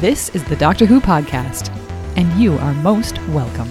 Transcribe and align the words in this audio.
This 0.00 0.30
is 0.30 0.42
the 0.44 0.56
Doctor 0.56 0.86
Who 0.86 0.98
podcast, 0.98 1.68
and 2.16 2.32
you 2.40 2.56
are 2.56 2.72
most 2.72 3.18
welcome. 3.28 3.70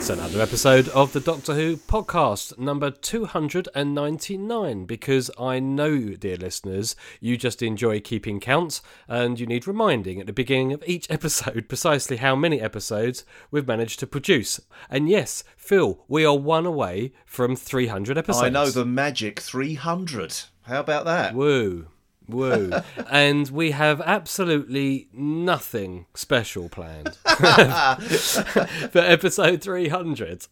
It's 0.00 0.08
another 0.08 0.40
episode 0.40 0.88
of 0.88 1.12
the 1.12 1.20
Doctor 1.20 1.52
Who 1.52 1.76
podcast, 1.76 2.58
number 2.58 2.90
299. 2.90 4.86
Because 4.86 5.30
I 5.38 5.60
know, 5.60 6.14
dear 6.14 6.38
listeners, 6.38 6.96
you 7.20 7.36
just 7.36 7.60
enjoy 7.60 8.00
keeping 8.00 8.40
count 8.40 8.80
and 9.08 9.38
you 9.38 9.44
need 9.46 9.66
reminding 9.66 10.18
at 10.18 10.26
the 10.26 10.32
beginning 10.32 10.72
of 10.72 10.82
each 10.86 11.06
episode 11.10 11.68
precisely 11.68 12.16
how 12.16 12.34
many 12.34 12.62
episodes 12.62 13.26
we've 13.50 13.68
managed 13.68 14.00
to 14.00 14.06
produce. 14.06 14.58
And 14.88 15.06
yes, 15.06 15.44
Phil, 15.58 16.02
we 16.08 16.24
are 16.24 16.34
one 16.34 16.64
away 16.64 17.12
from 17.26 17.54
300 17.54 18.16
episodes. 18.16 18.42
I 18.42 18.48
know 18.48 18.70
the 18.70 18.86
magic 18.86 19.38
300. 19.38 20.34
How 20.62 20.80
about 20.80 21.04
that? 21.04 21.34
Woo. 21.34 21.88
Woo. 22.30 22.72
and 23.10 23.48
we 23.50 23.72
have 23.72 24.00
absolutely 24.00 25.08
nothing 25.12 26.06
special 26.14 26.68
planned 26.68 27.16
for 27.24 28.98
episode 28.98 29.62
300. 29.62 30.46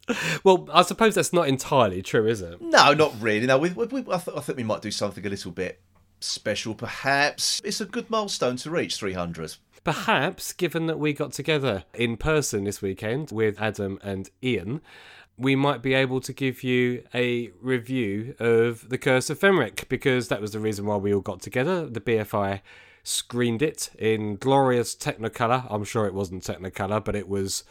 Well, 0.45 0.69
I 0.73 0.83
suppose 0.83 1.15
that's 1.15 1.33
not 1.33 1.48
entirely 1.48 2.03
true, 2.03 2.27
is 2.27 2.43
it? 2.43 2.61
No, 2.61 2.93
not 2.95 3.15
really. 3.20 3.47
No, 3.47 3.59
we, 3.59 3.70
we, 3.70 4.01
I, 4.01 4.19
th- 4.19 4.37
I 4.37 4.41
think 4.41 4.59
we 4.59 4.65
might 4.65 4.83
do 4.83 4.91
something 4.91 5.25
a 5.25 5.29
little 5.29 5.53
bit 5.53 5.81
special, 6.20 6.75
perhaps. 6.75 7.61
It's 7.65 7.81
a 7.81 7.85
good 7.85 8.11
milestone 8.11 8.57
to 8.57 8.70
reach 8.70 8.97
300. 8.97 9.57
Perhaps, 9.85 10.53
given 10.53 10.87
that 10.87 10.98
we 10.98 11.13
got 11.13 11.33
together 11.33 11.85
in 11.95 12.17
person 12.17 12.65
this 12.65 12.83
weekend 12.83 13.31
with 13.31 13.61
Adam 13.61 13.98
and 14.03 14.29
Ian, 14.42 14.81
we 15.39 15.55
might 15.55 15.83
be 15.83 15.94
able 15.94 16.20
to 16.20 16.33
give 16.33 16.64
you 16.64 17.05
a 17.14 17.50
review 17.61 18.34
of 18.41 18.89
The 18.89 18.98
Curse 18.98 19.31
of 19.31 19.39
Fenric 19.39 19.89
because 19.89 20.28
that 20.28 20.41
was 20.41 20.50
the 20.53 20.58
reason 20.58 20.84
why 20.84 20.97
we 20.97 21.14
all 21.14 21.20
got 21.20 21.41
together. 21.41 21.86
The 21.86 22.00
BFI 22.00 22.61
screened 23.05 23.62
it 23.62 23.91
in 23.98 24.36
glorious 24.36 24.95
Technicolor. 24.97 25.67
I'm 25.70 25.84
sure 25.84 26.06
it 26.06 26.14
wasn't 26.14 26.42
Technicolor, 26.42 27.05
but 27.05 27.14
it 27.14 27.28
was. 27.28 27.62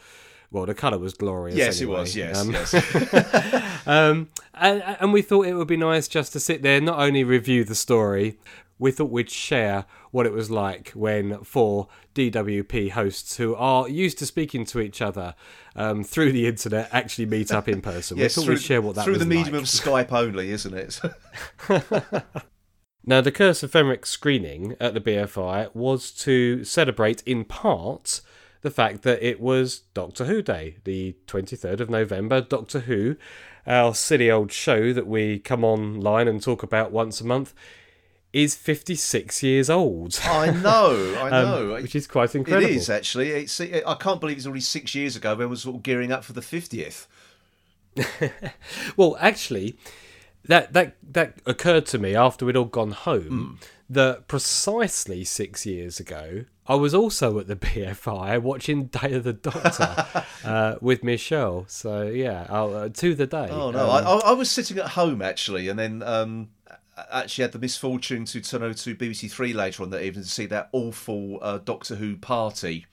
Well, 0.50 0.64
the 0.64 0.72
colour 0.74 0.96
was 0.98 1.12
glorious. 1.12 1.58
Yes, 1.58 1.78
anyway. 1.82 1.94
it 1.94 2.00
was. 2.00 2.16
Yes, 2.16 2.40
Um, 2.40 2.52
yes. 2.52 3.82
um, 3.86 4.28
and, 4.54 4.82
and 4.98 5.12
we 5.12 5.20
thought 5.20 5.46
it 5.46 5.52
would 5.52 5.68
be 5.68 5.76
nice 5.76 6.08
just 6.08 6.32
to 6.32 6.40
sit 6.40 6.62
there, 6.62 6.80
not 6.80 6.98
only 6.98 7.22
review 7.22 7.64
the 7.64 7.74
story, 7.74 8.38
we 8.78 8.90
thought 8.90 9.10
we'd 9.10 9.30
share 9.30 9.86
what 10.10 10.26
it 10.26 10.32
was 10.32 10.50
like 10.50 10.90
when 10.90 11.42
four 11.44 11.88
DWP 12.14 12.90
hosts 12.90 13.36
who 13.36 13.54
are 13.54 13.88
used 13.88 14.18
to 14.18 14.26
speaking 14.26 14.64
to 14.66 14.80
each 14.80 15.02
other 15.02 15.34
um, 15.76 16.04
through 16.04 16.32
the 16.32 16.46
internet 16.46 16.88
actually 16.92 17.26
meet 17.26 17.52
up 17.52 17.68
in 17.68 17.80
person. 17.80 18.16
yes, 18.18 18.36
we 18.36 18.42
thought 18.42 18.46
through, 18.46 18.54
we'd 18.54 18.62
share 18.62 18.82
what 18.82 18.94
that 18.94 19.04
through 19.04 19.14
was 19.14 19.20
the 19.20 19.26
medium 19.26 19.54
like. 19.54 19.62
of 19.62 19.68
Skype 19.68 20.12
only, 20.12 20.50
isn't 20.50 20.74
it? 20.74 21.00
Now, 23.08 23.22
the 23.22 23.32
Curse 23.32 23.62
of 23.62 23.70
Fenric 23.70 24.04
screening 24.04 24.76
at 24.78 24.92
the 24.92 25.00
BFI 25.00 25.74
was 25.74 26.10
to 26.10 26.62
celebrate, 26.62 27.22
in 27.22 27.46
part, 27.46 28.20
the 28.60 28.70
fact 28.70 29.00
that 29.04 29.26
it 29.26 29.40
was 29.40 29.78
Doctor 29.94 30.26
Who 30.26 30.42
Day, 30.42 30.76
the 30.84 31.16
23rd 31.26 31.80
of 31.80 31.88
November. 31.88 32.42
Doctor 32.42 32.80
Who, 32.80 33.16
our 33.66 33.94
silly 33.94 34.30
old 34.30 34.52
show 34.52 34.92
that 34.92 35.06
we 35.06 35.38
come 35.38 35.64
online 35.64 36.28
and 36.28 36.42
talk 36.42 36.62
about 36.62 36.92
once 36.92 37.22
a 37.22 37.24
month, 37.24 37.54
is 38.32 38.54
56 38.54 39.42
years 39.42 39.70
old. 39.70 40.18
I 40.24 40.50
know, 40.50 41.14
I 41.18 41.30
um, 41.30 41.44
know. 41.44 41.72
which 41.74 41.94
is 41.96 42.06
quite 42.06 42.34
it 42.34 42.38
incredible. 42.38 42.68
It 42.70 42.76
is, 42.76 42.90
actually. 42.90 43.30
It's, 43.30 43.60
I 43.60 43.94
can't 43.98 44.20
believe 44.20 44.36
it's 44.36 44.46
already 44.46 44.60
six 44.60 44.94
years 44.94 45.16
ago 45.16 45.30
when 45.30 45.46
we 45.46 45.46
were 45.46 45.56
sort 45.56 45.76
of 45.76 45.82
gearing 45.82 46.12
up 46.12 46.24
for 46.24 46.32
the 46.32 46.40
50th. 46.40 47.06
Well, 48.96 49.16
actually, 49.18 49.76
that 50.44 50.72
that 50.72 50.96
that 51.02 51.38
occurred 51.46 51.86
to 51.86 51.98
me 51.98 52.14
after 52.14 52.44
we'd 52.44 52.56
all 52.56 52.64
gone 52.64 52.92
home. 52.92 53.58
That 53.90 54.28
precisely 54.28 55.24
six 55.24 55.64
years 55.64 55.98
ago, 55.98 56.44
I 56.66 56.74
was 56.74 56.92
also 56.94 57.38
at 57.38 57.46
the 57.46 57.56
BFI 57.56 58.40
watching 58.42 58.86
Day 58.86 59.14
of 59.14 59.24
the 59.24 59.32
Doctor 59.32 60.22
uh, 60.44 60.76
with 60.82 61.02
Michelle. 61.02 61.64
So 61.68 62.02
yeah, 62.02 62.42
uh, 62.50 62.90
to 62.90 63.14
the 63.14 63.26
day. 63.26 63.48
Oh 63.50 63.70
no, 63.70 63.90
Um, 63.90 64.06
I, 64.06 64.30
I 64.30 64.32
was 64.32 64.50
sitting 64.50 64.78
at 64.78 64.88
home 64.90 65.22
actually, 65.22 65.68
and 65.68 65.78
then 65.78 66.02
um, 66.02 66.50
actually 67.10 67.42
had 67.42 67.52
the 67.52 67.58
misfortune 67.58 68.24
to 68.26 68.40
turn 68.40 68.62
over 68.62 68.74
to 68.74 68.94
BBC 68.94 69.30
Three 69.30 69.52
later 69.52 69.82
on 69.82 69.90
that 69.90 70.02
evening 70.02 70.24
to 70.24 70.30
see 70.30 70.46
that 70.46 70.68
awful 70.72 71.38
uh, 71.42 71.58
Doctor 71.58 71.96
Who 71.96 72.16
party. 72.16 72.86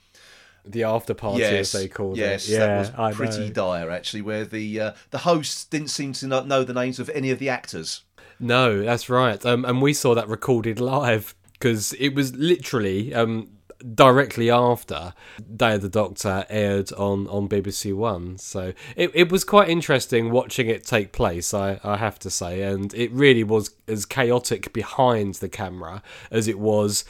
the 0.65 0.83
after 0.83 1.13
party, 1.13 1.39
yes, 1.39 1.73
as 1.75 1.81
they 1.81 1.87
called 1.87 2.17
yes, 2.17 2.47
it. 2.47 2.53
Yeah, 2.53 2.83
that 2.83 2.97
was 2.97 3.15
pretty 3.15 3.49
dire 3.49 3.89
actually, 3.89 4.21
where 4.21 4.45
the 4.45 4.79
uh, 4.79 4.91
the 5.11 5.19
hosts 5.19 5.65
didn't 5.65 5.89
seem 5.89 6.13
to 6.13 6.27
know 6.27 6.63
the 6.63 6.73
names 6.73 6.99
of 6.99 7.09
any 7.09 7.31
of 7.31 7.39
the 7.39 7.49
actors. 7.49 8.03
No, 8.39 8.83
that's 8.83 9.09
right. 9.09 9.43
Um, 9.45 9.63
and 9.65 9.81
we 9.81 9.93
saw 9.93 10.13
that 10.15 10.27
recorded 10.27 10.79
live 10.79 11.35
because 11.53 11.93
it 11.93 12.09
was 12.09 12.35
literally 12.35 13.13
um, 13.13 13.49
directly 13.93 14.49
after 14.49 15.13
Day 15.55 15.75
of 15.75 15.81
the 15.81 15.89
Doctor 15.89 16.45
aired 16.49 16.91
on, 16.93 17.27
on 17.27 17.47
BBC 17.47 17.93
One. 17.93 18.37
So 18.37 18.73
it, 18.95 19.11
it 19.13 19.31
was 19.31 19.43
quite 19.43 19.69
interesting 19.69 20.31
watching 20.31 20.67
it 20.67 20.85
take 20.85 21.11
place, 21.11 21.53
I, 21.53 21.79
I 21.83 21.97
have 21.97 22.19
to 22.19 22.29
say. 22.29 22.61
And 22.61 22.93
it 22.93 23.11
really 23.11 23.43
was 23.43 23.71
as 23.87 24.05
chaotic 24.05 24.73
behind 24.73 25.35
the 25.35 25.49
camera 25.49 26.01
as 26.31 26.47
it 26.47 26.59
was 26.59 27.05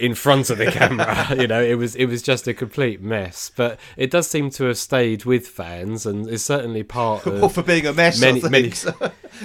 in 0.00 0.14
front 0.14 0.50
of 0.50 0.58
the 0.58 0.66
camera 0.72 1.26
you 1.38 1.46
know 1.46 1.62
it 1.62 1.74
was 1.74 1.94
it 1.94 2.06
was 2.06 2.22
just 2.22 2.48
a 2.48 2.54
complete 2.54 3.02
mess 3.02 3.52
but 3.54 3.78
it 3.96 4.10
does 4.10 4.26
seem 4.26 4.48
to 4.48 4.64
have 4.64 4.78
stayed 4.78 5.24
with 5.26 5.46
fans 5.46 6.06
and 6.06 6.26
is 6.26 6.44
certainly 6.44 6.82
part 6.82 7.26
of 7.26 7.38
Well, 7.38 7.48
for 7.50 7.62
being 7.62 7.86
a 7.86 7.92
mess, 7.92 8.18
many 8.18 8.40
many 8.48 8.72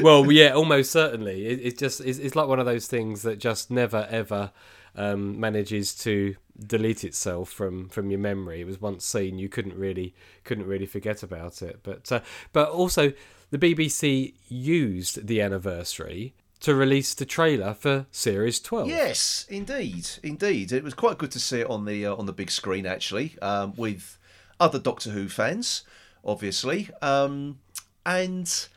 well 0.02 0.32
yeah 0.32 0.52
almost 0.52 0.92
certainly 0.92 1.46
it, 1.46 1.60
it 1.62 1.78
just 1.78 2.00
it's, 2.00 2.18
it's 2.18 2.36
like 2.36 2.48
one 2.48 2.60
of 2.60 2.66
those 2.66 2.88
things 2.88 3.22
that 3.24 3.38
just 3.38 3.70
never 3.70 4.08
ever 4.10 4.52
um, 4.95 5.39
manages 5.39 5.94
to 5.95 6.35
delete 6.66 7.03
itself 7.03 7.50
from 7.50 7.89
from 7.89 8.09
your 8.09 8.19
memory 8.19 8.61
it 8.61 8.66
was 8.66 8.79
once 8.79 9.06
seen 9.06 9.38
you 9.38 9.50
couldn't 9.50 9.75
really 9.75 10.13
couldn't 10.45 10.66
really 10.66 10.85
forget 10.85 11.22
about 11.22 11.61
it 11.61 11.79
but 11.83 12.09
uh, 12.11 12.22
but 12.53 12.69
also 12.69 13.11
the 13.51 13.57
BBC 13.57 14.33
used 14.47 15.28
the 15.28 15.41
anniversary 15.41 16.33
to 16.61 16.73
release 16.73 17.13
the 17.13 17.25
trailer 17.25 17.73
for 17.73 18.06
series 18.11 18.59
12 18.59 18.88
Yes, 18.88 19.45
indeed, 19.50 20.09
indeed. 20.23 20.72
It 20.72 20.83
was 20.83 20.94
quite 20.94 21.17
good 21.17 21.31
to 21.31 21.39
see 21.39 21.59
it 21.59 21.69
on 21.69 21.85
the 21.85 22.06
uh, 22.06 22.16
on 22.16 22.25
the 22.25 22.33
big 22.33 22.50
screen 22.50 22.85
actually, 22.85 23.38
um, 23.41 23.73
with 23.75 24.17
other 24.59 24.79
Doctor 24.79 25.12
Who 25.12 25.29
fans, 25.29 25.83
obviously. 26.23 26.89
Um, 27.01 27.59
and 28.06 28.67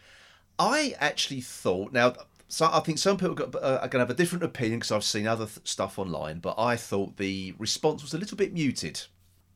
I 0.59 0.95
actually 0.99 1.41
thought 1.41 1.93
now. 1.93 2.15
So 2.49 2.69
I 2.73 2.81
think 2.81 2.99
some 2.99 3.19
people 3.19 3.35
got, 3.35 3.55
uh, 3.55 3.79
are 3.83 3.89
going 3.89 4.01
to 4.01 4.07
have 4.07 4.11
a 4.11 4.15
different 4.15 4.43
opinion 4.43 4.79
because 4.79 4.91
I've 4.91 5.05
seen 5.05 5.27
other 5.27 5.45
th- 5.45 5.69
stuff 5.69 5.99
online, 5.99 6.39
but 6.39 6.55
I 6.59 6.77
thought 6.77 7.19
the 7.19 7.55
response 7.59 8.03
was 8.03 8.15
a 8.15 8.19
little 8.19 8.39
bit 8.39 8.55
muted 8.55 9.03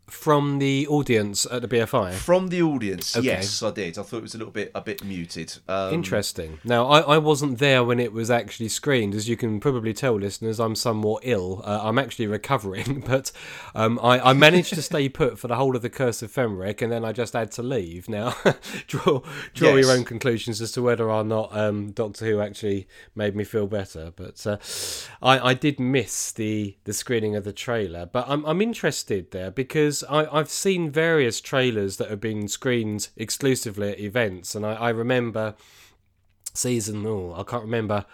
from 0.08 0.58
the 0.58 0.86
audience 0.88 1.46
at 1.50 1.62
the 1.62 1.68
BFI 1.68 2.12
from 2.12 2.48
the 2.48 2.60
audience. 2.60 3.16
Okay. 3.16 3.26
Yes, 3.26 3.62
I 3.62 3.70
did. 3.70 3.96
I 3.98 4.02
thought 4.02 4.18
it 4.18 4.22
was 4.22 4.34
a 4.34 4.38
little 4.38 4.52
bit 4.52 4.70
a 4.74 4.80
bit 4.82 5.02
muted. 5.02 5.54
Um, 5.68 5.94
Interesting. 5.94 6.58
Now, 6.64 6.86
I, 6.86 7.00
I 7.14 7.18
wasn't 7.18 7.58
there 7.58 7.82
when 7.82 7.98
it 7.98 8.12
was 8.12 8.30
actually 8.30 8.68
screened. 8.68 9.14
As 9.14 9.28
you 9.28 9.36
can 9.36 9.58
probably 9.60 9.94
tell, 9.94 10.14
listeners, 10.18 10.60
I'm 10.60 10.74
somewhat 10.74 11.22
ill. 11.24 11.62
Uh, 11.64 11.80
I'm 11.82 11.98
actually 11.98 12.26
recovering, 12.26 13.00
but 13.06 13.32
um, 13.74 13.98
I, 14.02 14.30
I 14.30 14.32
managed 14.34 14.74
to 14.74 14.82
stay 14.82 15.08
put 15.08 15.38
for 15.38 15.48
the 15.48 15.56
whole 15.56 15.74
of 15.76 15.82
the 15.82 15.90
Curse 15.90 16.20
of 16.22 16.30
Fenric, 16.32 16.82
and 16.82 16.92
then 16.92 17.04
I 17.04 17.12
just 17.12 17.32
had 17.32 17.50
to 17.52 17.62
leave. 17.62 18.08
Now, 18.08 18.34
draw 18.86 19.22
draw 19.54 19.74
Yes. 19.74 19.86
your 19.86 19.96
own 19.96 20.04
conclusions 20.04 20.60
as 20.60 20.72
to 20.72 20.82
whether 20.82 21.10
or 21.10 21.24
not 21.24 21.56
um, 21.56 21.92
Doctor 21.92 22.26
Who 22.26 22.40
actually 22.40 22.86
made 23.14 23.34
me 23.34 23.44
feel 23.44 23.66
better. 23.66 24.12
But 24.14 24.46
uh, 24.46 24.58
I, 25.22 25.50
I 25.50 25.54
did 25.54 25.80
miss 25.80 26.32
the, 26.32 26.76
the 26.84 26.92
screening 26.92 27.34
of 27.34 27.44
the 27.44 27.52
trailer. 27.52 28.04
But 28.04 28.26
I'm, 28.28 28.44
I'm 28.44 28.60
interested 28.60 29.30
there 29.30 29.50
because 29.50 29.91
I, 30.08 30.26
I've 30.30 30.50
seen 30.50 30.90
various 30.90 31.40
trailers 31.40 31.96
that 31.96 32.10
have 32.10 32.20
been 32.20 32.48
screened 32.48 33.08
exclusively 33.16 33.90
at 33.90 34.00
events, 34.00 34.54
and 34.54 34.64
I, 34.64 34.74
I 34.74 34.88
remember 34.90 35.54
season. 36.54 37.04
Oh, 37.06 37.34
I 37.36 37.42
can't 37.42 37.64
remember 37.64 38.04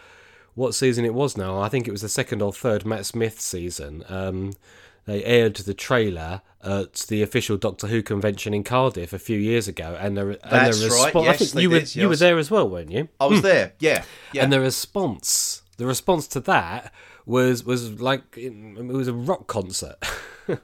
what 0.55 0.75
season 0.75 1.05
it 1.05 1.15
was 1.15 1.37
now. 1.37 1.61
I 1.61 1.69
think 1.69 1.87
it 1.87 1.93
was 1.93 2.03
the 2.03 2.09
second 2.09 2.43
or 2.43 2.53
third 2.53 2.85
Matt 2.85 3.07
Smith 3.07 3.41
season. 3.41 4.05
Um, 4.09 4.53
they 5.07 5.25
aired 5.25 5.57
the 5.57 5.75
trailer 5.75 6.43
at 6.63 6.95
the 7.09 7.23
official 7.23 7.57
Doctor 7.57 7.87
Who 7.87 8.03
convention 8.03 8.53
in 8.53 8.65
Cardiff 8.65 9.13
a 9.13 9.19
few 9.19 9.39
years 9.39 9.69
ago, 9.69 9.97
and 9.99 10.17
the 10.17 10.23
and 10.23 10.39
That's 10.51 10.81
the 10.81 10.89
right, 10.89 11.15
respo- 11.15 11.29
I 11.29 11.37
think 11.37 11.55
you 11.55 11.71
were 11.71 11.81
did, 11.81 11.97
you 11.97 12.09
were 12.09 12.17
there 12.17 12.39
as 12.39 12.51
well, 12.51 12.69
weren't 12.69 12.91
you? 12.91 13.09
I 13.21 13.27
was 13.27 13.43
there. 13.43 13.73
Yeah, 13.79 14.05
yeah. 14.33 14.43
And 14.43 14.53
the 14.53 14.61
response 14.61 15.63
the 15.79 15.87
response 15.87 16.27
to 16.29 16.41
that 16.41 16.93
was 17.25 17.65
was 17.65 18.01
like 18.01 18.37
it 18.37 18.53
was 18.85 19.09
a 19.09 19.15
rock 19.15 19.47
concert. 19.47 19.97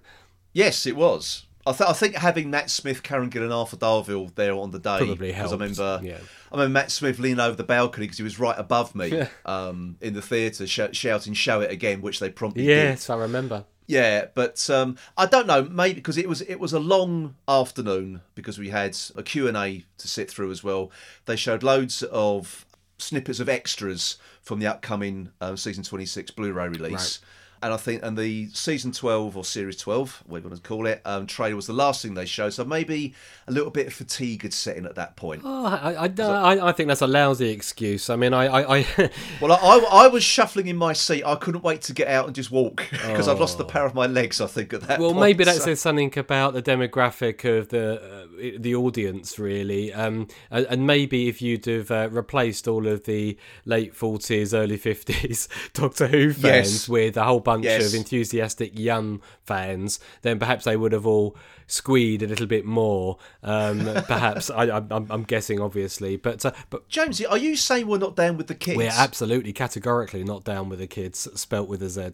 Yes, 0.54 0.86
it 0.86 0.96
was. 0.96 1.44
I, 1.66 1.72
th- 1.72 1.88
I 1.88 1.92
think 1.94 2.14
having 2.14 2.50
Matt 2.50 2.70
Smith, 2.70 3.02
Karen 3.02 3.30
Gillan, 3.30 3.44
and 3.44 3.52
Arthur 3.52 3.76
Darvill 3.76 4.34
there 4.34 4.54
on 4.54 4.70
the 4.70 4.78
day 4.78 4.98
Probably 4.98 5.32
because 5.32 5.50
I 5.52 5.56
remember, 5.56 6.00
yeah. 6.02 6.18
I 6.52 6.56
remember 6.56 6.72
Matt 6.72 6.90
Smith 6.90 7.18
leaning 7.18 7.40
over 7.40 7.56
the 7.56 7.64
balcony 7.64 8.06
because 8.06 8.18
he 8.18 8.22
was 8.22 8.38
right 8.38 8.58
above 8.58 8.94
me 8.94 9.26
um, 9.46 9.96
in 10.00 10.14
the 10.14 10.22
theatre, 10.22 10.66
sh- 10.66 10.80
shouting 10.92 11.32
"Show 11.34 11.60
it 11.62 11.70
again," 11.70 12.00
which 12.02 12.20
they 12.20 12.30
promptly 12.30 12.64
did. 12.66 12.76
yes, 12.76 13.10
I 13.10 13.16
remember. 13.16 13.64
Yeah, 13.86 14.26
but 14.34 14.68
um, 14.70 14.96
I 15.16 15.26
don't 15.26 15.46
know. 15.46 15.62
Maybe 15.64 15.94
because 15.94 16.16
it 16.18 16.28
was 16.28 16.40
it 16.42 16.60
was 16.60 16.72
a 16.72 16.78
long 16.78 17.34
afternoon 17.48 18.20
because 18.34 18.58
we 18.58 18.70
had 18.70 18.96
a 19.16 19.22
Q 19.22 19.48
and 19.48 19.56
A 19.56 19.84
to 19.98 20.08
sit 20.08 20.30
through 20.30 20.50
as 20.50 20.62
well. 20.64 20.90
They 21.26 21.36
showed 21.36 21.62
loads 21.62 22.02
of 22.02 22.64
snippets 22.98 23.40
of 23.40 23.48
extras 23.48 24.16
from 24.40 24.58
the 24.60 24.66
upcoming 24.66 25.30
uh, 25.40 25.56
season 25.56 25.82
twenty 25.82 26.06
six 26.06 26.30
Blu-ray 26.30 26.68
release. 26.68 27.20
And 27.64 27.72
I 27.72 27.78
think, 27.78 28.02
and 28.02 28.14
the 28.14 28.48
season 28.52 28.92
twelve 28.92 29.38
or 29.38 29.42
series 29.44 29.78
twelve, 29.78 30.22
whatever 30.26 30.48
you 30.48 30.50
want 30.50 30.62
to 30.62 30.68
call 30.68 30.86
it, 30.86 31.00
um, 31.06 31.26
trailer 31.26 31.56
was 31.56 31.66
the 31.66 31.72
last 31.72 32.02
thing 32.02 32.12
they 32.12 32.26
showed. 32.26 32.52
So 32.52 32.62
maybe 32.62 33.14
a 33.48 33.52
little 33.52 33.70
bit 33.70 33.86
of 33.86 33.94
fatigue 33.94 34.42
had 34.42 34.52
set 34.52 34.76
in 34.76 34.84
at 34.84 34.96
that 34.96 35.16
point. 35.16 35.40
Oh, 35.46 35.64
I, 35.64 35.94
I, 36.06 36.22
I, 36.22 36.68
I 36.68 36.72
think 36.72 36.88
that's 36.88 37.00
a 37.00 37.06
lousy 37.06 37.48
excuse. 37.48 38.10
I 38.10 38.16
mean, 38.16 38.34
I, 38.34 38.44
I, 38.48 38.76
I 38.80 39.10
Well, 39.40 39.52
I, 39.52 40.04
I, 40.04 40.08
was 40.08 40.22
shuffling 40.22 40.66
in 40.66 40.76
my 40.76 40.92
seat. 40.92 41.24
I 41.24 41.36
couldn't 41.36 41.64
wait 41.64 41.80
to 41.82 41.94
get 41.94 42.08
out 42.08 42.26
and 42.26 42.34
just 42.34 42.50
walk 42.50 42.86
because 42.90 43.28
I've 43.28 43.40
lost 43.40 43.56
the 43.56 43.64
power 43.64 43.86
of 43.86 43.94
my 43.94 44.06
legs. 44.06 44.42
I 44.42 44.46
think 44.46 44.74
at 44.74 44.82
that. 44.82 45.00
well, 45.00 45.12
point, 45.12 45.20
maybe 45.20 45.44
that 45.44 45.56
so- 45.56 45.64
says 45.64 45.80
something 45.80 46.12
about 46.18 46.52
the 46.52 46.62
demographic 46.62 47.44
of 47.58 47.68
the 47.70 47.94
uh, 48.02 48.58
the 48.58 48.74
audience, 48.74 49.38
really. 49.38 49.90
Um, 49.90 50.28
and, 50.50 50.66
and 50.66 50.86
maybe 50.86 51.28
if 51.28 51.40
you'd 51.40 51.64
have 51.64 51.90
uh, 51.90 52.08
replaced 52.10 52.68
all 52.68 52.86
of 52.86 53.04
the 53.04 53.38
late 53.64 53.94
forties, 53.96 54.52
early 54.52 54.76
fifties 54.76 55.48
Doctor 55.72 56.08
Who 56.08 56.30
fans 56.34 56.44
Yes. 56.72 56.88
with 56.90 57.16
a 57.16 57.24
whole 57.24 57.40
bunch 57.40 57.53
Yes. 57.62 57.88
of 57.88 57.94
enthusiastic 57.94 58.78
young 58.78 59.20
fans, 59.44 60.00
then 60.22 60.38
perhaps 60.38 60.64
they 60.64 60.76
would 60.76 60.92
have 60.92 61.06
all 61.06 61.36
squeed 61.66 62.22
a 62.22 62.26
little 62.26 62.46
bit 62.46 62.64
more. 62.64 63.18
Um, 63.42 63.80
perhaps 64.06 64.50
I, 64.50 64.68
I'm 64.68 65.22
guessing, 65.24 65.60
obviously, 65.60 66.16
but 66.16 66.44
uh, 66.44 66.52
but 66.70 66.88
Jonesy, 66.88 67.26
are 67.26 67.38
you 67.38 67.56
saying 67.56 67.86
we're 67.86 67.98
not 67.98 68.16
down 68.16 68.36
with 68.36 68.46
the 68.46 68.54
kids? 68.54 68.76
we're 68.76 68.90
absolutely 68.92 69.52
categorically 69.52 70.24
not 70.24 70.44
down 70.44 70.68
with 70.68 70.78
the 70.78 70.86
kids, 70.86 71.28
spelt 71.34 71.68
with 71.68 71.82
a 71.82 71.88
Z. 71.88 72.12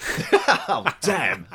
Oh 0.72 0.84
damn! 1.00 1.46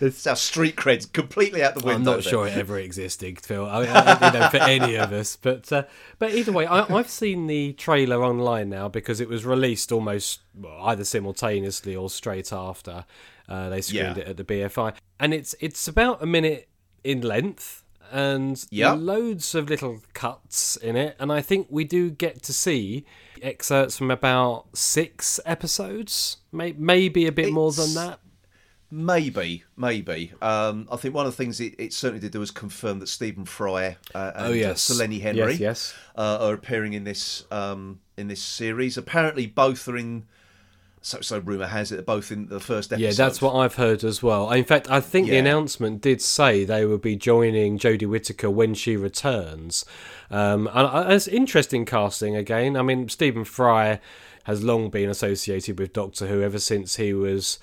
It's 0.00 0.26
our 0.26 0.36
street 0.36 0.76
cred's 0.76 1.06
completely 1.06 1.62
out 1.64 1.74
the 1.74 1.84
window. 1.84 2.12
I'm 2.12 2.16
not 2.18 2.24
sure 2.24 2.46
it 2.46 2.56
ever 2.56 2.78
existed, 2.78 3.40
Phil. 3.40 3.66
I, 3.66 3.84
I, 3.84 4.26
you 4.32 4.38
know, 4.38 4.48
for 4.48 4.56
any 4.58 4.96
of 4.96 5.12
us, 5.12 5.36
but 5.36 5.70
uh, 5.72 5.84
but 6.18 6.32
either 6.32 6.52
way, 6.52 6.66
I, 6.66 6.82
I've 6.94 7.10
seen 7.10 7.46
the 7.48 7.72
trailer 7.74 8.22
online 8.24 8.68
now 8.70 8.88
because 8.88 9.20
it 9.20 9.28
was 9.28 9.44
released 9.44 9.90
almost 9.92 10.40
well, 10.54 10.78
either 10.84 11.04
simultaneously 11.04 11.94
or 11.96 12.08
straight 12.10 12.52
after 12.52 13.04
uh, 13.48 13.68
they 13.68 13.80
screened 13.80 14.16
Yeah. 14.16 14.22
it 14.24 14.28
at 14.28 14.36
the 14.36 14.44
BFI, 14.44 14.94
and 15.20 15.34
it's 15.34 15.54
it's 15.60 15.86
about 15.88 16.22
a 16.22 16.26
minute 16.26 16.68
in 17.04 17.20
length 17.20 17.81
and 18.12 18.64
Yeah. 18.70 18.92
loads 18.92 19.54
of 19.54 19.68
little 19.70 20.00
cuts 20.14 20.76
in 20.76 20.94
it, 20.96 21.16
and 21.18 21.32
I 21.32 21.40
think 21.40 21.66
we 21.70 21.84
do 21.84 22.10
get 22.10 22.42
to 22.44 22.52
see 22.52 23.04
excerpts 23.40 23.96
from 23.98 24.10
about 24.10 24.66
six 24.76 25.40
episodes, 25.44 26.36
may, 26.52 26.72
maybe 26.78 27.26
a 27.26 27.32
bit 27.32 27.52
more 27.52 27.72
than 27.72 27.94
that. 27.94 28.20
Maybe, 28.94 29.64
maybe. 29.74 30.32
Um, 30.42 30.86
I 30.92 30.96
think 30.96 31.14
one 31.14 31.24
of 31.24 31.32
the 31.32 31.36
things 31.42 31.60
it, 31.60 31.74
it 31.78 31.94
certainly 31.94 32.20
did 32.20 32.32
do 32.32 32.40
was 32.40 32.50
confirm 32.50 32.98
that 32.98 33.08
Stephen 33.08 33.46
Fry 33.46 33.96
uh, 34.14 34.32
and 34.34 34.46
Oh, 34.48 34.52
yes. 34.52 34.82
Sir 34.82 34.94
Lenny 34.94 35.18
Henry 35.18 35.52
Yes, 35.52 35.60
yes. 35.60 35.94
Uh, 36.14 36.38
are 36.42 36.52
appearing 36.52 36.92
in 36.92 37.04
this 37.04 37.46
um, 37.50 38.00
in 38.18 38.28
this 38.28 38.42
series. 38.42 38.98
Apparently, 38.98 39.46
both 39.46 39.88
are 39.88 39.96
in. 39.96 40.24
So, 41.04 41.20
so 41.20 41.38
rumor 41.40 41.66
has 41.66 41.90
it, 41.90 41.96
they're 41.96 42.04
both 42.04 42.30
in 42.30 42.46
the 42.46 42.60
first 42.60 42.92
episode. 42.92 43.04
Yeah, 43.04 43.12
that's 43.12 43.42
what 43.42 43.54
I've 43.54 43.74
heard 43.74 44.04
as 44.04 44.22
well. 44.22 44.50
In 44.52 44.64
fact, 44.64 44.88
I 44.88 45.00
think 45.00 45.28
the 45.28 45.36
announcement 45.36 46.00
did 46.00 46.22
say 46.22 46.64
they 46.64 46.86
will 46.86 46.98
be 46.98 47.16
joining 47.16 47.76
Jodie 47.76 48.08
Whittaker 48.08 48.48
when 48.50 48.74
she 48.74 48.96
returns. 48.96 49.84
Um, 50.30 50.68
and 50.72 50.88
and 50.88 51.12
it's 51.12 51.26
interesting 51.26 51.84
casting 51.84 52.36
again. 52.36 52.76
I 52.76 52.82
mean, 52.82 53.08
Stephen 53.08 53.44
Fry 53.44 54.00
has 54.44 54.62
long 54.62 54.90
been 54.90 55.10
associated 55.10 55.78
with 55.78 55.92
Doctor 55.92 56.26
Who 56.28 56.40
ever 56.40 56.58
since 56.58 56.96
he 56.96 57.12
was 57.12 57.58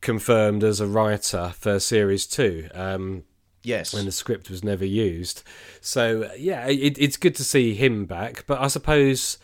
confirmed 0.00 0.62
as 0.62 0.80
a 0.80 0.86
writer 0.86 1.52
for 1.56 1.78
series 1.80 2.26
two. 2.26 2.68
Um, 2.74 3.24
Yes. 3.62 3.92
when 3.92 4.04
the 4.04 4.12
script 4.12 4.48
was 4.48 4.62
never 4.62 4.84
used. 4.84 5.42
So 5.80 6.30
yeah, 6.38 6.68
it, 6.68 6.96
it's 6.98 7.16
good 7.16 7.34
to 7.34 7.42
see 7.42 7.74
him 7.74 8.04
back. 8.04 8.44
But 8.46 8.60
I 8.60 8.68
suppose 8.68 9.38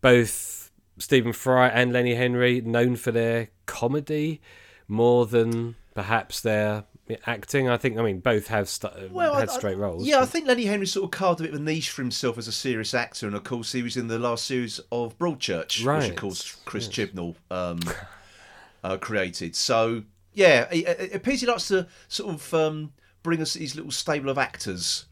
both 0.00 0.57
Stephen 0.98 1.32
Fry 1.32 1.68
and 1.68 1.92
Lenny 1.92 2.14
Henry 2.14 2.60
known 2.60 2.96
for 2.96 3.12
their 3.12 3.48
comedy 3.66 4.40
more 4.86 5.26
than 5.26 5.76
perhaps 5.94 6.40
their 6.40 6.84
acting. 7.26 7.68
I 7.68 7.76
think. 7.76 7.98
I 7.98 8.02
mean, 8.02 8.20
both 8.20 8.48
have 8.48 8.68
st- 8.68 9.10
Well, 9.12 9.34
had 9.34 9.48
I- 9.48 9.52
straight 9.52 9.76
roles. 9.76 10.06
Yeah, 10.06 10.20
I 10.20 10.26
think 10.26 10.46
Lenny 10.46 10.64
Henry 10.64 10.86
sort 10.86 11.04
of 11.04 11.10
carved 11.10 11.40
a 11.40 11.44
bit 11.44 11.54
of 11.54 11.60
a 11.60 11.62
niche 11.62 11.90
for 11.90 12.02
himself 12.02 12.38
as 12.38 12.48
a 12.48 12.52
serious 12.52 12.94
actor, 12.94 13.26
and 13.26 13.34
of 13.36 13.44
course 13.44 13.72
he 13.72 13.82
was 13.82 13.96
in 13.96 14.08
the 14.08 14.18
last 14.18 14.44
series 14.44 14.78
of 14.92 15.18
Broadchurch, 15.18 15.84
which 16.00 16.10
of 16.10 16.16
course 16.16 16.56
Chris 16.64 16.88
Chibnall 16.88 17.34
um, 17.50 17.80
uh, 18.84 18.96
created. 18.96 19.56
So 19.56 20.04
yeah, 20.32 20.68
it, 20.70 20.86
it 20.86 21.14
appears 21.14 21.40
he 21.40 21.46
likes 21.46 21.68
to 21.68 21.86
sort 22.08 22.34
of 22.34 22.54
um, 22.54 22.92
bring 23.22 23.42
us 23.42 23.54
his 23.54 23.74
little 23.76 23.90
stable 23.90 24.30
of 24.30 24.38
actors. 24.38 25.06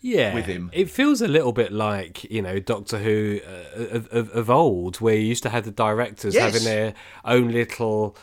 Yeah, 0.00 0.34
with 0.34 0.46
him. 0.46 0.70
It 0.72 0.90
feels 0.90 1.20
a 1.22 1.28
little 1.28 1.52
bit 1.52 1.72
like 1.72 2.24
you 2.30 2.42
know 2.42 2.58
Doctor 2.58 2.98
Who 2.98 3.40
uh, 3.46 3.96
of, 3.96 4.30
of, 4.30 4.50
old, 4.50 5.00
where 5.00 5.14
you 5.14 5.22
used 5.26 5.42
to 5.44 5.50
have 5.50 5.64
the 5.64 5.70
directors 5.70 6.34
Yes. 6.34 6.52
having 6.52 6.64
their 6.64 6.94
own 7.24 7.48
little 7.52 8.16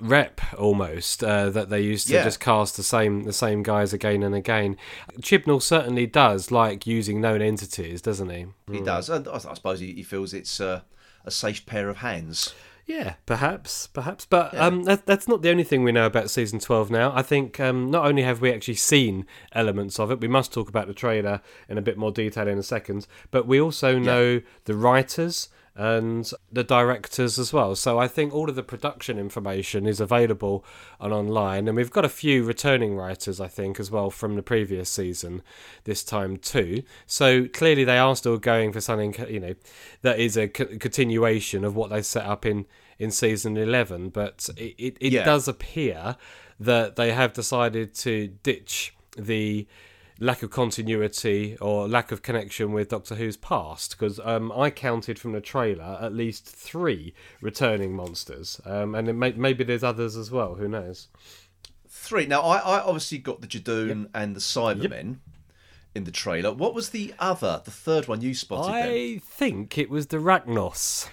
rep 0.00 0.40
almost 0.58 1.24
uh, 1.24 1.48
that 1.50 1.70
they 1.70 1.80
used 1.80 2.08
to 2.08 2.14
Yeah. 2.14 2.24
just 2.24 2.40
cast 2.40 2.76
the 2.76 2.82
same 2.82 3.24
the 3.24 3.32
same 3.32 3.62
guys 3.62 3.92
again 3.92 4.22
and 4.22 4.34
again. 4.34 4.76
Chibnall 5.20 5.62
certainly 5.62 6.06
does 6.06 6.50
like 6.50 6.86
using 6.86 7.20
known 7.20 7.40
entities, 7.42 8.02
doesn't 8.02 8.28
he? 8.30 8.46
He 8.70 8.80
does, 8.80 9.08
and 9.08 9.26
I, 9.26 9.34
I 9.34 9.54
suppose 9.54 9.80
he, 9.80 9.92
he 9.94 10.02
feels 10.02 10.34
it's 10.34 10.60
uh, 10.60 10.82
a 11.24 11.30
safe 11.30 11.64
pair 11.66 11.88
of 11.88 11.98
hands. 11.98 12.54
Yeah, 12.88 13.16
perhaps, 13.26 13.86
perhaps, 13.86 14.24
but 14.24 14.56
um, 14.56 14.84
that, 14.84 15.04
that's 15.04 15.28
not 15.28 15.42
the 15.42 15.50
only 15.50 15.62
thing 15.62 15.84
we 15.84 15.92
know 15.92 16.06
about 16.06 16.30
season 16.30 16.58
twelve. 16.58 16.90
Now, 16.90 17.12
I 17.14 17.20
think 17.20 17.60
um, 17.60 17.90
not 17.90 18.06
only 18.06 18.22
have 18.22 18.40
we 18.40 18.50
actually 18.50 18.76
seen 18.76 19.26
elements 19.52 20.00
of 20.00 20.10
it, 20.10 20.22
we 20.22 20.26
must 20.26 20.54
talk 20.54 20.70
about 20.70 20.86
the 20.86 20.94
trailer 20.94 21.42
in 21.68 21.76
a 21.76 21.82
bit 21.82 21.98
more 21.98 22.10
detail 22.10 22.48
in 22.48 22.56
a 22.56 22.62
second, 22.62 23.06
but 23.30 23.46
we 23.46 23.60
also 23.60 23.98
know 23.98 24.40
the 24.64 24.74
writers 24.74 25.50
and 25.78 26.30
the 26.52 26.64
directors 26.64 27.38
as 27.38 27.52
well. 27.52 27.76
So 27.76 27.98
I 28.00 28.08
think 28.08 28.34
all 28.34 28.50
of 28.50 28.56
the 28.56 28.64
production 28.64 29.16
information 29.16 29.86
is 29.86 30.00
available 30.00 30.64
on 31.00 31.12
online, 31.12 31.68
and 31.68 31.76
we've 31.76 31.92
got 31.92 32.04
a 32.04 32.08
few 32.08 32.42
returning 32.42 32.96
writers, 32.96 33.40
I 33.40 33.46
think, 33.46 33.78
as 33.78 33.88
well 33.88 34.10
from 34.10 34.34
the 34.34 34.42
previous 34.42 34.90
season 34.90 35.40
this 35.84 36.02
time 36.02 36.36
too. 36.36 36.82
So 37.06 37.46
clearly 37.46 37.84
they 37.84 37.96
are 37.98 38.16
still 38.16 38.38
going 38.38 38.72
for 38.72 38.80
something, 38.80 39.14
you 39.30 39.38
know, 39.38 39.54
that 40.02 40.18
is 40.18 40.36
a 40.36 40.48
co- 40.48 40.76
continuation 40.78 41.64
of 41.64 41.76
what 41.76 41.90
they 41.90 42.02
set 42.02 42.26
up 42.26 42.44
in 42.44 42.66
in 42.98 43.12
season 43.12 43.56
eleven. 43.56 44.08
But 44.08 44.50
it 44.56 44.74
it, 44.78 44.96
it 45.00 45.12
Yeah. 45.12 45.24
does 45.24 45.46
appear 45.46 46.16
that 46.58 46.96
they 46.96 47.12
have 47.12 47.32
decided 47.32 47.94
to 47.94 48.26
ditch 48.42 48.94
the 49.16 49.68
lack 50.20 50.42
of 50.42 50.50
continuity 50.50 51.56
or 51.60 51.88
lack 51.88 52.10
of 52.10 52.22
connection 52.22 52.72
with 52.72 52.88
Doctor 52.88 53.14
Who's 53.14 53.36
past 53.36 53.92
because 53.92 54.18
um, 54.24 54.50
I 54.52 54.70
counted 54.70 55.18
from 55.18 55.32
the 55.32 55.40
trailer 55.40 55.98
at 56.00 56.12
least 56.12 56.46
three 56.46 57.14
returning 57.40 57.94
monsters, 57.94 58.60
um, 58.64 58.94
and 58.94 59.08
it 59.08 59.12
may, 59.12 59.32
maybe 59.32 59.64
there's 59.64 59.84
others 59.84 60.16
as 60.16 60.30
well. 60.30 60.56
Who 60.56 60.68
knows? 60.68 61.08
Three. 61.88 62.26
Now, 62.26 62.42
I, 62.42 62.58
I 62.58 62.80
obviously 62.80 63.18
got 63.18 63.40
the 63.40 63.46
Judoon 63.46 64.08
and 64.14 64.34
the 64.34 64.40
Cybermen 64.40 65.18
in 65.94 66.04
the 66.04 66.10
trailer. 66.10 66.52
What 66.52 66.74
was 66.74 66.90
the 66.90 67.14
other, 67.18 67.62
the 67.64 67.70
third 67.70 68.08
one 68.08 68.20
you 68.20 68.34
spotted? 68.34 68.72
Then? 68.72 68.88
I 68.88 69.20
think 69.22 69.78
it 69.78 69.90
was 69.90 70.08
the 70.08 70.18
Racnoss. 70.18 71.08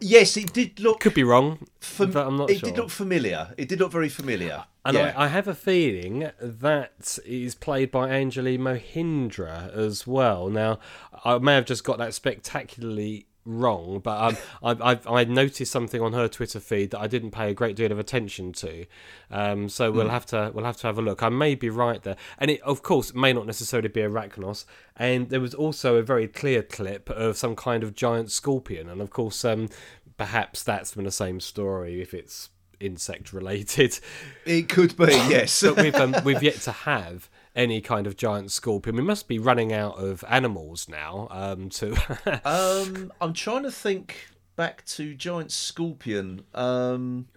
Yes, 0.00 0.36
it 0.36 0.52
did 0.52 0.80
look. 0.80 1.00
Could 1.00 1.14
be 1.14 1.24
wrong, 1.24 1.66
fam- 1.80 2.12
but 2.12 2.26
I'm 2.26 2.36
not 2.36 2.50
it 2.50 2.60
sure. 2.60 2.70
did 2.70 2.78
look 2.78 2.90
familiar. 2.90 3.52
It 3.58 3.68
did 3.68 3.80
look 3.80 3.92
very 3.92 4.08
familiar. 4.08 4.64
And 4.84 4.96
yeah. 4.96 5.12
I, 5.16 5.24
I 5.24 5.28
have 5.28 5.46
a 5.46 5.54
feeling 5.54 6.30
that 6.40 7.18
is 7.26 7.54
played 7.54 7.90
by 7.90 8.08
Anjali 8.08 8.58
Mohindra 8.58 9.74
as 9.76 10.06
well. 10.06 10.48
Now, 10.48 10.78
I 11.24 11.38
may 11.38 11.54
have 11.54 11.66
just 11.66 11.84
got 11.84 11.98
that 11.98 12.14
spectacularly 12.14 13.26
wrong, 13.44 14.00
but 14.00 14.20
um, 14.20 14.36
I, 14.62 14.92
I, 14.92 15.20
I 15.20 15.24
noticed 15.24 15.70
something 15.70 16.00
on 16.00 16.12
her 16.12 16.28
Twitter 16.28 16.60
feed 16.60 16.90
that 16.90 17.00
I 17.00 17.06
didn't 17.06 17.30
pay 17.32 17.50
a 17.50 17.54
great 17.54 17.76
deal 17.76 17.92
of 17.92 17.98
attention 17.98 18.52
to. 18.54 18.86
Um, 19.30 19.68
so 19.68 19.90
we'll 19.90 20.08
have 20.08 20.26
to 20.26 20.50
we'll 20.54 20.64
have 20.64 20.76
to 20.78 20.86
have 20.86 20.98
a 20.98 21.02
look. 21.02 21.22
I 21.22 21.28
may 21.28 21.54
be 21.54 21.68
right 21.68 22.02
there, 22.02 22.16
and 22.38 22.50
it 22.50 22.60
of 22.62 22.82
course 22.82 23.14
may 23.14 23.32
not 23.32 23.46
necessarily 23.46 23.88
be 23.88 24.00
Arachnos. 24.00 24.64
And 24.96 25.28
there 25.30 25.40
was 25.40 25.54
also 25.54 25.96
a 25.96 26.02
very 26.02 26.28
clear 26.28 26.62
clip 26.62 27.10
of 27.10 27.36
some 27.36 27.56
kind 27.56 27.82
of 27.82 27.94
giant 27.94 28.30
scorpion, 28.30 28.88
and 28.88 29.00
of 29.00 29.10
course, 29.10 29.44
um, 29.44 29.68
perhaps 30.16 30.62
that's 30.62 30.92
from 30.92 31.04
the 31.04 31.10
same 31.10 31.40
story 31.40 32.00
if 32.00 32.14
it's 32.14 32.50
insect 32.80 33.32
related. 33.32 33.98
It 34.44 34.68
could 34.68 34.96
be, 34.96 35.04
yes. 35.28 35.62
but 35.62 35.76
we've 35.76 35.94
um, 35.94 36.14
we've 36.24 36.42
yet 36.42 36.56
to 36.62 36.72
have 36.72 37.28
any 37.54 37.80
kind 37.80 38.06
of 38.06 38.16
giant 38.16 38.50
scorpion. 38.50 38.96
We 38.96 39.02
must 39.02 39.28
be 39.28 39.38
running 39.38 39.72
out 39.72 39.98
of 39.98 40.24
animals 40.28 40.88
now. 40.88 41.28
Um, 41.30 41.68
to 41.70 42.40
Um, 42.44 43.12
I'm 43.20 43.32
trying 43.32 43.64
to 43.64 43.70
think 43.70 44.28
back 44.56 44.84
to 44.84 45.14
Giant 45.14 45.52
Scorpion. 45.52 46.42
Um, 46.54 47.28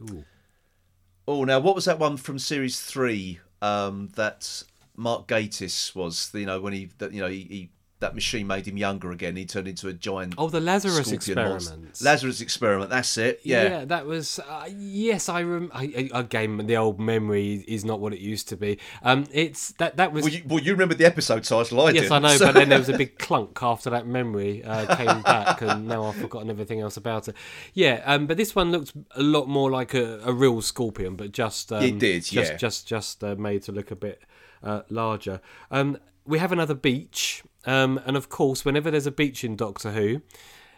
oh, 1.27 1.43
now 1.43 1.59
what 1.59 1.75
was 1.75 1.85
that 1.85 1.99
one 1.99 2.17
from 2.17 2.39
series 2.39 2.79
three? 2.81 3.39
Um, 3.61 4.09
that 4.15 4.63
Mark 4.95 5.27
Gatiss 5.27 5.95
was, 5.95 6.31
you 6.33 6.45
know, 6.45 6.59
when 6.59 6.73
he, 6.73 6.89
that 6.97 7.13
you 7.13 7.21
know, 7.21 7.29
he, 7.29 7.43
he 7.43 7.69
that 8.03 8.13
machine 8.15 8.45
made 8.47 8.67
him 8.67 8.77
younger 8.77 9.11
again. 9.11 9.35
He 9.35 9.45
turned 9.45 9.67
into 9.67 9.87
a 9.87 9.93
giant. 9.93 10.35
oh, 10.37 10.49
the 10.49 10.59
Lazarus 10.61 10.97
monster. 10.97 11.15
experiment. 11.15 12.01
Lazarus 12.01 12.41
experiment. 12.41 12.89
That's 12.89 13.17
it. 13.17 13.39
Yeah. 13.43 13.85
that 13.85 14.05
was 14.05 14.39
uh, 14.39 14.69
yes. 14.77 15.29
I, 15.29 15.41
rem- 15.43 15.71
I, 15.73 16.09
I 16.13 16.19
again 16.19 16.57
the 16.67 16.77
old 16.77 16.99
memory 16.99 17.63
is 17.67 17.83
not 17.83 17.99
what 17.99 18.13
it 18.13 18.19
used 18.19 18.47
to 18.49 18.57
be. 18.57 18.77
Um, 19.01 19.25
it's 19.31 19.71
that 19.73 19.97
that 19.97 20.11
was 20.13 20.23
Well, 20.25 20.33
you, 20.33 20.43
well, 20.47 20.59
you 20.59 20.71
remember 20.73 20.93
the 20.95 21.05
episode 21.05 21.43
title, 21.43 21.81
I 21.81 21.91
Yes, 21.91 22.03
did. 22.03 22.11
I 22.11 22.19
know, 22.19 22.35
So- 22.37 22.45
but 22.47 22.55
then 22.55 22.69
there 22.69 22.79
was 22.79 22.89
a 22.89 22.97
big 23.03 23.17
clunk 23.17 23.59
after 23.63 23.89
that 23.89 24.05
memory 24.05 24.63
uh, 24.63 24.95
came 24.95 25.21
back, 25.23 25.61
and 25.61 25.87
now 25.87 26.05
I've 26.05 26.15
forgotten 26.15 26.49
everything 26.49 26.79
else 26.81 26.97
about 26.97 27.27
it. 27.27 27.35
Yeah, 27.73 28.01
um, 28.05 28.27
but 28.27 28.37
this 28.37 28.53
one 28.55 28.71
looked 28.71 28.93
a 29.15 29.23
lot 29.23 29.47
more 29.47 29.71
like 29.71 29.93
a, 29.93 30.19
a 30.23 30.33
real 30.33 30.61
scorpion, 30.61 31.15
but 31.15 31.31
just 31.31 31.71
um, 31.71 31.81
It 31.83 31.99
did, 31.99 32.23
just 32.23 32.51
yeah. 32.51 32.57
just 32.57 32.85
just 32.87 33.23
uh, 33.23 33.35
made 33.35 33.63
to 33.63 33.71
look 33.71 33.89
a 33.91 33.95
bit 33.95 34.21
uh, 34.61 34.81
larger. 34.89 35.39
Um, 35.71 35.97
we 36.25 36.39
have 36.39 36.51
another 36.51 36.73
beach, 36.73 37.43
um, 37.65 37.99
and 38.05 38.15
of 38.17 38.29
course, 38.29 38.65
whenever 38.65 38.91
there's 38.91 39.07
a 39.07 39.11
beach 39.11 39.43
in 39.43 39.55
Doctor 39.55 39.91
Who. 39.91 40.21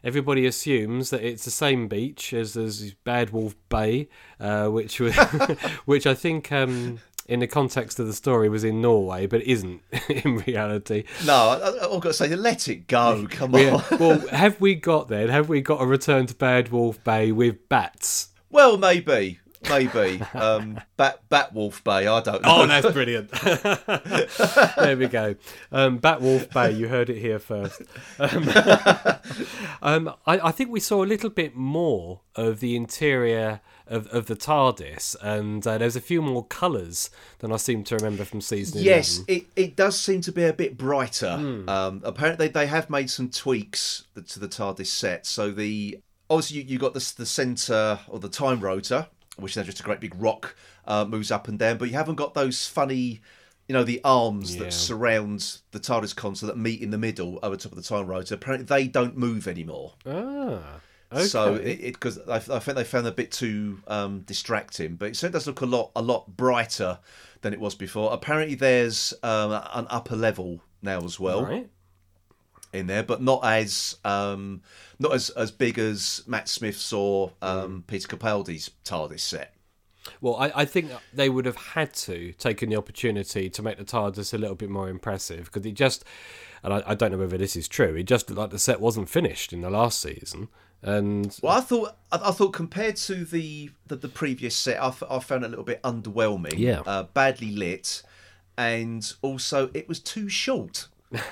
Everybody 0.03 0.45
assumes 0.45 1.09
that 1.09 1.23
it's 1.23 1.45
the 1.45 1.51
same 1.51 1.87
beach 1.87 2.31
as 2.31 2.55
as 2.55 2.93
Bad 3.03 3.31
Wolf 3.31 3.55
Bay, 3.69 4.07
uh, 4.39 4.67
which 4.67 4.99
was, 4.99 5.15
which 5.85 6.05
I 6.05 6.13
think 6.13 6.51
um, 6.51 6.99
in 7.27 7.39
the 7.39 7.47
context 7.47 7.99
of 7.99 8.07
the 8.07 8.13
story 8.13 8.49
was 8.49 8.63
in 8.63 8.81
Norway, 8.81 9.25
but 9.25 9.41
isn't 9.43 9.81
in 10.09 10.37
reality. 10.45 11.05
no, 11.25 11.33
I, 11.33 11.85
I've 11.85 12.01
got 12.01 12.09
to 12.09 12.13
say, 12.13 12.35
let 12.35 12.67
it 12.67 12.87
go. 12.87 13.25
Come 13.29 13.55
on. 13.55 13.61
Yeah. 13.61 13.83
well, 13.99 14.19
have 14.27 14.61
we 14.61 14.75
got 14.75 15.07
then? 15.07 15.29
Have 15.29 15.49
we 15.49 15.61
got 15.61 15.81
a 15.81 15.85
return 15.85 16.27
to 16.27 16.35
Bad 16.35 16.69
Wolf 16.69 17.03
Bay 17.03 17.31
with 17.31 17.67
bats? 17.67 18.29
Well, 18.49 18.77
maybe, 18.77 19.39
maybe. 19.69 20.21
um, 20.33 20.79
Bat 20.97 21.21
Batwolf 21.29 21.83
Bay. 21.83 22.07
I 22.07 22.21
don't 22.21 22.41
know. 22.41 22.61
Oh, 22.61 22.67
that's 22.67 22.91
brilliant. 22.91 23.31
there 24.77 24.97
we 24.97 25.07
go. 25.07 25.35
Um, 25.71 25.97
Bat 25.97 26.21
Wolf 26.21 26.49
Bay, 26.49 26.71
you 26.71 26.87
heard 26.87 27.09
it 27.09 27.19
here 27.19 27.39
first. 27.39 27.81
Um, 28.19 28.49
um, 29.81 30.13
I, 30.25 30.39
I 30.39 30.51
think 30.51 30.71
we 30.71 30.79
saw 30.79 31.03
a 31.03 31.05
little 31.07 31.29
bit 31.29 31.55
more 31.55 32.21
of 32.35 32.59
the 32.59 32.75
interior 32.75 33.61
of, 33.87 34.07
of 34.07 34.25
the 34.25 34.35
TARDIS, 34.35 35.15
and 35.21 35.65
uh, 35.65 35.77
there's 35.77 35.95
a 35.95 36.01
few 36.01 36.21
more 36.21 36.45
colours 36.45 37.09
than 37.39 37.51
I 37.51 37.57
seem 37.57 37.83
to 37.85 37.95
remember 37.95 38.25
from 38.25 38.41
season 38.41 38.81
Yes, 38.81 39.19
11. 39.27 39.35
it, 39.35 39.61
it 39.61 39.75
does 39.75 39.99
seem 39.99 40.21
to 40.21 40.31
be 40.31 40.43
a 40.43 40.53
bit 40.53 40.77
brighter. 40.77 41.63
Um, 41.67 42.01
apparently, 42.03 42.47
they 42.47 42.67
have 42.67 42.89
made 42.89 43.09
some 43.09 43.29
tweaks 43.29 44.05
to 44.27 44.39
the 44.39 44.47
TARDIS 44.47 44.87
set. 44.87 45.25
So 45.25 45.51
the 45.51 45.99
obviously 46.29 46.57
you, 46.61 46.63
you 46.63 46.77
got 46.79 46.93
the 46.93 47.13
the 47.17 47.25
center 47.25 47.99
or 48.07 48.19
the 48.19 48.29
time 48.29 48.59
rotor, 48.59 49.07
which 49.37 49.55
is 49.57 49.65
just 49.65 49.79
a 49.79 49.83
great 49.83 49.99
big 49.99 50.13
rock, 50.21 50.55
uh, 50.85 51.05
moves 51.05 51.31
up 51.31 51.47
and 51.47 51.57
down. 51.59 51.77
But 51.77 51.89
you 51.89 51.95
haven't 51.95 52.15
got 52.15 52.33
those 52.33 52.67
funny, 52.67 53.21
you 53.67 53.73
know, 53.73 53.83
the 53.83 54.01
arms 54.03 54.55
Yeah. 54.55 54.63
that 54.63 54.73
surround 54.73 55.57
the 55.71 55.79
TARDIS 55.79 56.15
console 56.15 56.47
that 56.47 56.57
meet 56.57 56.81
in 56.81 56.91
the 56.91 56.97
middle 56.97 57.39
over 57.43 57.55
top 57.55 57.71
of 57.71 57.77
the 57.77 57.83
time 57.83 58.07
rotor. 58.07 58.35
Apparently, 58.35 58.65
they 58.65 58.87
don't 58.87 59.17
move 59.17 59.47
anymore. 59.47 59.93
Ah, 60.05 60.79
okay. 61.11 61.25
So 61.25 61.55
it 61.55 61.81
because 61.81 62.19
I, 62.27 62.35
I 62.35 62.59
think 62.59 62.77
they 62.77 62.83
found 62.83 63.07
it 63.07 63.09
a 63.09 63.13
bit 63.13 63.31
too 63.31 63.81
um, 63.87 64.21
distracting, 64.21 64.95
but 64.95 65.09
it 65.09 65.15
certainly 65.15 65.37
does 65.37 65.47
look 65.47 65.61
a 65.61 65.65
lot 65.65 65.91
a 65.95 66.01
lot 66.01 66.35
brighter 66.37 66.99
than 67.41 67.53
it 67.53 67.59
was 67.59 67.75
before. 67.75 68.13
Apparently, 68.13 68.55
there's 68.55 69.13
um, 69.23 69.51
an 69.51 69.87
upper 69.89 70.15
level 70.15 70.61
now 70.81 70.99
as 71.03 71.19
well 71.19 71.43
right. 71.45 71.67
In 72.75 72.87
there, 72.87 73.03
but 73.03 73.21
not 73.21 73.43
as 73.43 73.97
um, 74.05 74.61
not 74.99 75.13
as 75.13 75.29
as 75.31 75.51
big 75.51 75.79
as 75.79 76.23
Matt 76.27 76.47
Smith's 76.49 76.91
or 76.93 77.31
um, 77.41 77.83
Peter 77.87 78.07
Capaldi's 78.07 78.71
TARDIS 78.83 79.21
set. 79.21 79.53
Well, 80.21 80.35
I, 80.35 80.51
I 80.55 80.65
think 80.65 80.91
they 81.13 81.29
would 81.29 81.45
have 81.45 81.55
had 81.55 81.93
to 81.95 82.31
taken 82.33 82.69
the 82.69 82.75
opportunity 82.75 83.49
to 83.49 83.61
make 83.63 83.77
the 83.77 83.85
TARDIS 83.85 84.33
a 84.33 84.37
little 84.37 84.55
bit 84.55 84.69
more 84.69 84.87
impressive 84.87 85.45
because 85.45 85.65
it 85.65 85.73
just, 85.73 86.05
and 86.63 86.73
I, 86.73 86.83
I 86.85 86.95
don't 86.95 87.11
know 87.11 87.17
whether 87.17 87.37
this 87.37 87.55
is 87.55 87.67
true. 87.67 87.95
It 87.95 88.03
just 88.03 88.29
looked 88.29 88.39
like 88.39 88.49
the 88.51 88.59
set 88.59 88.79
wasn't 88.79 89.09
finished 89.09 89.51
in 89.51 89.61
the 89.61 89.69
last 89.69 89.99
season, 89.99 90.49
and 90.81 91.37
Well, 91.41 91.57
I 91.57 91.61
thought 91.61 91.97
I, 92.11 92.19
I 92.25 92.31
thought 92.31 92.53
compared 92.53 92.97
to 92.97 93.25
the 93.25 93.71
the, 93.87 93.95
the 93.95 94.07
previous 94.07 94.55
set, 94.55 94.81
I, 94.81 94.87
f- 94.87 95.03
I 95.09 95.19
found 95.19 95.43
it 95.43 95.47
a 95.47 95.49
little 95.49 95.65
bit 95.65 95.81
underwhelming. 95.81 96.57
Yeah. 96.57 96.81
uh, 96.85 97.03
badly 97.03 97.51
lit, 97.51 98.03
and 98.57 99.11
also 99.21 99.71
it 99.73 99.87
was 99.89 99.99
too 99.99 100.29
short. 100.29 100.87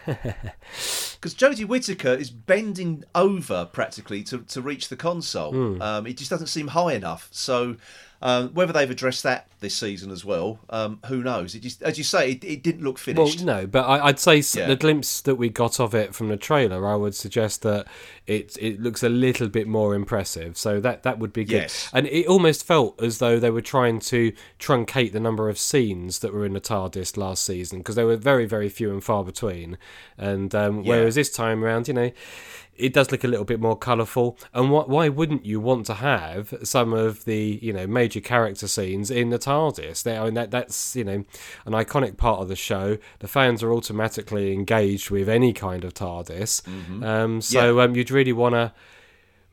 Because 0.06 1.36
Jodie 1.36 1.66
Whittaker 1.66 2.14
is 2.14 2.30
bending 2.30 3.04
over 3.16 3.66
practically 3.72 4.24
to, 4.24 4.40
to 4.40 4.62
reach 4.62 4.90
the 4.90 4.96
console. 4.96 5.52
Hmm. 5.52 5.82
Um, 5.82 6.08
it 6.08 6.18
just 6.18 6.30
doesn't 6.30 6.48
seem 6.48 6.70
high 6.70 6.94
enough. 6.94 7.30
So 7.32 7.78
um, 8.24 8.50
whether 8.54 8.72
they've 8.74 8.90
addressed 8.90 9.22
that 9.24 9.48
this 9.60 9.76
season 9.76 10.10
as 10.10 10.24
well, 10.26 10.60
um, 10.70 11.00
who 11.08 11.22
knows? 11.22 11.54
It 11.56 11.60
just, 11.60 11.84
as 11.84 11.98
you 11.98 12.04
say, 12.04 12.32
it, 12.32 12.44
it 12.44 12.64
didn't 12.64 12.82
look 12.84 12.96
well, 12.96 13.28
finished. 13.28 13.44
no, 13.44 13.68
but 13.68 13.84
I, 13.84 14.08
I'd 14.08 14.18
say 14.20 14.38
Yeah. 14.38 14.68
the 14.68 14.76
glimpse 14.78 15.22
that 15.22 15.36
we 15.36 15.50
got 15.50 15.80
of 15.80 15.94
it 15.94 16.16
from 16.16 16.30
the 16.30 16.38
trailer, 16.38 16.88
I 16.88 16.96
would 16.96 17.14
suggest 17.16 17.62
that 17.64 17.86
it 18.26 18.58
it 18.62 18.80
looks 18.82 19.04
a 19.04 19.10
little 19.10 19.50
bit 19.50 19.68
more 19.68 19.94
impressive. 19.94 20.58
So 20.58 20.80
that 20.80 21.04
that 21.04 21.20
would 21.20 21.34
be 21.34 21.44
good. 21.44 21.64
Yes. 21.64 21.90
And 21.94 22.08
it 22.08 22.26
almost 22.26 22.66
felt 22.66 23.02
as 23.02 23.18
though 23.20 23.40
they 23.40 23.50
were 23.52 23.62
trying 23.62 24.00
to 24.00 24.32
truncate 24.60 25.12
the 25.12 25.20
number 25.20 25.50
of 25.50 25.58
scenes 25.60 26.20
that 26.20 26.34
were 26.34 26.46
in 26.46 26.54
the 26.54 26.62
TARDIS 26.62 27.18
last 27.18 27.44
season 27.44 27.80
because 27.80 27.96
they 27.96 28.06
were 28.06 28.16
very 28.16 28.46
very 28.46 28.70
few 28.70 28.92
and 28.92 29.04
far 29.04 29.24
between. 29.26 29.78
And 30.18 30.56
um, 30.56 30.86
whereas 30.86 31.16
this 31.16 31.30
time 31.32 31.64
around, 31.64 31.90
you 31.90 31.94
know. 31.94 32.12
It 32.76 32.94
does 32.94 33.12
look 33.12 33.24
a 33.24 33.28
little 33.28 33.46
bit 33.46 33.60
more 33.60 33.78
colourful, 33.78 34.38
and 34.54 34.70
wh- 34.70 34.90
why 34.90 35.10
wouldn't 35.10 35.46
you 35.46 35.60
want 35.60 35.86
to 35.88 35.96
have 35.96 36.54
some 36.64 36.94
of 36.94 37.26
the 37.26 37.60
you 37.62 37.72
know 37.74 37.86
major 37.88 38.20
character 38.20 38.68
scenes 38.68 39.12
in 39.12 39.30
the 39.30 39.40
TARDIS? 39.40 40.04
They, 40.04 40.18
I 40.18 40.26
mean, 40.26 40.34
that 40.34 40.52
that's 40.52 40.96
you 40.96 41.04
know 41.04 41.24
an 41.66 41.74
iconic 41.74 42.18
part 42.18 42.42
of 42.42 42.48
the 42.48 42.56
show. 42.56 42.98
The 43.20 43.28
fans 43.28 43.62
are 43.64 43.72
automatically 43.72 44.54
engaged 44.54 45.10
with 45.12 45.30
any 45.30 45.54
kind 45.54 45.84
of 45.84 45.94
TARDIS, 45.94 47.04
um, 47.04 47.42
so 47.42 47.80
um, 47.80 47.96
you'd 47.96 48.12
really 48.12 48.34
want 48.34 48.56
to 48.56 48.74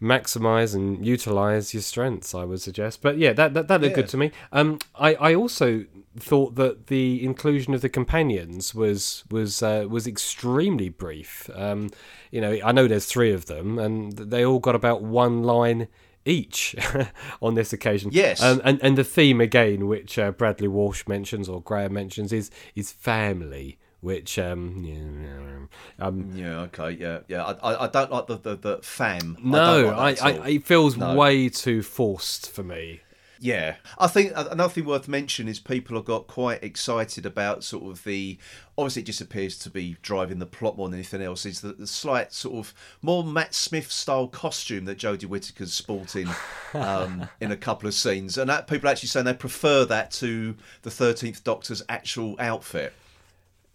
maximize 0.01 0.75
and 0.75 1.05
utilize 1.07 1.75
your 1.75 1.83
strengths 1.83 2.35
i 2.35 2.43
would 2.45 2.61
suggest. 2.61 3.03
But 3.03 3.19
yeah 3.19 3.33
that 3.35 3.55
that, 3.55 3.69
that 3.69 3.81
looked 3.81 3.91
Yeah. 3.97 4.03
good 4.03 4.09
to 4.09 4.17
me. 4.17 4.31
Um 4.53 4.79
i 4.95 5.15
i 5.15 5.35
also 5.35 5.85
thought 6.19 6.55
that 6.57 6.89
the 6.89 7.23
inclusion 7.25 7.73
of 7.75 7.83
the 7.83 7.89
companions 7.89 8.75
was 8.75 9.25
was 9.31 9.63
uh, 9.63 9.87
was 9.89 10.07
extremely 10.07 10.89
brief. 10.89 11.51
Um 11.55 11.91
you 12.31 12.41
know 12.41 12.59
i 12.65 12.73
know 12.73 12.87
there's 12.89 13.07
three 13.07 13.33
of 13.33 13.47
them 13.47 13.79
and 13.79 14.13
they 14.17 14.45
all 14.45 14.59
got 14.59 14.75
about 14.75 15.03
one 15.03 15.43
line 15.43 15.89
each 16.25 16.75
on 17.43 17.55
this 17.55 17.73
occasion. 17.73 18.11
Yes. 18.13 18.43
um, 18.43 18.61
and 18.65 18.79
and 18.83 18.97
the 18.99 19.05
theme 19.05 19.41
again 19.41 19.87
which 19.87 20.19
uh, 20.19 20.31
bradley 20.33 20.69
walsh 20.69 21.07
mentions 21.07 21.49
or 21.49 21.61
graham 21.63 21.93
mentions 21.95 22.33
is 22.33 22.51
is 22.75 22.91
family 22.93 23.79
which 24.01 24.39
um, 24.39 24.83
yeah, 24.85 26.05
um 26.07 26.31
Yeah, 26.35 26.61
okay, 26.63 26.91
yeah, 26.93 27.21
yeah. 27.29 27.45
I, 27.45 27.73
I, 27.73 27.85
I 27.85 27.87
don't 27.89 28.11
like 28.11 28.27
the, 28.27 28.37
the, 28.37 28.57
the 28.57 28.79
fam. 28.83 29.37
No, 29.43 29.89
I, 29.89 29.97
like 29.97 30.19
that 30.19 30.41
I, 30.43 30.49
it 30.49 30.67
feels 30.67 30.97
No. 30.97 31.15
way 31.15 31.49
too 31.49 31.83
forced 31.83 32.51
for 32.51 32.63
me. 32.63 33.01
Yeah, 33.43 33.77
I 33.97 34.07
think 34.07 34.33
another 34.37 34.69
thing 34.71 34.85
worth 34.85 35.09
mentioning 35.09 35.51
is 35.51 35.59
people 35.59 35.97
have 35.97 36.05
got 36.05 36.27
quite 36.27 36.63
excited 36.63 37.25
about 37.25 37.65
sort 37.65 37.91
of 37.91 38.05
the. 38.05 38.37
Obviously, 38.77 39.01
it 39.01 39.07
just 39.07 39.23
appears 39.23 39.57
to 39.61 39.71
be 39.71 39.97
driving 40.03 40.41
the 40.41 40.47
plot 40.47 40.77
more 40.77 40.89
than 40.91 40.99
anything 40.99 41.23
else. 41.23 41.47
Is 41.47 41.63
the, 41.63 41.73
the 41.73 41.87
slight 41.87 42.35
sort 42.35 42.57
of 42.57 42.75
more 43.01 43.25
Matt 43.25 43.55
Smith 43.55 43.91
style 43.91 44.29
costume 44.29 44.85
that 44.85 44.99
Jodie 44.99 45.25
Whittaker's 45.25 45.73
sporting 45.73 46.29
um, 46.75 47.31
in 47.41 47.51
a 47.51 47.57
couple 47.57 47.89
of 47.89 47.95
scenes, 47.95 48.37
and 48.37 48.51
that 48.51 48.67
people 48.67 48.91
are 48.91 48.93
actually 48.93 49.09
saying 49.09 49.25
they 49.25 49.33
prefer 49.33 49.87
that 49.87 50.11
to 50.13 50.55
the 50.83 50.91
Thirteenth 50.91 51.43
Doctor's 51.43 51.83
actual 51.89 52.37
outfit. 52.39 52.93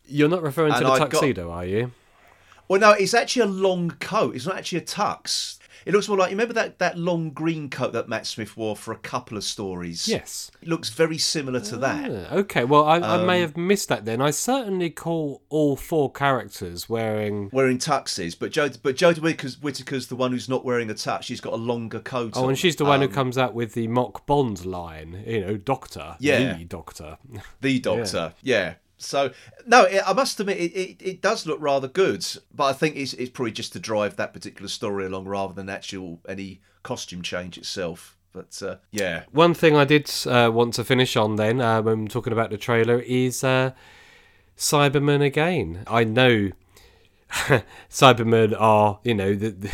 You're 0.07 0.29
not 0.29 0.43
referring 0.43 0.71
to 0.73 0.77
And 0.77 0.85
the 0.87 0.91
I 0.91 0.99
got- 0.99 1.11
tuxedo, 1.11 1.51
are 1.51 1.65
you? 1.65 1.91
Well, 2.67 2.79
no, 2.79 2.91
it's 2.91 3.13
actually 3.13 3.43
a 3.43 3.45
long 3.47 3.91
coat. 3.99 4.35
It's 4.35 4.45
not 4.47 4.57
actually 4.57 4.79
a 4.79 4.85
tux. 4.85 5.59
It 5.85 5.93
looks 5.93 6.07
more 6.07 6.17
like 6.17 6.31
you 6.31 6.35
remember 6.35 6.55
that, 6.55 6.79
that 6.79 6.97
long 6.97 7.29
green 7.29 7.69
coat 7.69 7.93
that 7.93 8.09
Matt 8.09 8.25
Smith 8.25 8.57
wore 8.57 8.75
for 8.75 8.91
a 8.91 8.97
couple 8.97 9.37
of 9.37 9.43
stories. 9.43 10.07
Yes. 10.07 10.49
it 10.63 10.67
looks 10.67 10.89
very 10.89 11.19
similar 11.19 11.59
to 11.59 11.77
that. 11.77 12.09
Ah, 12.31 12.33
okay, 12.37 12.63
well, 12.63 12.85
I, 12.85 12.97
I 12.97 13.17
Um, 13.19 13.27
may 13.27 13.39
have 13.41 13.55
missed 13.55 13.89
that 13.89 14.03
then. 14.03 14.19
I 14.19 14.31
certainly 14.31 14.89
call 14.89 15.43
all 15.49 15.75
four 15.75 16.11
characters 16.11 16.89
wearing. 16.89 17.51
wearing 17.53 17.77
tuxes, 17.77 18.35
but 18.39 18.51
Jodie, 18.51 18.79
but 18.81 18.95
Jodie 18.95 19.19
Whittaker's, 19.19 19.61
Whittaker's 19.61 20.07
the 20.07 20.15
one 20.15 20.31
who's 20.31 20.49
not 20.49 20.65
wearing 20.65 20.89
a 20.89 20.95
tux. 20.95 21.21
She's 21.21 21.39
got 21.41 21.53
a 21.53 21.57
longer 21.57 21.99
coat. 21.99 22.31
Oh, 22.35 22.45
on. 22.45 22.49
and 22.49 22.57
she's 22.57 22.77
the 22.77 22.85
one 22.85 23.01
who 23.01 23.07
Um, 23.07 23.13
comes 23.13 23.37
out 23.37 23.53
with 23.53 23.75
the 23.75 23.87
mock 23.87 24.25
Bond 24.25 24.65
line, 24.65 25.23
you 25.27 25.41
know, 25.41 25.55
Doctor. 25.55 26.15
Yeah. 26.19 26.57
The 26.57 26.63
Doctor. 26.65 27.19
the 27.61 27.79
Doctor. 27.79 28.33
Yeah. 28.41 28.73
So 28.97 29.31
no, 29.65 29.83
it, 29.83 30.01
I 30.05 30.13
must 30.13 30.39
admit 30.39 30.57
it, 30.57 30.73
it, 30.73 31.01
it 31.01 31.21
does 31.21 31.45
look 31.45 31.59
rather 31.59 31.87
good, 31.87 32.25
but 32.53 32.65
I 32.65 32.73
think 32.73 32.95
it's, 32.95 33.13
it's 33.13 33.29
probably 33.29 33.51
just 33.51 33.73
to 33.73 33.79
drive 33.79 34.15
that 34.15 34.33
particular 34.33 34.69
story 34.69 35.05
along 35.05 35.25
rather 35.25 35.53
than 35.53 35.69
actual 35.69 36.19
any 36.27 36.61
costume 36.83 37.21
change 37.21 37.57
itself. 37.57 38.15
But 38.31 38.61
uh, 38.61 38.75
yeah, 38.91 39.23
One 39.31 39.53
thing 39.53 39.77
I 39.77 39.85
did 39.85 40.11
uh, 40.25 40.51
want 40.53 40.73
to 40.75 40.83
finish 40.83 41.15
on 41.15 41.37
then, 41.37 41.61
uh, 41.61 41.81
when 41.81 42.07
talking 42.07 42.33
about 42.33 42.49
the 42.49 42.57
trailer, 42.57 42.99
is 42.99 43.43
uh, 43.45 43.71
Cybermen 44.57 45.23
again. 45.23 45.83
I 45.87 46.03
know 46.03 46.51
Cybermen 47.89 48.53
are, 48.59 48.99
you 49.03 49.13
know, 49.13 49.35
the, 49.35 49.51
the, 49.51 49.71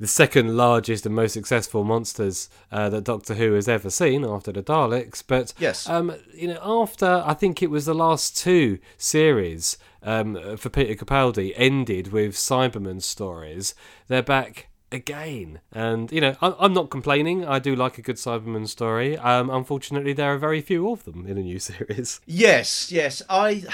the 0.00 0.06
second 0.06 0.56
largest 0.56 1.04
and 1.06 1.14
most 1.14 1.34
successful 1.34 1.84
monsters 1.84 2.48
uh, 2.72 2.88
that 2.88 3.04
Doctor 3.04 3.34
Who 3.34 3.52
has 3.52 3.68
ever 3.68 3.90
seen 3.90 4.24
after 4.24 4.50
the 4.50 4.62
Daleks. 4.62 5.22
But 5.24 5.52
Yes. 5.58 5.88
um, 5.88 6.12
you 6.34 6.48
know, 6.48 6.58
after 6.64 7.22
I 7.24 7.34
think 7.34 7.62
it 7.62 7.70
was 7.70 7.84
the 7.84 7.94
last 7.94 8.36
two 8.36 8.78
series 8.96 9.76
um, 10.02 10.56
for 10.56 10.70
Peter 10.70 10.94
Capaldi 11.04 11.52
ended 11.54 12.12
with 12.12 12.32
Cyberman 12.34 13.02
stories, 13.02 13.74
they're 14.08 14.22
back 14.22 14.68
again. 14.92 15.60
And 15.72 16.10
you 16.10 16.20
know, 16.20 16.34
I'm 16.40 16.72
not 16.72 16.90
complaining. 16.90 17.44
I 17.44 17.58
do 17.58 17.76
like 17.76 17.98
a 17.98 18.02
good 18.02 18.16
Cyberman 18.16 18.66
story. 18.68 19.16
Um, 19.18 19.50
unfortunately, 19.50 20.12
there 20.14 20.32
are 20.32 20.38
very 20.38 20.60
few 20.62 20.90
of 20.90 21.04
them 21.04 21.26
in 21.26 21.36
a 21.38 21.42
new 21.42 21.58
series. 21.70 22.20
Yes, 22.26 22.90
yes. 22.90 23.22
I 23.28 23.64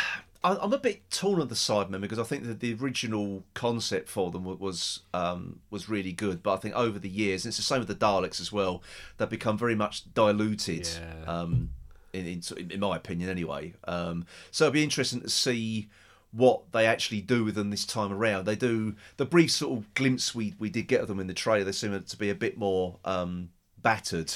I'm 0.53 0.73
a 0.73 0.79
bit 0.79 1.11
torn 1.11 1.41
on 1.41 1.49
the 1.49 1.55
Cybermen 1.55 2.01
because 2.01 2.19
I 2.19 2.23
think 2.23 2.45
that 2.45 2.61
the 2.61 2.75
original 2.75 3.45
concept 3.55 4.09
for 4.09 4.31
them 4.31 4.45
was 4.45 5.01
um, 5.13 5.61
was 5.71 5.89
really 5.89 6.13
good, 6.13 6.43
but 6.43 6.55
I 6.55 6.57
think 6.57 6.75
over 6.75 6.99
the 6.99 7.09
years, 7.09 7.45
and 7.45 7.51
it's 7.51 7.57
the 7.57 7.63
same 7.63 7.81
with 7.81 7.89
the 7.89 7.95
Daleks 7.95 8.41
as 8.41 8.53
well, 8.53 8.83
they've 9.17 9.29
become 9.29 9.59
very 9.59 9.75
much 9.75 10.13
diluted. 10.15 10.89
Yeah. 10.89 11.33
Um, 11.33 11.71
in, 12.13 12.27
in 12.27 12.71
in 12.71 12.81
my 12.81 12.97
opinion, 12.97 13.29
anyway. 13.29 13.75
Um, 13.85 14.27
so 14.51 14.65
it'd 14.65 14.75
be 14.75 14.85
interesting 14.85 15.21
to 15.21 15.29
see 15.29 15.89
what 16.33 16.73
they 16.73 16.87
actually 16.87 17.21
do 17.21 17.45
with 17.45 17.55
them 17.55 17.71
this 17.71 17.85
time 17.85 18.13
around. 18.13 18.45
They 18.45 18.57
do 18.57 18.95
the 19.17 19.25
brief 19.25 19.51
sort 19.51 19.79
of 19.79 19.95
glimpse 19.95 20.35
we 20.35 20.55
we 20.59 20.71
did 20.71 20.89
get 20.89 21.01
of 21.01 21.09
them 21.09 21.21
in 21.21 21.27
the 21.27 21.35
trailer. 21.35 21.65
They 21.65 21.73
seem 21.73 22.01
to 22.01 22.17
be 22.17 22.31
a 22.31 22.35
bit 22.35 22.57
more 22.57 22.99
um, 23.05 23.51
battered 23.83 24.35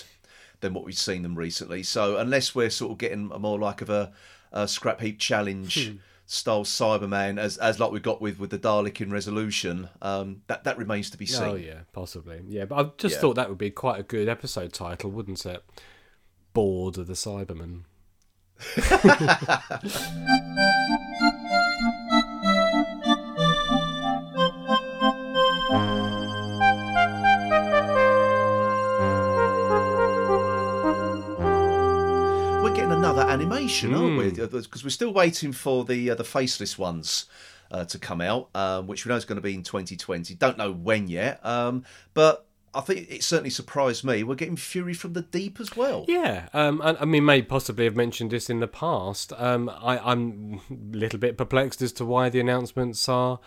than 0.60 0.74
what 0.74 0.84
we've 0.84 0.96
seen 0.96 1.22
them 1.22 1.34
recently. 1.34 1.82
So 1.82 2.16
unless 2.16 2.54
we're 2.54 2.70
sort 2.70 2.92
of 2.92 2.98
getting 2.98 3.30
a 3.32 3.38
more 3.38 3.58
like 3.58 3.80
of 3.80 3.90
a, 3.90 4.12
a 4.52 4.68
scrap 4.68 5.00
heap 5.00 5.18
challenge 5.18 5.94
style 6.26 6.64
Cyberman, 6.64 7.38
as 7.38 7.56
as 7.56 7.80
like 7.80 7.90
we 7.90 7.98
got 8.00 8.20
with 8.20 8.38
with 8.38 8.50
the 8.50 8.58
Dalek 8.58 9.00
in 9.00 9.10
Resolution, 9.10 9.88
um, 10.00 10.42
that 10.46 10.64
that 10.64 10.78
remains 10.78 11.10
to 11.10 11.18
be 11.18 11.26
seen. 11.26 11.42
Oh 11.42 11.54
yeah, 11.56 11.80
possibly. 11.92 12.42
Yeah, 12.46 12.66
but 12.66 12.86
I 12.86 12.90
just 12.98 13.16
Yeah. 13.16 13.20
thought 13.20 13.34
that 13.36 13.48
would 13.48 13.58
be 13.58 13.70
quite 13.70 13.98
a 13.98 14.02
good 14.04 14.28
episode 14.28 14.72
title, 14.72 15.10
wouldn't 15.10 15.44
it? 15.46 15.64
Bored 16.52 16.98
of 16.98 17.06
the 17.06 17.14
Cybermen. 17.14 17.82
another 33.78 33.94
animation, 33.94 33.94
aren't 33.94 34.38
we? 34.38 34.46
Hmm. 34.46 34.56
Because 34.56 34.84
we're 34.84 34.90
still 34.90 35.12
waiting 35.12 35.52
for 35.52 35.84
the 35.84 36.10
uh, 36.10 36.14
the 36.14 36.24
faceless 36.24 36.78
ones. 36.78 37.26
Uh, 37.72 37.84
to 37.84 38.00
come 38.00 38.20
out, 38.20 38.48
um, 38.52 38.88
which 38.88 39.06
we 39.06 39.10
know 39.10 39.14
is 39.14 39.24
going 39.24 39.36
to 39.36 39.40
be 39.40 39.54
in 39.54 39.62
2020. 39.62 40.34
Don't 40.34 40.58
know 40.58 40.72
when 40.72 41.06
yet, 41.06 41.38
um, 41.46 41.84
but 42.14 42.44
I 42.74 42.80
think 42.80 43.08
it 43.08 43.22
certainly 43.22 43.50
surprised 43.50 44.04
me. 44.04 44.24
We're 44.24 44.34
getting 44.34 44.56
Fury 44.56 44.92
from 44.92 45.12
the 45.12 45.22
Deep 45.22 45.60
as 45.60 45.76
well. 45.76 46.04
Yeah, 46.08 46.48
um, 46.52 46.82
I, 46.82 46.96
I 47.00 47.04
mean, 47.04 47.24
may 47.24 47.42
possibly 47.42 47.84
have 47.84 47.94
mentioned 47.94 48.32
this 48.32 48.50
in 48.50 48.58
the 48.58 48.66
past. 48.66 49.32
Um, 49.36 49.68
I, 49.68 49.98
I'm 49.98 50.60
a 50.70 50.96
little 50.96 51.20
bit 51.20 51.38
perplexed 51.38 51.80
as 51.80 51.92
to 51.92 52.04
why 52.04 52.28
the 52.28 52.40
announcements 52.40 53.08
are. 53.08 53.38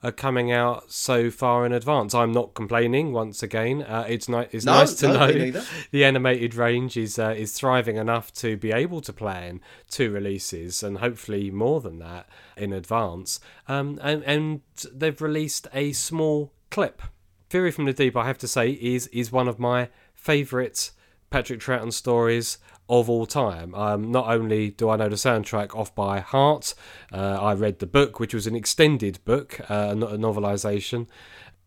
Are 0.00 0.12
coming 0.12 0.52
out 0.52 0.92
so 0.92 1.28
far 1.28 1.66
in 1.66 1.72
advance. 1.72 2.14
I'm 2.14 2.30
not 2.30 2.54
complaining. 2.54 3.12
Once 3.12 3.42
again, 3.42 3.82
uh, 3.82 4.06
it's 4.08 4.28
ni- 4.28 4.46
it's 4.52 4.64
No, 4.64 4.74
nice 4.74 4.94
to 4.94 5.08
no, 5.08 5.26
know 5.26 5.64
the 5.90 6.04
animated 6.04 6.54
range 6.54 6.96
is 6.96 7.18
uh, 7.18 7.34
is 7.36 7.52
thriving 7.52 7.96
enough 7.96 8.32
to 8.34 8.56
be 8.56 8.70
able 8.70 9.00
to 9.00 9.12
plan 9.12 9.60
two 9.90 10.12
releases 10.12 10.84
and 10.84 10.98
hopefully 10.98 11.50
more 11.50 11.80
than 11.80 11.98
that 11.98 12.28
in 12.56 12.72
advance. 12.72 13.40
Um, 13.66 13.98
and 14.00 14.22
and 14.22 14.60
they've 14.94 15.20
released 15.20 15.66
a 15.74 15.90
small 15.92 16.52
clip. 16.70 17.02
Fury 17.50 17.72
from 17.72 17.86
the 17.86 17.92
Deep, 17.92 18.16
I 18.16 18.24
have 18.26 18.38
to 18.38 18.48
say, 18.48 18.70
is 18.70 19.08
is 19.08 19.32
one 19.32 19.48
of 19.48 19.58
my 19.58 19.88
favourite 20.14 20.92
Patrick 21.30 21.58
Troughton 21.58 21.92
stories 21.92 22.58
of 22.88 23.10
all 23.10 23.26
time. 23.26 23.74
Um, 23.74 24.10
not 24.10 24.28
only 24.28 24.70
do 24.70 24.88
I 24.88 24.96
know 24.96 25.08
the 25.08 25.16
soundtrack 25.16 25.74
off 25.74 25.94
by 25.94 26.20
heart, 26.20 26.74
uh, 27.12 27.38
I 27.40 27.54
read 27.54 27.78
the 27.80 27.86
book, 27.86 28.18
which 28.18 28.34
was 28.34 28.46
an 28.46 28.56
extended 28.56 29.18
book, 29.24 29.60
uh, 29.70 29.94
not 29.94 30.12
a 30.12 30.16
novelisation. 30.16 31.06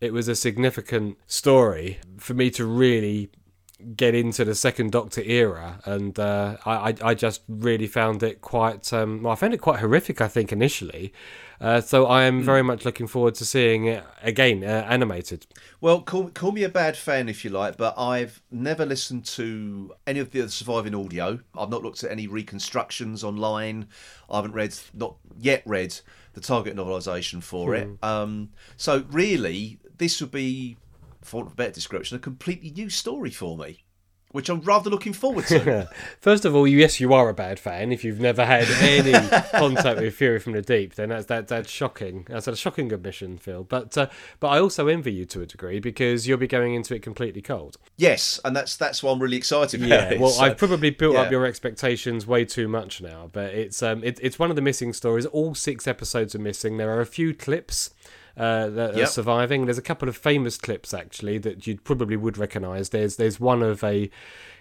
It 0.00 0.12
was 0.12 0.26
a 0.26 0.34
significant 0.34 1.16
story 1.26 2.00
for 2.18 2.34
me 2.34 2.50
to 2.50 2.66
really 2.66 3.30
get 3.96 4.14
into 4.14 4.44
the 4.44 4.54
second 4.54 4.92
Doctor 4.92 5.22
era, 5.22 5.80
and 5.84 6.18
uh, 6.18 6.56
I, 6.64 6.90
I 6.90 6.94
I 7.02 7.14
just 7.14 7.42
really 7.48 7.86
found 7.86 8.22
it 8.22 8.40
quite. 8.40 8.92
Um, 8.92 9.22
well, 9.22 9.32
I 9.32 9.36
found 9.36 9.54
it 9.54 9.60
quite 9.60 9.80
horrific. 9.80 10.20
I 10.20 10.28
think 10.28 10.52
initially, 10.52 11.12
uh, 11.62 11.80
so 11.80 12.06
I 12.06 12.24
am 12.24 12.42
very 12.42 12.62
much 12.62 12.84
looking 12.84 13.06
forward 13.06 13.36
to 13.36 13.44
seeing 13.44 13.86
it 13.86 14.04
again 14.20 14.64
uh, 14.64 14.84
animated. 14.88 15.46
Well, 15.80 16.02
call, 16.02 16.28
call 16.30 16.52
me 16.52 16.64
a 16.64 16.68
bad 16.68 16.96
fan 16.96 17.28
if 17.28 17.44
you 17.44 17.50
like, 17.50 17.76
but 17.76 17.94
I've 17.96 18.42
never 18.50 18.84
listened 18.84 19.24
to 19.26 19.94
any 20.06 20.18
of 20.18 20.32
the 20.32 20.48
surviving 20.48 20.94
audio. 20.94 21.38
I've 21.56 21.70
not 21.70 21.82
looked 21.82 22.02
at 22.02 22.10
any 22.10 22.26
reconstructions 22.26 23.22
online. 23.22 23.86
I 24.28 24.36
haven't 24.36 24.52
read, 24.52 24.76
not 24.92 25.16
yet 25.38 25.62
read, 25.64 25.98
the 26.34 26.40
Target 26.40 26.76
novelisation 26.76 27.42
for 27.42 27.74
it. 27.74 27.88
Um, 28.02 28.50
so 28.76 29.04
really, 29.10 29.78
this 29.98 30.20
would 30.20 30.32
be, 30.32 30.76
for 31.20 31.46
a 31.46 31.50
better 31.50 31.72
description, 31.72 32.16
a 32.16 32.20
completely 32.20 32.70
new 32.70 32.90
story 32.90 33.30
for 33.30 33.56
me, 33.56 33.84
which 34.32 34.48
I'm 34.48 34.60
rather 34.62 34.90
looking 34.90 35.12
forward 35.12 35.46
to. 35.46 35.88
First 36.20 36.44
of 36.44 36.54
all, 36.54 36.66
yes, 36.66 37.00
you 37.00 37.12
are 37.14 37.28
a 37.28 37.34
bad 37.34 37.58
fan. 37.60 37.92
If 37.92 38.02
you've 38.04 38.20
never 38.20 38.44
had 38.44 38.66
any 38.80 39.12
contact 39.52 40.00
with 40.00 40.14
Fury 40.14 40.38
from 40.40 40.52
the 40.52 40.62
Deep, 40.62 40.94
then 40.94 41.10
that's 41.10 41.26
that, 41.26 41.48
that's 41.48 41.70
shocking. 41.70 42.26
That's 42.28 42.48
a 42.48 42.56
shocking 42.56 42.92
admission, 42.92 43.38
Phil. 43.38 43.64
But 43.64 43.96
uh, 43.96 44.08
but 44.40 44.48
I 44.48 44.58
also 44.58 44.88
envy 44.88 45.12
you 45.12 45.24
to 45.26 45.42
a 45.42 45.46
degree 45.46 45.80
because 45.80 46.26
you'll 46.26 46.38
be 46.38 46.46
going 46.48 46.74
into 46.74 46.94
it 46.94 47.02
completely 47.02 47.42
cold. 47.42 47.76
yes, 47.96 48.40
and 48.44 48.56
that's 48.56 48.76
that's 48.76 49.02
why 49.02 49.12
I'm 49.12 49.20
really 49.20 49.36
excited 49.36 49.80
about 49.84 50.12
Yeah, 50.12 50.18
well, 50.18 50.30
So- 50.30 50.42
I've 50.42 50.58
probably 50.58 50.90
built 50.90 51.16
up 51.16 51.30
your 51.30 51.46
expectations 51.46 52.26
way 52.26 52.44
too 52.44 52.68
much 52.68 53.00
now, 53.00 53.30
but 53.32 53.54
it's 53.54 53.82
um, 53.82 54.02
it, 54.02 54.18
it's 54.22 54.38
one 54.38 54.50
of 54.50 54.56
the 54.56 54.62
missing 54.62 54.92
stories. 54.92 55.26
All 55.26 55.54
six 55.54 55.86
episodes 55.86 56.34
are 56.34 56.38
missing. 56.40 56.76
There 56.78 56.90
are 56.90 57.00
a 57.00 57.06
few 57.06 57.34
clips 57.34 57.90
uh, 58.36 58.68
that 58.68 58.94
are 58.96 59.06
surviving. 59.06 59.66
There's 59.66 59.78
a 59.78 59.82
couple 59.82 60.08
of 60.08 60.16
famous 60.16 60.56
clips 60.56 60.94
actually 60.94 61.38
that 61.38 61.66
you 61.66 61.78
probably 61.78 62.16
would 62.16 62.38
recognise. 62.38 62.90
There's 62.90 63.16
there's 63.16 63.38
one 63.40 63.62
of 63.62 63.82
a 63.84 64.10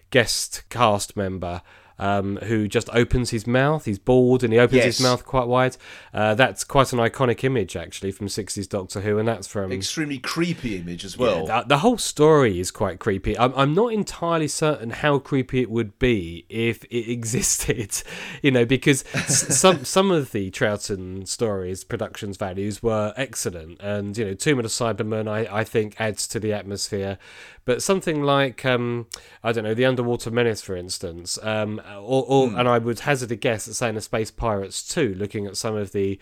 guest 0.10 0.64
cast 0.70 1.16
member. 1.16 1.62
Um, 2.02 2.38
who 2.38 2.68
just 2.68 2.90
opens 2.94 3.30
his 3.30 3.46
mouth? 3.46 3.86
He's 3.86 4.00
bald 4.00 4.44
and 4.44 4.52
he 4.52 4.58
opens 4.58 4.84
his 4.84 5.00
mouth 5.00 5.24
quite 5.24 5.48
wide. 5.48 5.78
Uh, 6.12 6.34
that's 6.34 6.64
quite 6.64 6.92
an 6.92 7.00
iconic 7.00 7.44
image, 7.44 7.76
actually, 7.76 8.12
from 8.12 8.28
'60s 8.28 8.68
Doctor 8.68 9.02
Who, 9.02 9.20
and 9.20 9.28
that's 9.28 9.48
from 9.48 9.72
extremely 9.72 10.18
creepy 10.18 10.78
image 10.78 11.06
as 11.06 11.16
well. 11.16 11.46
yeah, 11.46 11.62
the, 11.62 11.68
the 11.68 11.78
whole 11.78 12.00
story 12.00 12.60
is 12.60 12.72
quite 12.72 12.98
creepy. 12.98 13.38
I'm, 13.38 13.54
I'm 13.56 13.76
not 13.76 13.94
entirely 13.94 14.48
certain 14.48 14.90
how 14.90 15.20
creepy 15.20 15.62
it 15.62 15.70
would 15.70 16.00
be 16.00 16.46
if 16.50 16.84
it 16.86 17.12
existed, 17.12 18.02
you 18.42 18.50
know, 18.50 18.66
because 18.66 19.02
some 19.28 19.86
some 19.86 20.10
of 20.10 20.32
the 20.32 20.50
Troughton 20.50 21.28
stories, 21.28 21.84
productions 21.84 22.38
values 22.38 22.82
were 22.82 23.14
excellent, 23.16 23.80
and 23.80 24.18
you 24.18 24.26
know, 24.26 24.34
Tomb 24.34 24.58
of 24.58 24.64
the 24.64 24.70
Cybermen, 24.70 25.28
I, 25.28 25.60
I 25.60 25.64
think 25.64 26.00
adds 26.00 26.28
to 26.30 26.40
the 26.40 26.52
atmosphere. 26.52 27.20
But 27.65 27.84
something 27.84 28.24
like 28.24 28.65
um, 28.65 29.08
I 29.43 29.52
don't 29.52 29.63
know, 29.63 29.74
the 29.74 29.86
Underwater 29.86 30.32
Menace, 30.32 30.62
for 30.62 30.76
instance, 30.76 31.38
um, 31.43 31.82
or, 31.95 32.26
or 32.28 32.47
and 32.47 32.67
I 32.67 32.78
would 32.78 33.02
hazard 33.02 33.32
a 33.32 33.36
guess 33.36 33.67
at 33.67 33.76
saying 33.76 33.95
the 33.95 34.02
Space 34.02 34.32
Pirates 34.32 34.88
too, 34.88 35.13
looking 35.17 35.45
at 35.45 35.58
some 35.58 35.76
of 35.76 35.91
the 35.91 36.19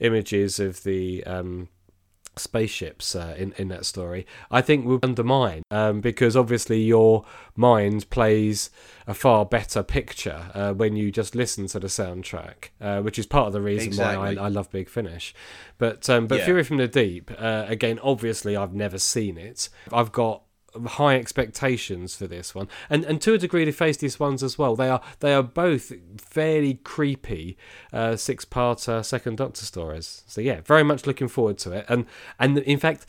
images 0.00 0.60
of 0.60 0.84
the 0.84 1.24
um, 1.24 1.68
spaceships 2.36 3.16
uh, 3.16 3.34
in 3.36 3.52
in 3.58 3.68
that 3.68 3.84
story, 3.84 4.26
I 4.50 4.60
think 4.60 4.86
will 4.86 5.00
undermine 5.02 5.62
um, 5.70 6.00
because 6.00 6.36
obviously 6.36 6.80
your 6.80 7.24
mind 7.56 8.08
plays 8.10 8.70
a 9.06 9.14
far 9.14 9.44
better 9.44 9.82
picture 9.82 10.50
uh, 10.54 10.72
when 10.72 10.94
you 10.96 11.10
just 11.10 11.34
listen 11.34 11.66
to 11.68 11.80
the 11.80 11.88
soundtrack, 11.88 12.70
uh, 12.80 13.00
which 13.00 13.18
is 13.18 13.26
part 13.26 13.48
of 13.48 13.52
the 13.52 13.60
reason 13.60 13.88
Exactly. 13.88 14.36
why 14.36 14.40
I, 14.40 14.46
I 14.46 14.48
love 14.48 14.70
Big 14.70 14.88
Finish. 14.88 15.34
But 15.78 16.08
um, 16.08 16.26
but 16.26 16.38
Yeah. 16.38 16.44
Fury 16.44 16.62
from 16.62 16.76
the 16.76 16.88
Deep 16.88 17.30
uh, 17.36 17.64
again, 17.66 17.98
obviously 18.02 18.56
I've 18.56 18.74
never 18.74 18.98
seen 18.98 19.36
it. 19.36 19.68
I've 19.92 20.12
got 20.12 20.42
high 20.86 21.16
expectations 21.16 22.16
for 22.16 22.26
this 22.26 22.54
one 22.54 22.68
and 22.88 23.04
and 23.04 23.20
to 23.20 23.34
a 23.34 23.38
degree 23.38 23.64
the 23.64 23.96
these 24.00 24.20
ones 24.20 24.42
as 24.42 24.58
well 24.58 24.76
they 24.76 24.88
are 24.88 25.00
they 25.20 25.32
are 25.32 25.42
both 25.42 25.92
fairly 26.20 26.74
creepy 26.74 27.56
uh 27.92 28.16
six 28.16 28.44
part 28.44 28.88
uh, 28.88 29.02
second 29.02 29.36
doctor 29.36 29.64
stories 29.64 30.22
so 30.26 30.40
yeah 30.40 30.60
very 30.62 30.82
much 30.82 31.06
looking 31.06 31.28
forward 31.28 31.58
to 31.58 31.72
it 31.72 31.84
and 31.88 32.06
and 32.38 32.58
in 32.58 32.78
fact 32.78 33.06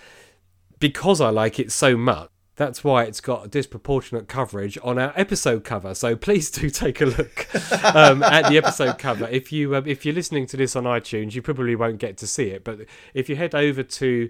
because 0.80 1.20
i 1.20 1.30
like 1.30 1.60
it 1.60 1.72
so 1.72 1.98
much 1.98 2.30
that's 2.60 2.84
why 2.84 3.04
it's 3.04 3.22
got 3.22 3.50
disproportionate 3.50 4.28
coverage 4.28 4.78
on 4.84 5.00
our 5.00 5.14
episode 5.16 5.64
cover. 5.64 5.96
So 5.96 6.18
please 6.18 6.52
do 6.52 6.70
take 6.70 7.00
a 7.00 7.06
look 7.06 7.48
um, 7.96 8.22
at 8.22 8.50
the 8.50 8.58
episode 8.58 8.98
cover. 8.98 9.30
If 9.30 9.54
you 9.54 9.78
um, 9.78 9.88
if 9.88 10.06
you're 10.06 10.14
listening 10.14 10.46
to 10.48 10.58
this 10.58 10.76
on 10.76 10.84
iTunes, 10.84 11.34
you 11.36 11.42
probably 11.42 11.74
won't 11.78 12.00
get 12.00 12.18
to 12.18 12.28
see 12.28 12.50
it. 12.50 12.66
But 12.66 12.82
if 13.14 13.30
you 13.30 13.38
head 13.38 13.56
over 13.56 13.82
to 13.82 14.30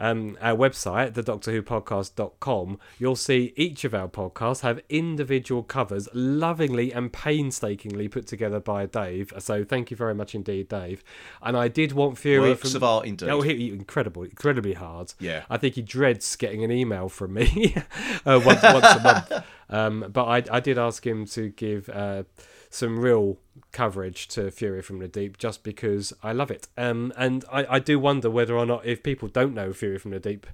um, 0.00 0.38
our 0.40 0.56
website, 0.56 1.14
the 1.14 1.22
Doctor 1.22 1.52
Who 1.52 1.62
podcast.com, 1.62 2.78
you'll 2.98 3.14
see 3.14 3.52
each 3.54 3.84
of 3.84 3.94
our 3.94 4.08
podcasts 4.08 4.62
have 4.62 4.80
individual 4.88 5.62
covers 5.62 6.08
lovingly 6.14 6.92
and 6.92 7.12
painstakingly 7.12 8.08
put 8.08 8.26
together 8.26 8.58
by 8.58 8.86
Dave. 8.86 9.32
So 9.38 9.62
thank 9.62 9.90
you 9.90 9.96
very 9.96 10.14
much 10.14 10.34
indeed, 10.34 10.68
Dave. 10.68 11.04
And 11.42 11.56
I 11.56 11.68
did 11.68 11.92
want 11.92 12.18
Fury 12.18 12.50
Works 12.50 12.72
from, 12.72 12.76
of 12.76 12.82
art 12.82 13.06
indeed. 13.06 13.28
Oh, 13.28 13.42
he, 13.42 13.68
incredible, 13.68 14.22
incredibly 14.22 14.72
hard. 14.72 15.12
Yeah. 15.20 15.44
I 15.50 15.58
think 15.58 15.74
he 15.74 15.82
dreads 15.82 16.34
getting 16.34 16.64
an 16.64 16.72
email 16.72 17.08
from 17.10 17.34
me 17.34 17.76
uh, 18.26 18.40
once, 18.44 18.62
once 18.62 18.86
a 18.86 19.00
month. 19.00 19.44
Um, 19.70 20.06
but 20.12 20.24
I, 20.24 20.56
I 20.56 20.60
did 20.60 20.78
ask 20.78 21.06
him 21.06 21.24
to 21.26 21.48
give 21.48 21.88
uh, 21.88 22.24
some 22.70 22.98
real 22.98 23.38
coverage 23.72 24.28
to 24.28 24.50
Fury 24.50 24.82
from 24.82 24.98
the 24.98 25.08
Deep 25.08 25.38
just 25.38 25.62
because 25.62 26.12
I 26.22 26.32
love 26.32 26.50
it. 26.50 26.68
Um, 26.76 27.12
and 27.16 27.44
I, 27.50 27.76
I 27.76 27.78
do 27.78 27.98
wonder 27.98 28.28
whether 28.28 28.56
or 28.56 28.66
not, 28.66 28.84
if 28.84 29.02
people 29.02 29.28
don't 29.28 29.54
know 29.54 29.72
Fury 29.72 29.98
from 29.98 30.10
the 30.10 30.20
Deep 30.20 30.46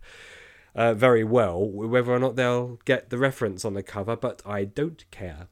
uh, 0.74 0.94
very 0.94 1.24
well, 1.24 1.66
whether 1.66 2.12
or 2.12 2.18
not 2.18 2.36
they'll 2.36 2.78
get 2.84 3.10
the 3.10 3.18
reference 3.18 3.64
on 3.64 3.74
the 3.74 3.82
cover, 3.82 4.16
but 4.16 4.42
I 4.44 4.64
don't 4.64 5.04
care. 5.10 5.48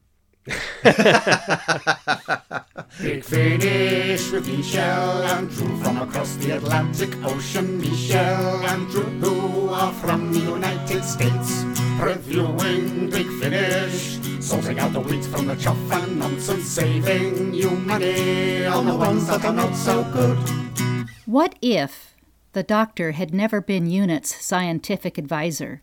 Big 3.01 3.25
finish 3.25 4.31
with 4.31 4.47
Michelle 4.47 5.23
and 5.23 5.49
Drew 5.49 5.77
from 5.83 6.03
across 6.03 6.37
the 6.37 6.51
Atlantic 6.57 7.17
Ocean. 7.25 7.81
Michelle 7.81 8.67
and 8.67 8.87
Drew, 8.91 9.05
who 9.05 9.71
are 9.71 9.93
from 9.95 10.35
the 10.35 10.41
United 10.41 11.03
States, 11.03 11.64
reviewing 12.05 13.09
Big 13.09 13.27
Finish, 13.41 14.19
sorting 14.41 14.79
out 14.79 14.93
the 14.93 15.01
wheat 15.01 15.25
from 15.25 15.47
the 15.47 15.57
chaff 15.57 15.77
and 15.93 16.19
nonsense, 16.19 16.65
saving 16.65 17.55
you 17.55 17.71
money 17.71 18.67
on 18.67 18.87
the 18.87 18.95
ones 18.95 19.27
that 19.27 19.45
are 19.45 19.53
not 19.53 19.75
so 19.75 20.05
good. 20.13 20.39
What 21.25 21.55
if 21.63 22.15
the 22.53 22.63
doctor 22.63 23.13
had 23.13 23.33
never 23.33 23.61
been 23.61 23.87
UNIT's 23.87 24.35
scientific 24.45 25.17
advisor? 25.17 25.83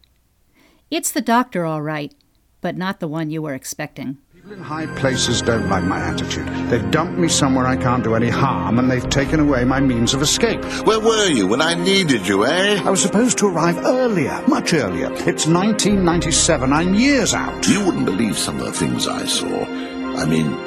It's 0.91 1.12
the 1.12 1.21
doctor, 1.21 1.65
all 1.65 1.81
right, 1.81 2.13
but 2.62 2.77
not 2.77 2.99
the 2.99 3.07
one 3.07 3.31
you 3.31 3.41
were 3.41 3.55
expecting. 3.55 4.17
People 4.41 4.58
in 4.58 4.63
high 4.63 4.88
places 4.95 5.43
don't 5.43 5.69
like 5.69 5.84
my 5.84 5.99
attitude. 5.99 6.47
They've 6.67 6.89
dumped 6.89 7.19
me 7.19 7.27
somewhere 7.27 7.67
I 7.67 7.77
can't 7.77 8.04
do 8.04 8.15
any 8.15 8.30
harm, 8.30 8.80
and 8.80 8.89
they've 8.89 9.08
taken 9.08 9.39
away 9.39 9.65
my 9.65 9.80
means 9.80 10.15
of 10.15 10.23
escape. 10.23 10.65
Where 10.84 10.99
were 10.99 11.27
you 11.27 11.45
when 11.45 11.62
I 11.62 11.75
needed 11.75 12.27
you, 12.27 12.47
eh? 12.47 12.82
I 12.84 12.89
was 12.89 13.04
supposed 13.04 13.38
to 13.38 13.47
arrive 13.47 13.77
earlier, 13.86 14.41
much 14.47 14.73
earlier. 14.73 15.12
It's 15.12 15.45
1997. 15.45 16.73
I'm 16.73 16.95
years 16.95 17.36
out. 17.36 17.67
You 17.67 17.86
wouldn't 17.86 18.06
believe 18.06 18.36
some 18.36 18.60
of 18.60 18.65
the 18.65 18.71
things 18.71 19.08
I 19.08 19.25
saw. 19.25 19.63
I 20.17 20.25
mean, 20.25 20.58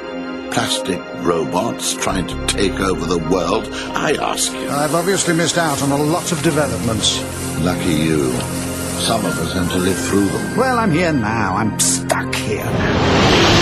plastic 0.51 1.01
robots 1.25 1.95
trying 1.95 2.27
to 2.27 2.47
take 2.47 2.79
over 2.79 3.05
the 3.05 3.19
world. 3.27 3.67
I 3.93 4.13
ask 4.13 4.53
you. 4.53 4.69
I've 4.69 4.95
obviously 4.95 5.33
missed 5.33 5.57
out 5.57 5.83
on 5.83 5.91
a 5.91 6.01
lot 6.01 6.31
of 6.31 6.41
developments. 6.43 7.19
Lucky 7.59 7.93
you. 7.93 8.31
Some 9.01 9.25
of 9.25 9.37
us 9.37 9.51
had 9.51 9.69
to 9.71 9.77
live 9.79 9.99
through 9.99 10.27
them. 10.27 10.57
Well, 10.57 10.79
I'm 10.79 10.93
here 10.93 11.11
now. 11.11 11.57
I'm 11.57 11.77
stuck 11.77 12.33
here. 12.33 13.54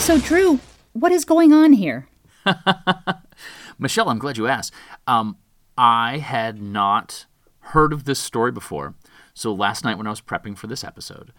So, 0.00 0.18
Drew, 0.18 0.58
what 0.92 1.12
is 1.12 1.24
going 1.24 1.52
on 1.52 1.74
here? 1.74 2.08
Michelle, 3.78 4.08
I'm 4.08 4.18
glad 4.18 4.38
you 4.38 4.48
asked. 4.48 4.72
Um, 5.06 5.36
I 5.76 6.18
had 6.18 6.60
not 6.60 7.26
heard 7.60 7.92
of 7.92 8.04
this 8.04 8.18
story 8.18 8.50
before. 8.50 8.94
So 9.34 9.52
last 9.52 9.84
night 9.84 9.98
when 9.98 10.06
I 10.06 10.10
was 10.10 10.22
prepping 10.22 10.56
for 10.56 10.66
this 10.66 10.82
episode, 10.82 11.32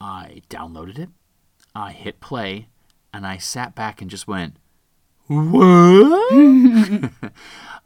I 0.00 0.42
downloaded 0.48 0.98
it, 0.98 1.10
I 1.74 1.92
hit 1.92 2.20
play, 2.20 2.68
and 3.12 3.26
I 3.26 3.36
sat 3.36 3.74
back 3.74 4.00
and 4.00 4.10
just 4.10 4.26
went, 4.26 4.56
What? 5.26 6.32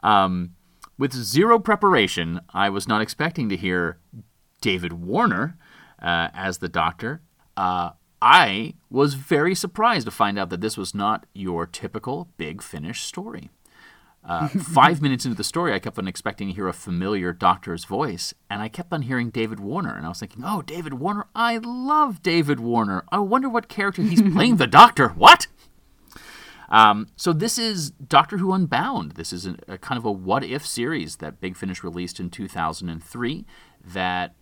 um, 0.03 0.55
with 0.97 1.13
zero 1.13 1.59
preparation, 1.59 2.39
I 2.53 2.69
was 2.69 2.87
not 2.87 3.01
expecting 3.01 3.49
to 3.49 3.57
hear 3.57 3.99
David 4.61 4.93
Warner 4.93 5.57
uh, 6.01 6.29
as 6.33 6.59
the 6.59 6.69
doctor. 6.69 7.21
Uh, 7.55 7.91
I 8.21 8.75
was 8.89 9.15
very 9.15 9.55
surprised 9.55 10.05
to 10.05 10.11
find 10.11 10.37
out 10.37 10.49
that 10.49 10.61
this 10.61 10.77
was 10.77 10.93
not 10.93 11.25
your 11.33 11.65
typical 11.65 12.29
big 12.37 12.61
finish 12.61 13.01
story. 13.01 13.49
Uh, 14.23 14.47
five 14.49 15.01
minutes 15.01 15.25
into 15.25 15.35
the 15.35 15.43
story, 15.43 15.73
I 15.73 15.79
kept 15.79 15.97
on 15.97 16.07
expecting 16.07 16.49
to 16.49 16.53
hear 16.53 16.67
a 16.67 16.73
familiar 16.73 17.33
doctor's 17.33 17.85
voice, 17.85 18.33
and 18.49 18.61
I 18.61 18.67
kept 18.67 18.93
on 18.93 19.03
hearing 19.03 19.31
David 19.31 19.59
Warner, 19.59 19.95
and 19.95 20.05
I 20.05 20.09
was 20.09 20.19
thinking, 20.19 20.43
"Oh, 20.45 20.61
David 20.61 20.95
Warner! 20.95 21.25
I 21.33 21.57
love 21.57 22.21
David 22.21 22.59
Warner. 22.59 23.03
I 23.11 23.19
wonder 23.19 23.49
what 23.49 23.67
character 23.67 24.03
he's 24.03 24.21
playing 24.33 24.57
the 24.57 24.67
Doctor. 24.67 25.09
What?" 25.09 25.47
Um, 26.69 27.07
so 27.17 27.33
this 27.33 27.57
is 27.57 27.89
Doctor 27.91 28.37
Who 28.37 28.53
Unbound. 28.53 29.13
This 29.13 29.33
is 29.33 29.45
a, 29.45 29.55
a 29.67 29.77
kind 29.77 29.97
of 29.97 30.05
a 30.05 30.11
what-if 30.11 30.65
series 30.65 31.17
that 31.17 31.41
Big 31.41 31.57
Finish 31.57 31.83
released 31.83 32.19
in 32.19 32.29
2003 32.29 33.45
that 33.83 34.35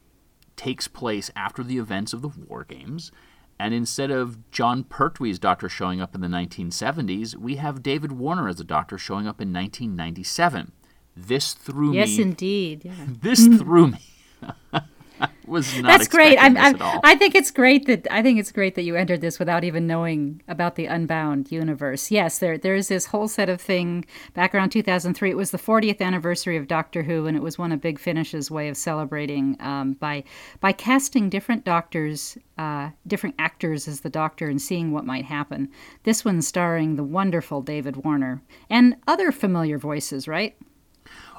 takes 0.55 0.87
place 0.87 1.31
after 1.35 1.63
the 1.63 1.79
events 1.79 2.13
of 2.13 2.21
the 2.21 2.27
War 2.27 2.63
Games. 2.65 3.11
And 3.59 3.73
instead 3.73 4.09
of 4.09 4.49
Jon 4.51 4.85
Pertwee's 4.85 5.37
doctor 5.37 5.67
showing 5.67 5.99
up 5.99 6.15
in 6.15 6.21
the 6.21 6.27
1970s, 6.27 7.35
we 7.35 7.57
have 7.57 7.83
David 7.83 8.13
Warner 8.13 8.47
as 8.47 8.59
a 8.59 8.63
doctor 8.63 8.97
showing 8.97 9.27
up 9.27 9.41
in 9.41 9.51
1997. 9.51 10.71
This 11.17 11.53
threw 11.53 11.93
Yes, 11.93 12.07
me. 12.07 12.13
Yes, 12.15 12.19
indeed. 12.25 12.85
Yeah. 12.85 12.93
This 13.21 13.45
threw 13.47 13.87
me. 13.87 13.99
was 15.47 15.75
not 15.79 15.89
That's 15.89 16.07
great. 16.07 16.37
I'm, 16.37 16.55
I'm. 16.57 16.77
I 17.03 17.15
think 17.15 17.35
it's 17.35 17.51
great 17.51 17.85
that 17.87 18.07
I 18.11 18.21
think 18.21 18.39
it's 18.39 18.51
great 18.51 18.75
that 18.75 18.83
you 18.83 18.95
entered 18.95 19.21
this 19.21 19.39
without 19.39 19.63
even 19.63 19.87
knowing 19.87 20.41
about 20.47 20.75
the 20.75 20.85
Unbound 20.85 21.51
universe. 21.51 22.11
Yes, 22.11 22.39
there 22.39 22.57
there 22.57 22.75
is 22.75 22.87
this 22.87 23.07
whole 23.07 23.27
set 23.27 23.49
of 23.49 23.59
thing 23.59 24.05
back 24.33 24.53
around 24.53 24.69
2003. 24.69 25.29
It 25.29 25.37
was 25.37 25.51
the 25.51 25.57
40th 25.57 26.01
anniversary 26.01 26.57
of 26.57 26.67
Doctor 26.67 27.03
Who, 27.03 27.25
and 27.25 27.35
it 27.35 27.43
was 27.43 27.57
one 27.57 27.71
of 27.71 27.81
Big 27.81 27.99
Finish's 27.99 28.49
way 28.51 28.69
of 28.69 28.77
celebrating 28.77 29.57
um, 29.59 29.93
by 29.93 30.23
by 30.59 30.71
casting 30.71 31.29
different 31.29 31.65
doctors, 31.65 32.37
uh, 32.57 32.89
different 33.07 33.35
actors 33.39 33.87
as 33.87 34.01
the 34.01 34.09
Doctor, 34.09 34.47
and 34.47 34.61
seeing 34.61 34.91
what 34.91 35.05
might 35.05 35.25
happen. 35.25 35.69
This 36.03 36.23
one 36.23 36.41
starring 36.41 36.95
the 36.95 37.03
wonderful 37.03 37.61
David 37.61 37.97
Warner 37.97 38.41
and 38.69 38.95
other 39.07 39.31
familiar 39.31 39.77
voices, 39.77 40.27
right? 40.27 40.55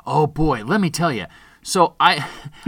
Oh 0.07 0.27
boy, 0.27 0.64
let 0.64 0.81
me 0.81 0.90
tell 0.90 1.12
you. 1.12 1.27
So 1.62 1.94
I, 2.01 2.27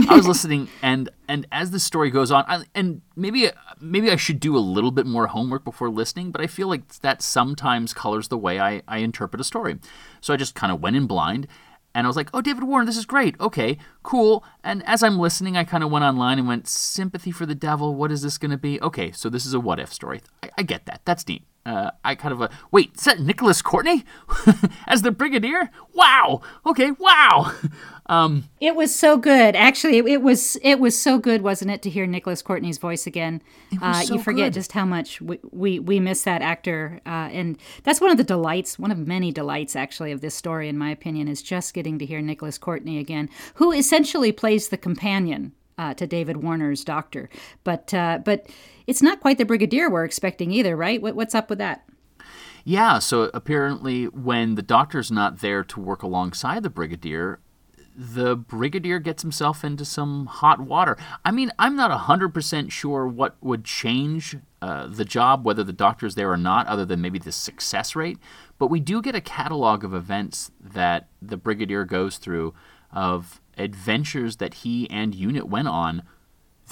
I 0.09 0.17
was 0.17 0.27
listening, 0.27 0.69
and 0.83 1.09
and 1.29 1.47
as 1.51 1.71
the 1.71 1.81
story 1.81 2.11
goes 2.11 2.31
on, 2.31 2.45
I, 2.47 2.65
and 2.75 3.03
maybe 3.17 3.51
maybe 3.81 4.11
I 4.11 4.17
should 4.17 4.41
do 4.41 4.57
a 4.57 4.61
little 4.61 4.91
bit 4.91 5.07
more 5.07 5.29
homework 5.29 5.65
before 5.65 5.91
listening, 5.91 6.31
but 6.31 6.41
I 6.41 6.47
feel 6.47 6.69
like 6.69 6.89
that 7.01 7.23
sometimes 7.23 7.95
colors 7.95 8.29
the 8.29 8.39
way 8.39 8.61
I, 8.61 8.83
I 8.87 8.99
interpret 8.99 9.41
a 9.41 9.45
story. 9.45 9.79
So 10.21 10.35
I 10.35 10.37
just 10.37 10.55
kind 10.55 10.73
of 10.73 10.81
went 10.81 10.97
in 10.97 11.07
blind, 11.07 11.47
and 11.95 12.07
I 12.07 12.09
was 12.09 12.17
like, 12.17 12.29
"Oh, 12.35 12.43
David 12.43 12.65
Warren, 12.65 12.87
this 12.87 12.99
is 12.99 13.07
great. 13.07 13.39
Okay, 13.41 13.79
cool." 14.03 14.45
And 14.63 14.83
as 14.87 15.03
I'm 15.03 15.19
listening, 15.19 15.57
I 15.57 15.65
kind 15.65 15.83
of 15.83 15.91
went 15.91 16.05
online 16.05 16.39
and 16.39 16.47
went, 16.47 16.69
"Sympathy 16.69 17.31
for 17.31 17.47
the 17.47 17.55
devil. 17.55 17.95
What 17.95 18.13
is 18.13 18.23
this 18.23 18.39
going 18.39 18.51
to 18.51 18.59
be?" 18.59 18.81
Okay, 18.81 19.11
so 19.13 19.29
this 19.29 19.47
is 19.47 19.55
a 19.55 19.61
what 19.61 19.81
if 19.81 19.93
story. 19.93 20.21
I, 20.43 20.51
I 20.59 20.63
get 20.63 20.87
that. 20.87 21.01
That's 21.05 21.27
neat. 21.27 21.45
Uh, 21.65 21.93
I 22.05 22.17
kind 22.17 22.33
of 22.33 22.41
a 22.41 22.51
wait. 22.73 22.93
Is 22.97 23.05
that 23.05 23.21
Nicholas 23.21 23.63
Courtney 23.63 24.05
as 24.89 25.03
the 25.03 25.13
Brigadier? 25.13 25.71
Wow. 25.95 26.41
Okay. 26.67 26.91
Wow. 26.93 27.53
Um, 28.07 28.49
It 28.61 28.75
was 28.75 28.95
so 28.95 29.17
good. 29.17 29.55
Actually, 29.55 29.99
it, 29.99 30.07
it 30.07 30.23
was 30.23 30.57
it 30.57 30.81
was 30.81 31.01
so 31.01 31.19
good, 31.19 31.41
wasn't 31.43 31.71
it, 31.71 31.83
to 31.83 31.89
hear 31.89 32.05
Nicholas 32.05 32.43
Courtney's 32.43 32.77
voice 32.79 33.07
again? 33.07 33.41
uh, 33.81 34.03
so 34.03 34.15
you 34.15 34.21
forget 34.21 34.47
good. 34.47 34.55
just 34.55 34.73
how 34.73 34.85
much 34.85 35.21
we, 35.23 35.39
we, 35.53 35.79
we 35.79 36.01
miss 36.01 36.25
that 36.25 36.43
actor, 36.43 37.01
uh, 37.07 37.31
and 37.33 37.57
that's 37.85 38.01
one 38.01 38.11
of 38.11 38.17
the 38.17 38.25
delights, 38.25 38.77
one 38.77 38.91
of 38.91 38.99
many 38.99 39.31
delights, 39.31 39.77
actually, 39.77 40.11
of 40.11 40.21
this 40.21 40.35
story, 40.35 40.69
in 40.69 40.77
my 40.77 40.91
opinion, 40.91 41.29
is 41.29 41.43
just 41.43 41.75
getting 41.75 41.97
to 42.01 42.05
hear 42.05 42.21
Nicholas 42.21 42.59
Courtney 42.59 42.99
again, 42.99 43.31
who 43.55 43.71
essentially 43.71 44.33
plays 44.33 44.69
the 44.69 44.77
companion 44.77 45.53
uh, 45.79 45.95
to 45.95 46.07
David 46.07 46.39
Warner's 46.39 46.85
Doctor. 46.85 47.31
But 47.65 47.95
uh, 47.95 48.19
but 48.25 48.47
it's 48.87 49.03
not 49.03 49.21
quite 49.21 49.39
the 49.39 49.45
Brigadier 49.45 49.91
we're 49.91 50.05
expecting 50.05 50.51
either, 50.51 50.77
right? 50.77 51.01
What, 51.01 51.15
what's 51.15 51.35
up 51.35 51.51
with 51.51 51.59
that? 51.59 51.85
Yeah, 52.65 53.01
so 53.01 53.31
apparently, 53.35 54.05
when 54.05 54.55
the 54.55 54.63
doctor's 54.63 55.11
not 55.11 55.41
there 55.41 55.65
to 55.65 55.81
work 55.81 56.03
alongside 56.03 56.63
the 56.63 56.71
brigadier, 56.71 57.41
the 57.97 58.37
brigadier 58.37 58.99
gets 58.99 59.23
himself 59.23 59.65
into 59.65 59.85
some 59.85 60.27
hot 60.27 60.61
water. 60.61 60.97
I 61.25 61.31
mean, 61.31 61.51
I'm 61.59 61.77
not 61.77 61.91
100% 61.91 62.71
sure 62.71 63.07
what 63.07 63.37
would 63.41 63.65
change 63.65 64.37
uh, 64.63 64.87
the 64.87 65.05
job, 65.05 65.45
whether 65.45 65.65
the 65.65 65.73
doctor's 65.73 66.15
there 66.15 66.31
or 66.31 66.37
not, 66.37 66.67
other 66.69 66.85
than 66.85 67.01
maybe 67.01 67.19
the 67.19 67.33
success 67.33 67.97
rate. 67.97 68.19
But 68.59 68.69
we 68.69 68.81
do 68.81 69.03
get 69.03 69.15
a 69.15 69.21
catalog 69.21 69.85
of 69.85 69.93
events 69.93 70.53
that 70.61 71.09
the 71.21 71.37
brigadier 71.37 71.85
goes 71.85 72.17
through 72.17 72.55
of 72.93 73.41
adventures 73.59 74.37
that 74.37 74.55
he 74.55 74.89
and 74.89 75.15
unit 75.15 75.49
went 75.49 75.69
on 75.69 76.03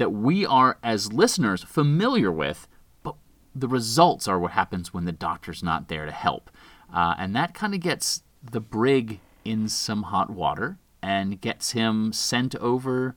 that 0.01 0.11
we 0.11 0.47
are, 0.47 0.79
as 0.83 1.13
listeners, 1.13 1.63
familiar 1.63 2.33
with, 2.33 2.67
but 3.03 3.15
the 3.55 3.69
results 3.69 4.27
are 4.27 4.39
what 4.39 4.53
happens 4.53 4.95
when 4.95 5.05
the 5.05 5.13
doctor's 5.13 5.63
not 5.63 5.89
there 5.89 6.07
to 6.07 6.11
help. 6.11 6.51
Uh, 6.93 7.15
and 7.19 7.37
that 7.37 7.53
kind 7.53 7.75
of 7.75 7.81
gets 7.81 8.23
the 8.43 8.61
brig 8.61 9.21
in 9.45 9.69
some 9.69 10.05
hot 10.05 10.31
water 10.31 10.79
and 11.03 11.41
gets 11.41 11.73
him 11.73 12.13
sent 12.15 12.55
over 12.57 13.15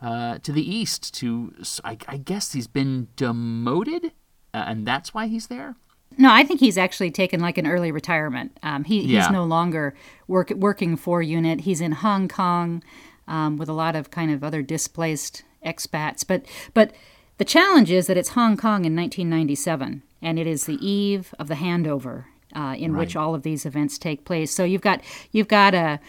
uh, 0.00 0.38
to 0.38 0.52
the 0.52 0.62
east 0.62 1.12
to, 1.14 1.52
I, 1.82 1.98
I 2.06 2.16
guess 2.16 2.52
he's 2.52 2.68
been 2.68 3.08
demoted, 3.16 4.12
uh, 4.54 4.64
and 4.68 4.86
that's 4.86 5.12
why 5.12 5.26
he's 5.26 5.48
there. 5.48 5.74
No, 6.16 6.32
I 6.32 6.44
think 6.44 6.60
he's 6.60 6.78
actually 6.78 7.10
taken 7.10 7.40
like 7.40 7.58
an 7.58 7.66
early 7.66 7.90
retirement. 7.90 8.56
Um, 8.62 8.84
he, 8.84 9.02
Yeah. 9.02 9.22
He's 9.22 9.30
no 9.32 9.44
longer 9.44 9.94
work, 10.28 10.50
working 10.50 10.96
for 10.96 11.20
UNIT. 11.22 11.62
He's 11.62 11.80
in 11.80 11.90
Hong 11.92 12.28
Kong. 12.28 12.84
um, 13.26 13.56
with 13.56 13.70
a 13.70 13.72
lot 13.72 13.96
of 13.96 14.10
kind 14.10 14.30
of 14.30 14.44
other 14.44 14.60
displaced 14.62 15.44
expats. 15.64 16.24
But 16.26 16.44
but 16.72 16.92
the 17.38 17.44
challenge 17.44 17.90
is 17.90 18.06
that 18.06 18.16
it's 18.16 18.30
Hong 18.30 18.56
Kong 18.56 18.84
in 18.84 18.94
1997, 18.94 20.02
and 20.22 20.38
it 20.38 20.46
is 20.46 20.66
the 20.66 20.84
eve 20.86 21.34
of 21.38 21.48
the 21.48 21.54
handover 21.54 22.26
uh, 22.54 22.76
in 22.78 22.96
which 22.96 23.16
all 23.16 23.34
of 23.34 23.42
these 23.42 23.66
events 23.66 23.98
take 23.98 24.24
place. 24.24 24.52
So 24.52 24.64
you've 24.64 24.80
got 24.80 25.00
you've 25.32 25.48
got 25.48 25.74
a 25.74 26.00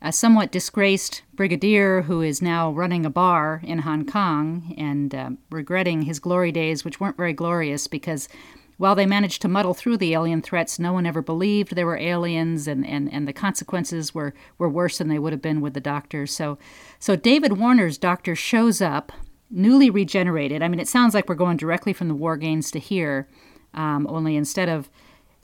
a 0.00 0.12
somewhat 0.12 0.52
disgraced 0.52 1.22
brigadier 1.34 2.02
who 2.02 2.22
is 2.22 2.40
now 2.40 2.70
running 2.70 3.04
a 3.04 3.10
bar 3.10 3.60
in 3.64 3.80
Hong 3.80 4.06
Kong 4.06 4.74
and 4.78 5.12
uh, 5.12 5.30
regretting 5.50 6.02
his 6.02 6.20
glory 6.20 6.52
days, 6.52 6.84
which 6.84 7.00
weren't 7.00 7.16
very 7.16 7.32
glorious 7.32 7.88
because 7.88 8.28
while 8.76 8.94
they 8.94 9.06
managed 9.06 9.42
to 9.42 9.48
muddle 9.48 9.74
through 9.74 9.96
the 9.96 10.14
alien 10.14 10.40
threats, 10.40 10.78
no 10.78 10.92
one 10.92 11.04
ever 11.04 11.20
believed 11.20 11.74
there 11.74 11.84
were 11.84 11.98
aliens, 11.98 12.68
and, 12.68 12.86
and, 12.86 13.12
and 13.12 13.26
the 13.26 13.32
consequences 13.32 14.14
were, 14.14 14.34
were 14.56 14.68
worse 14.68 14.98
than 14.98 15.08
they 15.08 15.18
would 15.18 15.32
have 15.32 15.42
been 15.42 15.60
with 15.60 15.74
the 15.74 15.80
doctor. 15.80 16.28
So, 16.28 16.58
so 16.98 17.16
David 17.16 17.58
Warner's 17.58 17.98
doctor 17.98 18.34
shows 18.34 18.80
up, 18.80 19.12
newly 19.50 19.90
regenerated. 19.90 20.62
I 20.62 20.68
mean, 20.68 20.80
it 20.80 20.88
sounds 20.88 21.14
like 21.14 21.28
we're 21.28 21.34
going 21.34 21.56
directly 21.56 21.92
from 21.92 22.08
the 22.08 22.14
War 22.14 22.36
Games 22.36 22.70
to 22.72 22.78
here, 22.78 23.28
um, 23.74 24.06
only 24.08 24.36
instead 24.36 24.68
of 24.68 24.90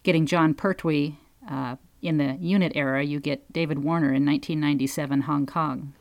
getting 0.03 0.27
Jon 0.27 0.55
Pertwee 0.55 1.17
uh, 1.51 1.77
in 2.03 2.19
the 2.19 2.37
unit 2.41 2.73
era, 2.75 3.03
you 3.03 3.21
get 3.21 3.53
David 3.53 3.83
Warner 3.83 4.13
in 4.13 4.27
1997 4.27 5.23
Hong 5.23 5.47
Kong. 5.47 5.95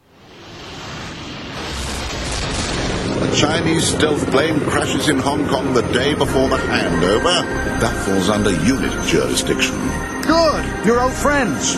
A 3.22 3.36
Chinese 3.36 3.88
stealth 3.88 4.30
plane 4.32 4.60
crashes 4.62 5.08
in 5.08 5.18
Hong 5.20 5.48
Kong 5.48 5.74
the 5.74 5.82
day 5.94 6.14
before 6.14 6.50
the 6.50 6.58
handover. 6.58 7.42
That 7.80 8.06
falls 8.06 8.30
under 8.30 8.52
unit 8.66 8.92
jurisdiction. 9.08 9.76
Good. 10.24 10.86
You're 10.86 11.02
old 11.02 11.14
friends. 11.14 11.76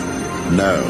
No, 0.51 0.81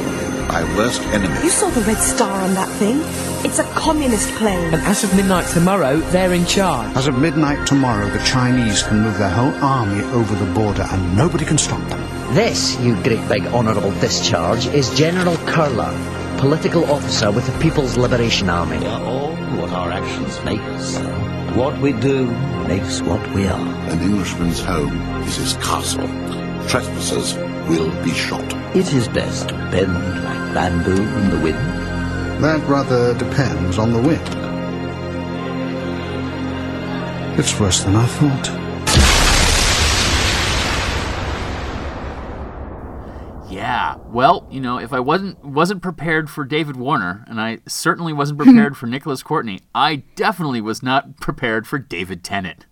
my 0.48 0.64
worst 0.76 1.02
enemy. 1.14 1.36
You 1.44 1.50
saw 1.50 1.70
the 1.70 1.82
red 1.82 1.98
star 1.98 2.42
on 2.42 2.54
that 2.54 2.70
thing? 2.80 3.02
It's 3.46 3.60
a 3.60 3.64
communist 3.74 4.30
plane. 4.36 4.74
And 4.74 4.82
as 4.84 5.04
of 5.04 5.16
midnight 5.16 5.48
tomorrow, 5.48 5.98
they're 6.12 6.34
in 6.34 6.46
charge. 6.46 6.96
As 6.96 7.08
of 7.08 7.18
midnight 7.18 7.68
tomorrow, 7.68 8.10
the 8.10 8.24
Chinese 8.24 8.84
can 8.84 9.02
move 9.02 9.18
their 9.18 9.30
whole 9.30 9.54
army 9.64 10.04
over 10.14 10.36
the 10.36 10.52
border 10.54 10.86
and 10.90 11.16
nobody 11.16 11.46
can 11.46 11.58
stop 11.58 11.88
them. 11.90 12.02
This, 12.34 12.80
you 12.80 12.96
great 13.04 13.28
big 13.30 13.46
honourable 13.48 13.92
discharge, 14.00 14.68
is 14.68 14.90
General 14.98 15.38
Curler, 15.46 15.94
political 16.40 16.86
officer 16.92 17.32
with 17.32 17.46
the 17.46 17.60
People's 17.60 17.98
Liberation 17.98 18.50
Army. 18.50 18.80
We 18.80 18.86
are 18.86 19.02
all 19.04 19.36
what 19.58 19.70
our 19.72 19.92
actions 19.92 20.44
make 20.44 20.62
us. 20.62 20.98
What 21.56 21.80
we 21.80 21.94
do 21.94 22.26
makes 22.68 23.02
what 23.02 23.22
we 23.34 23.48
are. 23.48 23.68
An 23.90 24.02
Englishman's 24.02 24.60
home 24.60 25.00
is 25.24 25.38
his 25.38 25.54
castle. 25.58 26.08
Trespassers 26.68 27.36
will 27.68 27.92
be 28.04 28.12
shot. 28.12 28.46
It 28.76 28.94
is 28.94 29.08
best 29.08 29.50
to 29.50 29.56
bend 29.72 29.94
like 30.24 30.54
bamboo 30.54 31.02
in 31.02 31.30
the 31.30 31.40
wind. 31.40 31.58
That 32.44 32.66
rather 32.68 33.18
depends 33.18 33.78
on 33.78 33.94
the 33.94 34.02
wind. 34.02 34.22
It's 37.40 37.60
worse 37.60 37.84
than 37.84 37.96
I 37.96 38.06
thought. 38.06 38.66
Yeah. 43.50 43.98
Well, 44.08 44.48
you 44.50 44.60
know, 44.60 44.80
if 44.80 44.92
I 44.92 45.00
wasn't 45.00 45.44
wasn't 45.44 45.82
prepared 45.82 46.30
for 46.30 46.44
David 46.44 46.76
Warner, 46.76 47.24
and 47.28 47.40
I 47.40 47.60
certainly 47.68 48.14
wasn't 48.14 48.40
prepared 48.40 48.76
for 48.78 48.86
Nicholas 48.88 49.24
Courtney, 49.24 49.62
I 49.74 49.98
definitely 50.16 50.62
was 50.62 50.84
not 50.84 51.18
prepared 51.18 51.68
for 51.68 51.80
David 51.80 52.24
Tennant. 52.24 52.66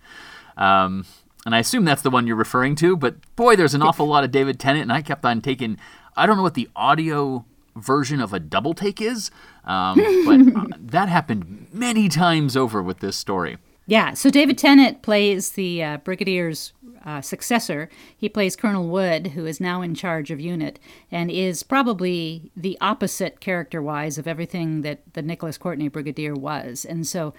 Um, 0.57 1.05
and 1.45 1.55
I 1.55 1.59
assume 1.59 1.85
that's 1.85 2.01
the 2.01 2.09
one 2.09 2.27
you're 2.27 2.35
referring 2.35 2.75
to. 2.75 2.95
But 2.95 3.15
boy, 3.35 3.55
there's 3.55 3.73
an 3.73 3.81
awful 3.81 4.07
lot 4.07 4.23
of 4.23 4.31
David 4.31 4.59
Tennant, 4.59 4.83
and 4.83 4.93
I 4.93 5.01
kept 5.01 5.25
on 5.25 5.41
taking. 5.41 5.77
I 6.15 6.25
don't 6.25 6.37
know 6.37 6.43
what 6.43 6.53
the 6.53 6.69
audio 6.75 7.45
version 7.75 8.21
of 8.21 8.33
a 8.33 8.39
double 8.39 8.73
take 8.73 9.01
is, 9.01 9.31
um, 9.65 9.95
but 10.25 10.61
uh, 10.61 10.77
that 10.79 11.09
happened 11.09 11.67
many 11.71 12.07
times 12.09 12.55
over 12.55 12.81
with 12.81 12.99
this 12.99 13.17
story. 13.17 13.57
Yeah, 13.85 14.13
so 14.13 14.29
David 14.29 14.57
Tennant 14.57 15.01
plays 15.01 15.51
the 15.51 15.83
uh, 15.83 15.97
Brigadier's 15.97 16.71
uh, 17.03 17.19
successor. 17.19 17.89
He 18.15 18.29
plays 18.29 18.55
Colonel 18.55 18.87
Wood, 18.87 19.27
who 19.27 19.45
is 19.45 19.59
now 19.59 19.81
in 19.81 19.93
charge 19.93 20.31
of 20.31 20.39
unit, 20.39 20.79
and 21.11 21.29
is 21.29 21.63
probably 21.63 22.49
the 22.55 22.77
opposite 22.79 23.41
character 23.41 23.81
wise 23.81 24.17
of 24.17 24.25
everything 24.25 24.83
that 24.83 25.01
the 25.13 25.21
Nicholas 25.21 25.57
Courtney 25.57 25.89
Brigadier 25.89 26.33
was. 26.33 26.85
And 26.85 27.05
so 27.05 27.33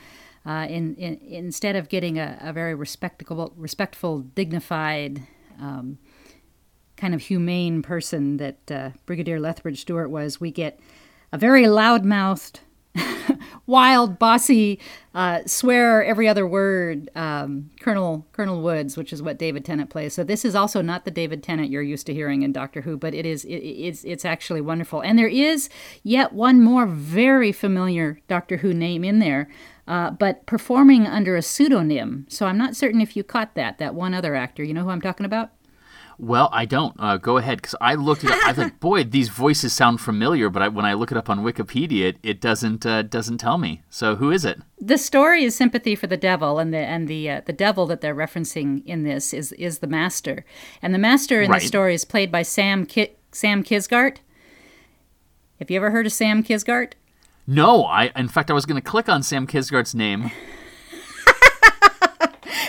uh, 0.47 0.67
in, 0.69 0.95
in, 0.97 1.19
instead 1.27 1.77
of 1.77 1.89
getting 1.89 2.19
a, 2.19 2.39
a 2.41 2.53
very 2.53 2.75
respectable, 2.75 3.53
respectful, 3.57 4.21
dignified, 4.21 5.27
um, 5.61 5.99
kind 6.97 7.15
of 7.15 7.23
humane 7.23 7.83
person 7.83 8.37
that 8.37 8.71
uh, 8.71 8.91
Brigadier 9.07 9.41
Lethbridge 9.41 9.81
Stewart 9.81 10.11
was, 10.11 10.41
we 10.41 10.51
get 10.51 10.79
a 11.33 11.39
very 11.39 11.67
loud-mouthed, 11.67 12.61
wild, 13.67 14.19
bossy, 14.19 14.79
uh, 15.15 15.41
swear 15.47 16.05
every 16.05 16.29
other 16.29 16.47
word 16.47 17.11
um, 17.17 17.71
Colonel 17.81 18.27
Colonel 18.33 18.63
Woods, 18.63 18.97
which 18.97 19.13
is 19.13 19.23
what 19.23 19.39
David 19.39 19.65
Tennant 19.65 19.91
plays. 19.91 20.15
So 20.15 20.23
this 20.23 20.45
is 20.45 20.55
also 20.55 20.81
not 20.81 21.05
the 21.05 21.11
David 21.11 21.43
Tennant 21.43 21.71
you're 21.71 21.83
used 21.83 22.07
to 22.07 22.15
hearing 22.15 22.43
in 22.43 22.53
Doctor 22.53 22.83
Who, 22.83 22.97
but 22.97 23.15
it 23.15 23.27
is 23.27 23.45
it, 23.45 23.57
it's 23.57 24.05
it's 24.05 24.25
actually 24.25 24.61
wonderful. 24.61 25.01
And 25.01 25.19
there 25.19 25.29
is 25.29 25.69
yet 26.03 26.33
one 26.33 26.63
more 26.63 26.87
very 26.87 27.51
familiar 27.53 28.21
Doctor 28.29 28.59
Who 28.59 28.73
name 28.73 29.03
in 29.03 29.19
there. 29.19 29.49
Uh, 29.87 30.11
but 30.11 30.47
performing 30.47 31.07
under 31.07 31.37
a 31.37 31.42
pseudonym. 31.42 32.25
So 32.31 32.47
I'm 32.47 32.57
not 32.57 32.75
certain 32.75 33.01
if 33.03 33.16
you 33.16 33.23
caught 33.23 33.55
that, 33.55 33.77
that 33.79 33.94
one 33.94 34.14
other 34.14 34.35
actor. 34.35 34.64
You 34.64 34.73
know 34.73 34.83
who 34.85 34.88
I'm 34.90 35.03
talking 35.03 35.27
about? 35.27 35.51
Well, 36.16 36.49
I 36.53 36.64
don't. 36.64 36.94
Uh, 36.99 37.16
go 37.16 37.38
ahead, 37.38 37.59
because 37.59 37.75
I 37.81 37.94
looked 37.97 38.23
it 38.23 38.31
up. 38.31 38.38
I 38.47 38.53
thought, 38.53 38.79
boy, 38.81 39.03
these 39.03 39.29
voices 39.29 39.73
sound 39.73 40.01
familiar, 40.01 40.49
but 40.49 40.62
I, 40.62 40.68
when 40.68 40.85
I 40.85 40.94
look 40.94 41.11
it 41.11 41.18
up 41.18 41.29
on 41.29 41.40
Wikipedia, 41.40 42.11
it, 42.11 42.18
it 42.23 42.40
doesn't 42.40 42.87
uh, 42.87 43.03
doesn't 43.03 43.38
tell 43.38 43.59
me. 43.59 43.83
So 43.90 44.14
who 44.14 44.31
is 44.31 44.44
it? 44.44 44.61
The 44.81 44.97
story 44.97 45.42
is 45.44 45.57
sympathy 45.57 45.97
for 45.97 46.07
the 46.07 46.16
devil, 46.16 46.61
and 46.61 46.73
the 46.73 46.79
and 46.79 47.09
the 47.09 47.29
uh, 47.29 47.40
the 47.44 47.53
devil 47.53 47.85
that 47.87 48.01
they're 48.01 48.14
referencing 48.14 48.85
in 48.87 49.03
this 49.03 49.35
is 49.35 49.51
is 49.53 49.81
the 49.81 49.88
master, 49.88 50.44
and 50.81 50.94
the 50.94 50.99
master 51.01 51.42
in 51.42 51.51
Right. 51.51 51.61
the 51.61 51.66
story 51.66 51.94
is 51.94 52.05
played 52.05 52.31
by 52.31 52.42
Sam 52.42 52.87
Ki- 52.87 53.16
Sam 53.33 53.64
Kisgart. 53.64 54.18
Have 55.59 55.68
you 55.70 55.77
ever 55.79 55.90
heard 55.90 56.07
of 56.07 56.12
Sam 56.12 56.44
Kisgart? 56.44 56.92
No, 57.47 57.85
I. 57.85 58.11
In 58.17 58.29
fact, 58.29 58.51
I 58.51 58.55
was 58.55 58.65
going 58.67 58.81
to 58.81 58.87
click 58.89 59.09
on 59.09 59.23
Sam 59.23 59.47
Kisgart's 59.47 59.95
name. 59.95 60.31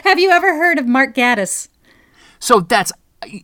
Have 0.03 0.19
you 0.19 0.29
ever 0.31 0.55
heard 0.55 0.77
of 0.77 0.85
Mark 0.87 1.15
Gatiss? 1.15 1.69
So 2.39 2.59
that's, 2.59 2.91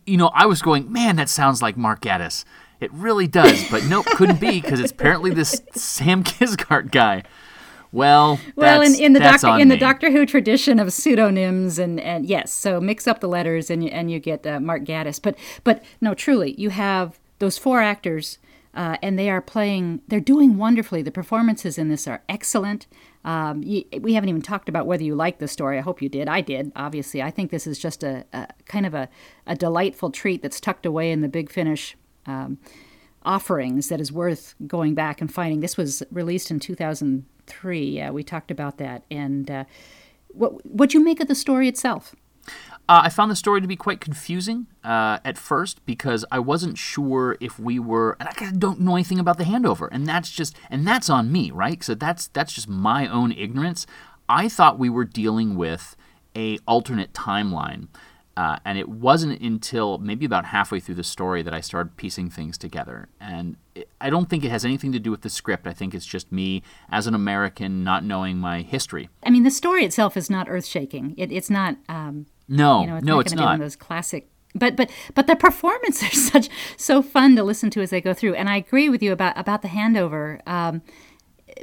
you 0.05 0.17
know, 0.17 0.29
I 0.33 0.45
was 0.45 0.61
going, 0.61 0.91
man, 0.91 1.15
that 1.15 1.29
sounds 1.29 1.61
like 1.61 1.75
Mark 1.77 2.01
Gatiss. 2.01 2.43
It 2.79 2.91
really 2.93 3.27
does, 3.27 3.69
but 3.69 3.83
nope, 3.85 4.05
couldn't 4.07 4.39
be 4.39 4.59
because 4.61 4.79
it's 4.79 4.91
apparently 4.91 5.31
this 5.31 5.61
Sam 5.73 6.23
Kisgart 6.23 6.91
guy. 6.91 7.23
Well, 7.91 8.39
Well, 8.55 8.81
in, 8.81 8.91
that's- 8.93 8.99
in 8.99 9.13
the 9.13 9.19
Doctor 9.19 9.59
in 9.59 9.67
the. 9.69 9.77
Doctor 9.77 10.11
Who 10.11 10.25
tradition 10.25 10.79
of 10.79 10.93
pseudonyms 10.93 11.77
and 11.77 11.99
and 11.99 12.25
yes, 12.25 12.53
so 12.53 12.79
mix 12.79 13.07
up 13.07 13.19
the 13.19 13.27
letters 13.27 13.69
and 13.69 13.83
you, 13.83 13.89
and 13.89 14.09
you 14.09 14.19
get 14.19 14.45
uh, 14.47 14.59
Mark 14.59 14.83
Gatiss. 14.83 15.21
But 15.21 15.37
but 15.63 15.83
no, 15.99 16.13
truly, 16.13 16.53
you 16.59 16.69
have 16.69 17.19
those 17.39 17.57
four 17.57 17.81
actors, 17.81 18.37
uh, 18.73 18.97
and 19.01 19.17
they 19.17 19.29
are 19.29 19.41
playing. 19.41 20.01
They're 20.07 20.19
doing 20.19 20.57
wonderfully. 20.57 21.01
The 21.01 21.11
performances 21.11 21.77
in 21.77 21.89
this 21.89 22.07
are 22.07 22.23
excellent. 22.29 22.87
Um, 23.23 23.61
you, 23.63 23.83
we 23.99 24.13
haven't 24.13 24.29
even 24.29 24.41
talked 24.41 24.69
about 24.69 24.87
whether 24.87 25.03
you 25.03 25.15
like 25.15 25.39
the 25.39 25.47
story. 25.47 25.77
I 25.77 25.81
hope 25.81 26.01
you 26.01 26.09
did. 26.09 26.27
I 26.27 26.41
did. 26.41 26.71
Obviously, 26.75 27.21
I 27.21 27.31
think 27.31 27.51
this 27.51 27.67
is 27.67 27.77
just 27.77 28.03
a, 28.03 28.25
a 28.33 28.47
kind 28.65 28.85
of 28.85 28.93
a, 28.93 29.09
a 29.45 29.55
delightful 29.55 30.09
treat 30.09 30.41
that's 30.41 30.59
tucked 30.59 30.85
away 30.85 31.11
in 31.11 31.21
the 31.21 31.27
Big 31.27 31.51
Finish. 31.51 31.97
Um, 32.25 32.59
offerings 33.23 33.89
that 33.89 34.01
is 34.01 34.11
worth 34.11 34.55
going 34.65 34.95
back 34.95 35.21
and 35.21 35.31
finding. 35.31 35.59
This 35.59 35.77
was 35.77 36.01
released 36.11 36.49
in 36.51 36.59
2003. 36.59 37.85
Yeah, 37.85 38.09
we 38.09 38.23
talked 38.23 38.51
about 38.51 38.77
that. 38.77 39.03
And 39.11 39.49
uh, 39.49 39.65
what 40.29 40.65
what 40.65 40.93
you 40.93 41.03
make 41.03 41.19
of 41.19 41.27
the 41.27 41.35
story 41.35 41.67
itself? 41.67 42.15
Uh, 42.91 43.03
I 43.05 43.09
found 43.09 43.31
the 43.31 43.37
story 43.37 43.61
to 43.61 43.67
be 43.67 43.77
quite 43.77 44.01
confusing 44.01 44.67
uh, 44.83 45.19
at 45.23 45.37
first 45.37 45.85
because 45.85 46.25
I 46.29 46.39
wasn't 46.39 46.77
sure 46.77 47.37
if 47.39 47.57
we 47.57 47.79
were, 47.79 48.17
and 48.19 48.27
I 48.27 48.51
don't 48.51 48.81
know 48.81 48.95
anything 48.95 49.17
about 49.17 49.37
the 49.37 49.45
handover, 49.45 49.87
and 49.93 50.05
that's 50.05 50.29
just, 50.29 50.57
and 50.69 50.85
that's 50.85 51.09
on 51.09 51.31
me, 51.31 51.51
right? 51.51 51.81
So 51.81 51.95
that's 51.95 52.27
that's 52.27 52.51
just 52.51 52.67
my 52.67 53.07
own 53.07 53.31
ignorance. 53.31 53.87
I 54.27 54.49
thought 54.49 54.77
we 54.77 54.89
were 54.89 55.05
dealing 55.05 55.55
with 55.55 55.95
a 56.35 56.57
alternate 56.67 57.13
timeline, 57.13 57.87
uh, 58.35 58.59
and 58.65 58.77
it 58.77 58.89
wasn't 58.89 59.39
until 59.39 59.97
maybe 59.97 60.25
about 60.25 60.47
halfway 60.47 60.81
through 60.81 60.95
the 60.95 61.05
story 61.05 61.41
that 61.43 61.53
I 61.53 61.61
started 61.61 61.95
piecing 61.95 62.29
things 62.29 62.57
together. 62.57 63.07
And 63.21 63.55
it, 63.73 63.87
I 64.01 64.09
don't 64.09 64.29
think 64.29 64.43
it 64.43 64.51
has 64.51 64.65
anything 64.65 64.91
to 64.91 64.99
do 64.99 65.11
with 65.11 65.21
the 65.21 65.29
script. 65.29 65.65
I 65.65 65.71
think 65.71 65.95
it's 65.95 66.05
just 66.05 66.29
me 66.29 66.61
as 66.89 67.07
an 67.07 67.15
American 67.15 67.85
not 67.85 68.03
knowing 68.03 68.35
my 68.35 68.63
history. 68.63 69.07
I 69.23 69.29
mean, 69.29 69.43
the 69.43 69.49
story 69.49 69.85
itself 69.85 70.17
is 70.17 70.29
not 70.29 70.49
earth 70.49 70.65
shaking. 70.65 71.13
It, 71.17 71.31
it's 71.31 71.49
not. 71.49 71.77
Um, 71.87 72.25
No, 72.47 72.81
you 72.81 72.87
know, 72.87 72.97
it's 72.97 73.05
no, 73.05 73.15
not 73.15 73.19
it's 73.25 73.33
gonna 73.33 73.41
one 73.41 73.49
not. 73.51 73.55
of 73.55 73.59
those 73.61 73.75
classic. 73.75 74.27
But 74.53 74.75
but 74.75 74.89
but 75.15 75.27
the 75.27 75.35
performances 75.35 76.03
are 76.35 76.41
such 76.41 76.49
so 76.77 77.01
fun 77.01 77.35
to 77.35 77.43
listen 77.43 77.69
to 77.71 77.81
as 77.81 77.89
they 77.89 78.01
go 78.01 78.13
through. 78.13 78.35
And 78.35 78.49
I 78.49 78.57
agree 78.57 78.89
with 78.89 79.01
you 79.01 79.11
about 79.11 79.37
about 79.37 79.61
the 79.61 79.69
handover. 79.69 80.45
Um, 80.47 80.81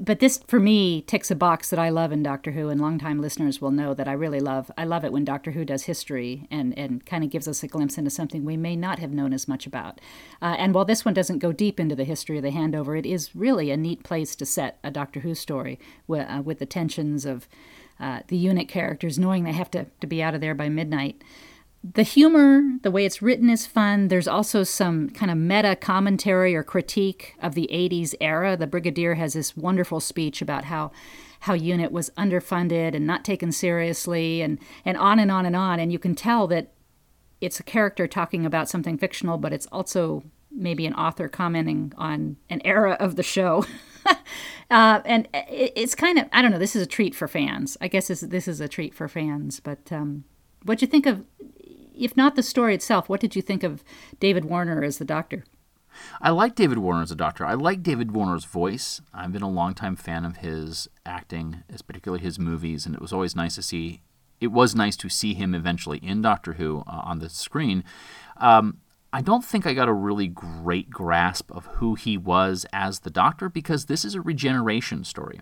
but 0.02 0.20
this 0.20 0.38
for 0.46 0.60
me 0.60 1.02
ticks 1.02 1.30
a 1.30 1.34
box 1.34 1.70
that 1.70 1.78
I 1.78 1.88
love 1.88 2.12
in 2.12 2.22
Doctor 2.22 2.52
Who, 2.52 2.68
and 2.68 2.80
longtime 2.80 3.20
listeners 3.20 3.60
will 3.60 3.70
know 3.70 3.94
that 3.94 4.08
I 4.08 4.12
really 4.12 4.40
love. 4.40 4.70
I 4.76 4.84
love 4.84 5.04
it 5.04 5.12
when 5.12 5.24
Doctor 5.24 5.52
Who 5.52 5.64
does 5.64 5.84
history 5.84 6.46
and 6.50 6.76
and 6.78 7.04
kind 7.04 7.24
of 7.24 7.30
gives 7.30 7.48
us 7.48 7.62
a 7.62 7.68
glimpse 7.68 7.98
into 7.98 8.10
something 8.10 8.44
we 8.44 8.56
may 8.56 8.76
not 8.76 8.98
have 8.98 9.12
known 9.12 9.32
as 9.32 9.48
much 9.48 9.66
about. 9.66 10.00
Uh, 10.40 10.56
and 10.58 10.74
while 10.74 10.84
this 10.84 11.04
one 11.04 11.14
doesn't 11.14 11.38
go 11.38 11.52
deep 11.52 11.80
into 11.80 11.96
the 11.96 12.04
history 12.04 12.36
of 12.36 12.42
the 12.42 12.50
handover, 12.50 12.98
it 12.98 13.06
is 13.06 13.34
really 13.34 13.70
a 13.70 13.76
neat 13.76 14.02
place 14.02 14.34
to 14.36 14.46
set 14.46 14.78
a 14.84 14.90
Doctor 14.90 15.20
Who 15.20 15.34
story 15.34 15.78
with, 16.06 16.26
uh, 16.28 16.42
with 16.42 16.58
the 16.58 16.66
tensions 16.66 17.24
of 17.24 17.48
uh, 18.00 18.20
the 18.28 18.36
unit 18.36 18.68
characters 18.68 19.18
knowing 19.18 19.44
they 19.44 19.52
have 19.52 19.70
to, 19.70 19.86
to 20.00 20.06
be 20.06 20.22
out 20.22 20.34
of 20.34 20.40
there 20.40 20.54
by 20.54 20.68
midnight 20.68 21.22
the 21.84 22.02
humor, 22.02 22.62
the 22.82 22.90
way 22.90 23.04
it's 23.04 23.22
written 23.22 23.48
is 23.48 23.66
fun. 23.66 24.08
There's 24.08 24.28
also 24.28 24.64
some 24.64 25.10
kind 25.10 25.30
of 25.30 25.38
meta 25.38 25.76
commentary 25.76 26.54
or 26.54 26.62
critique 26.62 27.36
of 27.40 27.54
the 27.54 27.68
80s 27.72 28.14
era. 28.20 28.56
The 28.56 28.66
Brigadier 28.66 29.14
has 29.14 29.34
this 29.34 29.56
wonderful 29.56 30.00
speech 30.00 30.42
about 30.42 30.64
how 30.64 30.90
how 31.42 31.54
unit 31.54 31.92
was 31.92 32.10
underfunded 32.18 32.96
and 32.96 33.06
not 33.06 33.24
taken 33.24 33.52
seriously 33.52 34.42
and 34.42 34.58
and 34.84 34.96
on 34.96 35.20
and 35.20 35.30
on 35.30 35.46
and 35.46 35.54
on 35.54 35.78
and 35.78 35.92
you 35.92 35.98
can 35.98 36.16
tell 36.16 36.48
that 36.48 36.72
it's 37.40 37.60
a 37.60 37.62
character 37.62 38.08
talking 38.08 38.44
about 38.44 38.68
something 38.68 38.98
fictional 38.98 39.38
but 39.38 39.52
it's 39.52 39.66
also 39.66 40.24
maybe 40.50 40.86
an 40.86 40.94
author 40.94 41.28
commenting 41.28 41.92
on 41.96 42.36
an 42.48 42.60
era 42.64 42.96
of 42.98 43.16
the 43.16 43.22
show. 43.22 43.64
uh, 44.70 45.00
and 45.04 45.28
it, 45.32 45.72
it's 45.76 45.94
kind 45.94 46.18
of 46.18 46.26
I 46.32 46.42
don't 46.42 46.50
know. 46.50 46.58
This 46.58 46.76
is 46.76 46.82
a 46.82 46.86
treat 46.86 47.14
for 47.14 47.28
fans. 47.28 47.76
I 47.80 47.88
guess 47.88 48.08
this, 48.08 48.20
this 48.20 48.48
is 48.48 48.60
a 48.60 48.68
treat 48.68 48.94
for 48.94 49.08
fans. 49.08 49.60
But 49.60 49.90
um, 49.92 50.24
what'd 50.64 50.82
you 50.82 50.88
think 50.88 51.06
of 51.06 51.24
if 51.94 52.16
not 52.16 52.36
the 52.36 52.42
story 52.42 52.74
itself, 52.74 53.08
what 53.08 53.20
did 53.20 53.34
you 53.34 53.42
think 53.42 53.62
of 53.62 53.82
David 54.20 54.44
Warner 54.44 54.84
as 54.84 54.98
the 54.98 55.04
Doctor? 55.04 55.44
I 56.20 56.30
like 56.30 56.54
David 56.54 56.78
Warner 56.78 57.02
as 57.02 57.10
a 57.10 57.16
doctor. 57.16 57.44
I 57.44 57.54
like 57.54 57.82
David 57.82 58.12
Warner's 58.12 58.44
voice. 58.44 59.00
I've 59.12 59.32
been 59.32 59.42
a 59.42 59.50
longtime 59.50 59.96
fan 59.96 60.24
of 60.24 60.38
his 60.38 60.88
acting, 61.04 61.64
as 61.68 61.82
particularly 61.82 62.22
his 62.22 62.38
movies, 62.38 62.86
and 62.86 62.94
it 62.94 63.00
was 63.00 63.12
always 63.12 63.34
nice 63.34 63.56
to 63.56 63.62
see. 63.62 64.02
It 64.40 64.48
was 64.48 64.74
nice 64.74 64.96
to 64.98 65.08
see 65.08 65.34
him 65.34 65.54
eventually 65.54 65.98
in 65.98 66.22
Doctor 66.22 66.52
Who 66.54 66.84
uh, 66.86 67.00
on 67.04 67.18
the 67.18 67.28
screen. 67.28 67.82
Um, 68.36 68.78
I 69.12 69.22
don't 69.22 69.44
think 69.44 69.66
I 69.66 69.74
got 69.74 69.88
a 69.88 69.92
really 69.92 70.26
great 70.26 70.90
grasp 70.90 71.50
of 71.50 71.66
who 71.66 71.94
he 71.94 72.18
was 72.18 72.66
as 72.72 73.00
the 73.00 73.10
Doctor 73.10 73.48
because 73.48 73.86
this 73.86 74.04
is 74.04 74.14
a 74.14 74.20
regeneration 74.20 75.04
story. 75.04 75.40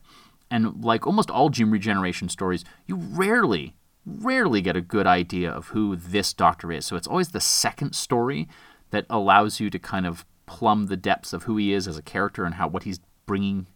And 0.51 0.85
like 0.85 1.07
almost 1.07 1.31
all 1.31 1.49
Jim 1.49 1.73
regeneration 1.73 2.29
stories, 2.29 2.65
you 2.87 2.97
rarely 2.97 3.75
rarely 4.07 4.61
get 4.63 4.77
a 4.77 4.81
good 4.81 5.07
idea 5.07 5.51
of 5.51 5.69
who 5.69 5.97
this 5.97 6.33
doctor 6.33 6.71
is. 6.71 6.87
So 6.87 6.97
it's 6.97 7.09
always 7.09 7.31
the 7.31 7.41
second 7.41 7.95
story 7.95 8.49
that 8.91 9.05
allows 9.11 9.59
you 9.59 9.69
to 9.69 9.79
kind 9.79 10.07
of 10.07 10.25
plumb 10.47 10.87
the 10.87 10.97
depths 10.97 11.33
of 11.33 11.43
who 11.43 11.57
he 11.57 11.73
is 11.73 11.89
as 11.89 11.99
a 11.99 12.03
character 12.03 12.45
and 12.45 12.55
how 12.55 12.69
what 12.69 12.85
he's 12.85 13.01
bringing. 13.27 13.67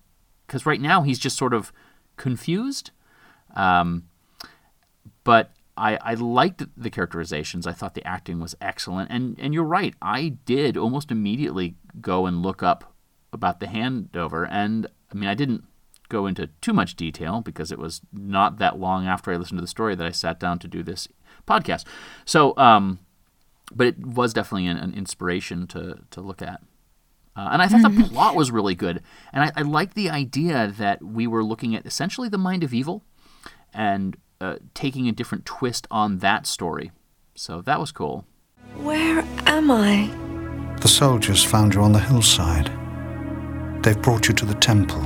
Because 0.46 0.64
right 0.64 0.80
now 0.80 1.02
he's 1.02 1.18
just 1.18 1.36
sort 1.36 1.52
of 1.52 1.72
confused. 2.16 2.92
Um, 3.56 4.04
but 5.24 5.50
I, 5.76 5.96
I 6.02 6.14
liked 6.14 6.64
the 6.76 6.90
characterizations. 6.90 7.66
I 7.66 7.72
thought 7.72 7.94
the 7.94 8.06
acting 8.06 8.40
was 8.40 8.54
excellent. 8.60 9.10
And, 9.10 9.38
and 9.38 9.54
you're 9.54 9.64
right. 9.64 9.94
I 10.02 10.36
did 10.44 10.76
almost 10.76 11.10
immediately 11.10 11.76
go 12.00 12.26
and 12.26 12.42
look 12.42 12.62
up 12.62 12.94
about 13.32 13.60
the 13.60 13.66
handover. 13.66 14.46
And 14.50 14.86
I 15.10 15.14
mean, 15.14 15.28
I 15.28 15.34
didn't 15.34 15.64
go 16.10 16.26
into 16.26 16.48
too 16.60 16.74
much 16.74 16.96
detail 16.96 17.40
because 17.40 17.72
it 17.72 17.78
was 17.78 18.02
not 18.12 18.58
that 18.58 18.78
long 18.78 19.06
after 19.06 19.32
I 19.32 19.36
listened 19.36 19.58
to 19.58 19.62
the 19.62 19.68
story 19.68 19.94
that 19.94 20.06
I 20.06 20.10
sat 20.10 20.38
down 20.38 20.58
to 20.58 20.68
do 20.68 20.82
this 20.82 21.08
podcast. 21.46 21.84
So, 22.26 22.54
um, 22.58 22.98
but 23.72 23.86
it 23.86 24.06
was 24.06 24.34
definitely 24.34 24.66
an, 24.66 24.76
an, 24.76 24.94
inspiration 24.94 25.66
to 25.68 26.00
to 26.10 26.20
look 26.20 26.42
at. 26.42 26.60
Uh, 27.36 27.50
and 27.52 27.62
I 27.62 27.68
thought 27.68 27.82
the 27.82 27.88
mm-hmm. 27.88 28.12
plot 28.12 28.34
was 28.34 28.50
really 28.50 28.74
good, 28.74 29.02
and 29.32 29.44
I, 29.44 29.52
I 29.56 29.62
liked 29.62 29.94
the 29.94 30.10
idea 30.10 30.74
that 30.78 31.02
we 31.02 31.28
were 31.28 31.44
looking 31.44 31.76
at 31.76 31.86
essentially 31.86 32.28
the 32.28 32.36
mind 32.36 32.64
of 32.64 32.74
evil, 32.74 33.04
and 33.72 34.16
uh, 34.40 34.56
taking 34.74 35.08
a 35.08 35.12
different 35.12 35.44
twist 35.44 35.86
on 35.90 36.18
that 36.18 36.46
story. 36.46 36.90
So 37.34 37.60
that 37.62 37.78
was 37.78 37.92
cool. 37.92 38.24
Where 38.76 39.24
am 39.46 39.70
I? 39.70 40.10
The 40.80 40.88
soldiers 40.88 41.44
found 41.44 41.74
you 41.74 41.82
on 41.82 41.92
the 41.92 41.98
hillside. 41.98 42.70
They've 43.82 44.00
brought 44.00 44.28
you 44.28 44.34
to 44.34 44.44
the 44.46 44.54
temple. 44.54 45.02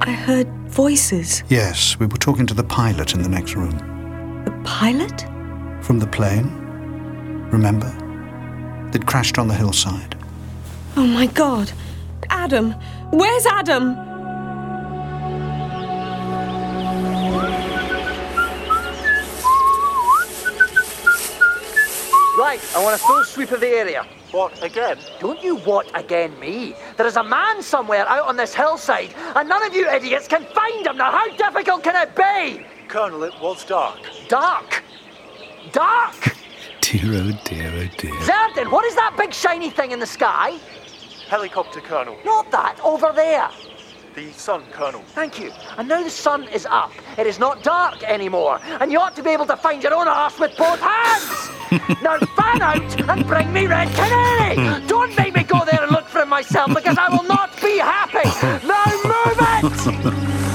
I 0.00 0.12
heard 0.12 0.48
voices. 0.68 1.42
Yes, 1.48 1.98
we 1.98 2.06
were 2.06 2.18
talking 2.18 2.46
to 2.46 2.54
the 2.54 2.64
pilot 2.64 3.14
in 3.14 3.22
the 3.22 3.28
next 3.28 3.54
room. 3.54 4.44
The 4.44 4.60
pilot? 4.64 5.22
From 5.82 5.98
the 5.98 6.06
plane. 6.06 6.50
Remember? 7.50 7.90
They'd 8.90 9.06
crashed 9.06 9.38
on 9.38 9.48
the 9.48 9.54
hillside. 9.54 10.16
Oh 10.96 11.06
my 11.06 11.26
god. 11.26 11.72
Adam! 12.28 12.72
Where's 13.10 13.46
Adam? 13.46 13.94
Right, 22.56 22.76
I 22.76 22.82
want 22.82 22.96
a 22.96 23.04
full 23.04 23.22
sweep 23.24 23.50
of 23.50 23.60
the 23.60 23.68
area. 23.68 24.06
What, 24.30 24.62
again? 24.62 24.96
Don't 25.20 25.42
you 25.42 25.56
what 25.56 25.90
again 25.98 26.38
me? 26.40 26.74
There 26.96 27.06
is 27.06 27.16
a 27.16 27.22
man 27.22 27.62
somewhere 27.62 28.08
out 28.08 28.26
on 28.26 28.36
this 28.36 28.54
hillside, 28.54 29.14
and 29.34 29.46
none 29.46 29.62
of 29.66 29.74
you 29.74 29.86
idiots 29.90 30.26
can 30.26 30.46
find 30.54 30.86
him. 30.86 30.96
Now, 30.96 31.10
how 31.10 31.28
difficult 31.36 31.82
can 31.82 31.96
it 31.96 32.16
be? 32.16 32.64
Colonel, 32.88 33.24
it 33.24 33.34
was 33.42 33.62
dark. 33.66 33.98
Dark? 34.28 34.82
Dark? 35.72 36.34
Dear, 36.80 37.14
oh 37.16 37.38
dear, 37.44 37.72
oh 37.74 37.88
dear. 37.98 38.12
Zerdin, 38.22 38.72
what 38.72 38.86
is 38.86 38.94
that 38.94 39.14
big 39.18 39.34
shiny 39.34 39.68
thing 39.68 39.90
in 39.90 39.98
the 39.98 40.06
sky? 40.06 40.58
Helicopter, 41.28 41.80
Colonel. 41.80 42.16
Not 42.24 42.50
that, 42.52 42.80
over 42.82 43.12
there. 43.14 43.50
The 44.16 44.32
sun, 44.32 44.62
Colonel. 44.72 45.02
Thank 45.08 45.38
you. 45.38 45.52
And 45.76 45.88
now 45.88 46.02
the 46.02 46.08
sun 46.08 46.48
is 46.48 46.64
up. 46.64 46.90
It 47.18 47.26
is 47.26 47.38
not 47.38 47.62
dark 47.62 48.02
anymore. 48.02 48.58
And 48.80 48.90
you 48.90 48.98
ought 48.98 49.14
to 49.16 49.22
be 49.22 49.28
able 49.28 49.44
to 49.44 49.58
find 49.58 49.82
your 49.82 49.92
own 49.92 50.08
arse 50.08 50.38
with 50.38 50.56
both 50.56 50.80
hands. 50.80 51.50
now 52.02 52.18
fan 52.34 52.62
out 52.62 53.10
and 53.10 53.26
bring 53.26 53.52
me 53.52 53.66
Red 53.66 53.92
Canary. 53.94 54.86
Don't 54.86 55.14
make 55.18 55.34
me 55.34 55.42
go 55.42 55.66
there 55.66 55.82
and 55.82 55.92
look 55.92 56.06
for 56.06 56.22
him 56.22 56.30
myself 56.30 56.72
because 56.72 56.96
I 56.96 57.10
will 57.10 57.24
not 57.24 57.60
be 57.60 57.76
happy. 57.76 58.26
Now 58.66 58.86
move 59.04 60.32
it. 60.32 60.42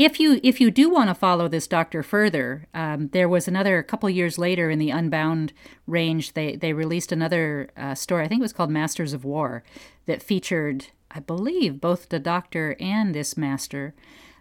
if 0.00 0.18
you 0.18 0.40
if 0.42 0.62
you 0.62 0.70
do 0.70 0.88
want 0.88 1.10
to 1.10 1.14
follow 1.14 1.46
this 1.46 1.66
doctor 1.66 2.02
further, 2.02 2.66
um, 2.72 3.08
there 3.08 3.28
was 3.28 3.46
another 3.46 3.82
couple 3.82 4.08
years 4.08 4.38
later 4.38 4.70
in 4.70 4.78
the 4.78 4.88
Unbound 4.88 5.52
range. 5.86 6.32
They 6.32 6.56
they 6.56 6.72
released 6.72 7.12
another 7.12 7.70
uh, 7.76 7.94
story. 7.94 8.24
I 8.24 8.28
think 8.28 8.40
it 8.40 8.42
was 8.42 8.54
called 8.54 8.70
Masters 8.70 9.12
of 9.12 9.26
War, 9.26 9.62
that 10.06 10.22
featured, 10.22 10.86
I 11.10 11.20
believe, 11.20 11.82
both 11.82 12.08
the 12.08 12.18
Doctor 12.18 12.76
and 12.80 13.14
this 13.14 13.36
Master. 13.36 13.94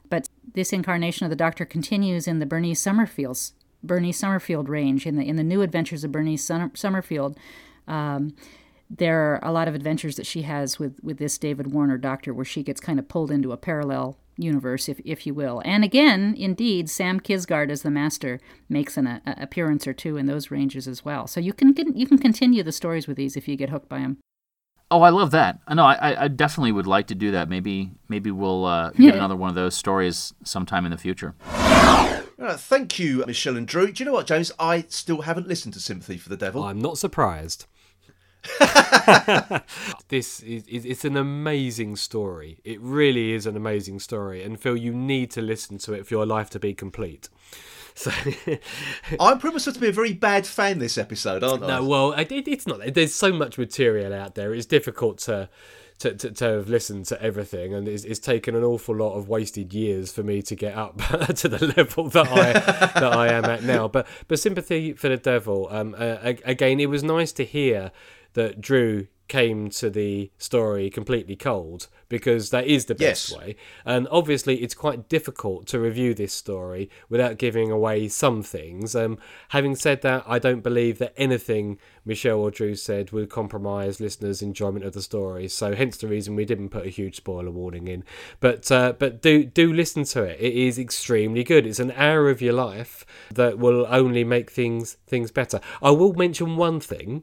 But 0.09 0.29
this 0.53 0.71
incarnation 0.71 1.25
of 1.25 1.29
the 1.29 1.35
Doctor 1.35 1.65
continues 1.65 2.25
in 2.25 2.39
the 2.39 2.45
Bernie 2.45 2.73
Summerfield's 2.73 3.53
Bernice 3.83 4.17
Summerfield 4.17 4.69
range 4.69 5.05
in 5.05 5.17
the 5.17 5.27
in 5.27 5.35
the 5.35 5.43
New 5.43 5.61
Adventures 5.61 6.05
of 6.05 6.13
Bernice 6.13 6.49
Summerfield. 6.73 7.37
Um, 7.85 8.33
there 8.89 9.19
are 9.19 9.39
a 9.43 9.51
lot 9.51 9.67
of 9.67 9.75
adventures 9.75 10.15
that 10.15 10.25
she 10.25 10.43
has 10.43 10.79
with 10.79 11.03
with 11.03 11.17
this 11.17 11.37
David 11.37 11.73
Warner 11.73 11.97
Doctor, 11.97 12.33
where 12.33 12.45
she 12.45 12.63
gets 12.63 12.79
kind 12.79 12.97
of 12.97 13.09
pulled 13.09 13.29
into 13.29 13.51
a 13.51 13.57
parallel 13.57 14.17
universe, 14.39 14.89
if, 14.89 14.99
if 15.05 15.25
you 15.27 15.33
will. 15.33 15.61
And 15.65 15.83
again, 15.83 16.35
indeed, 16.37 16.89
Sam 16.89 17.19
Kisgard 17.19 17.69
as 17.69 17.81
the 17.81 17.91
master 17.91 18.39
makes 18.67 18.97
an 18.97 19.07
a, 19.07 19.21
appearance 19.37 19.87
or 19.87 19.93
two 19.93 20.17
in 20.17 20.25
those 20.25 20.51
ranges 20.51 20.87
as 20.87 21.03
well. 21.03 21.27
So 21.27 21.39
you 21.39 21.53
can 21.53 21.75
you 21.95 22.07
can 22.07 22.17
continue 22.17 22.63
the 22.63 22.71
stories 22.71 23.07
with 23.07 23.17
these 23.17 23.35
if 23.35 23.47
you 23.47 23.55
get 23.55 23.69
hooked 23.69 23.89
by 23.89 23.99
them. 23.99 24.17
Oh, 24.91 25.03
I 25.03 25.09
love 25.09 25.29
that. 25.31 25.59
No, 25.71 25.85
I, 25.85 26.23
I 26.23 26.27
definitely 26.27 26.71
would 26.71 26.87
like 26.87 27.07
to 27.07 27.15
do 27.15 27.31
that. 27.31 27.47
Maybe 27.47 27.91
maybe 28.07 28.31
we'll 28.31 28.65
uh, 28.65 28.89
get 28.97 29.15
another 29.15 29.35
one 29.35 29.49
of 29.49 29.55
those 29.55 29.75
stories 29.75 30.33
sometime 30.43 30.85
in 30.85 30.91
the 30.91 30.97
future. 30.97 31.35
Uh, 32.39 32.55
thank 32.55 32.97
you, 32.97 33.23
Michelle 33.27 33.57
and 33.57 33.67
Drew. 33.67 33.91
Do 33.91 34.01
you 34.01 34.05
know 34.05 34.13
what, 34.13 34.27
James? 34.27 34.51
I 34.57 34.85
still 34.87 35.23
haven't 35.23 35.47
listened 35.47 35.73
to 35.73 35.79
Sympathy 35.79 36.17
for 36.17 36.29
the 36.29 36.37
Devil. 36.37 36.63
I'm 36.63 36.79
not 36.79 36.97
surprised. 36.97 37.65
this 40.07 40.39
is 40.41 40.63
it's 40.67 41.03
an 41.03 41.17
amazing 41.17 41.95
story. 41.95 42.59
It 42.63 42.79
really 42.81 43.33
is 43.33 43.45
an 43.45 43.57
amazing 43.57 43.99
story, 43.99 44.43
and 44.43 44.59
Phil, 44.59 44.77
you 44.77 44.93
need 44.93 45.31
to 45.31 45.41
listen 45.41 45.77
to 45.79 45.93
it 45.93 46.07
for 46.07 46.13
your 46.13 46.25
life 46.25 46.49
to 46.51 46.59
be 46.59 46.73
complete. 46.73 47.29
So 47.95 48.11
I'm 49.19 49.39
pretty 49.39 49.55
much 49.55 49.65
to 49.65 49.77
be 49.77 49.89
a 49.89 49.91
very 49.91 50.13
bad 50.13 50.47
fan 50.47 50.79
this 50.79 50.97
episode, 50.97 51.43
aren't 51.43 51.63
I? 51.63 51.67
No, 51.67 51.83
well, 51.83 52.11
it, 52.13 52.31
it's 52.31 52.65
not. 52.65 52.79
There's 52.93 53.13
so 53.13 53.33
much 53.33 53.57
material 53.57 54.13
out 54.13 54.35
there. 54.35 54.53
It's 54.53 54.65
difficult 54.65 55.17
to 55.17 55.49
to, 55.99 56.13
to, 56.13 56.31
to 56.31 56.45
have 56.45 56.69
listened 56.69 57.05
to 57.07 57.21
everything, 57.21 57.73
and 57.73 57.87
it's, 57.89 58.05
it's 58.05 58.19
taken 58.19 58.55
an 58.55 58.63
awful 58.63 58.95
lot 58.95 59.15
of 59.15 59.27
wasted 59.27 59.73
years 59.73 60.13
for 60.13 60.23
me 60.23 60.41
to 60.43 60.55
get 60.55 60.75
up 60.75 60.97
to 61.35 61.49
the 61.49 61.73
level 61.75 62.07
that 62.09 62.27
I 62.27 62.53
that 62.53 63.13
I 63.13 63.33
am 63.33 63.43
at 63.45 63.63
now. 63.63 63.89
But 63.89 64.07
but 64.29 64.39
sympathy 64.39 64.93
for 64.93 65.09
the 65.09 65.17
devil. 65.17 65.67
Um, 65.69 65.93
uh, 65.97 66.17
again, 66.45 66.79
it 66.79 66.89
was 66.89 67.03
nice 67.03 67.33
to 67.33 67.43
hear 67.43 67.91
that 68.33 68.61
Drew 68.61 69.07
came 69.27 69.69
to 69.69 69.91
the 69.91 70.31
story 70.39 70.89
completely 70.89 71.35
cold 71.35 71.87
because 72.09 72.49
that 72.49 72.65
is 72.65 72.85
the 72.85 72.95
best 72.95 73.29
Yes. 73.29 73.37
way. 73.39 73.55
And 73.85 74.07
obviously, 74.09 74.63
it's 74.63 74.73
quite 74.73 75.07
difficult 75.07 75.67
to 75.67 75.79
review 75.79 76.15
this 76.15 76.33
story 76.33 76.89
without 77.09 77.37
giving 77.37 77.69
away 77.69 78.07
some 78.07 78.41
things. 78.41 78.95
Um, 78.95 79.19
having 79.49 79.75
said 79.75 80.01
that, 80.01 80.23
I 80.25 80.39
don't 80.39 80.63
believe 80.63 80.97
that 80.97 81.13
anything 81.15 81.77
Michelle 82.03 82.39
or 82.39 82.49
Drew 82.49 82.73
said 82.73 83.11
would 83.11 83.29
compromise 83.29 83.99
listeners' 84.01 84.41
enjoyment 84.41 84.83
of 84.83 84.93
the 84.93 85.01
story. 85.03 85.47
So, 85.47 85.75
hence 85.75 85.97
the 85.97 86.07
reason 86.07 86.35
we 86.35 86.45
didn't 86.45 86.69
put 86.69 86.87
a 86.87 86.89
huge 86.89 87.17
spoiler 87.17 87.51
warning 87.51 87.87
in. 87.87 88.03
But 88.39 88.71
uh, 88.71 88.93
but 88.97 89.21
do 89.21 89.43
do 89.43 89.71
listen 89.71 90.05
to 90.05 90.23
it. 90.23 90.39
It 90.39 90.55
is 90.55 90.79
extremely 90.79 91.43
good. 91.43 91.67
It's 91.67 91.79
an 91.79 91.91
hour 91.91 92.31
of 92.31 92.41
your 92.41 92.53
life 92.53 93.05
that 93.35 93.59
will 93.59 93.85
only 93.87 94.23
make 94.23 94.49
things 94.49 94.97
things 95.05 95.29
better. 95.29 95.59
I 95.83 95.91
will 95.91 96.13
mention 96.15 96.55
one 96.57 96.79
thing 96.79 97.21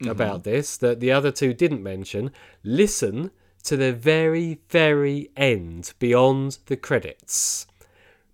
Mm-hmm. 0.00 0.10
about 0.10 0.44
this 0.44 0.76
that 0.78 1.00
the 1.00 1.12
other 1.12 1.30
two 1.30 1.52
didn't 1.52 1.82
mention. 1.82 2.30
Listen 2.64 3.30
to 3.64 3.76
the 3.76 3.92
very, 3.92 4.60
very 4.70 5.30
end 5.36 5.92
beyond 5.98 6.58
the 6.66 6.76
credits. 6.76 7.66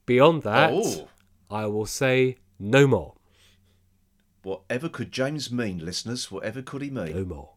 Beyond 0.07 0.43
that, 0.45 0.71
Oh. 0.73 1.09
I 1.51 1.67
will 1.67 1.87
say 1.87 2.37
no 2.61 2.87
more. 2.87 3.15
Whatever 4.43 4.89
could 4.89 5.11
James 5.11 5.51
mean, 5.51 5.85
listeners? 5.85 6.31
Whatever 6.31 6.63
could 6.63 6.83
he 6.83 6.91
mean? 6.91 7.17
No 7.17 7.25
more. 7.25 7.51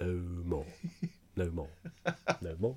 No 0.00 0.12
more. 0.44 0.66
No 1.36 1.50
more. 1.50 1.68
No 2.40 2.54
more. 2.60 2.76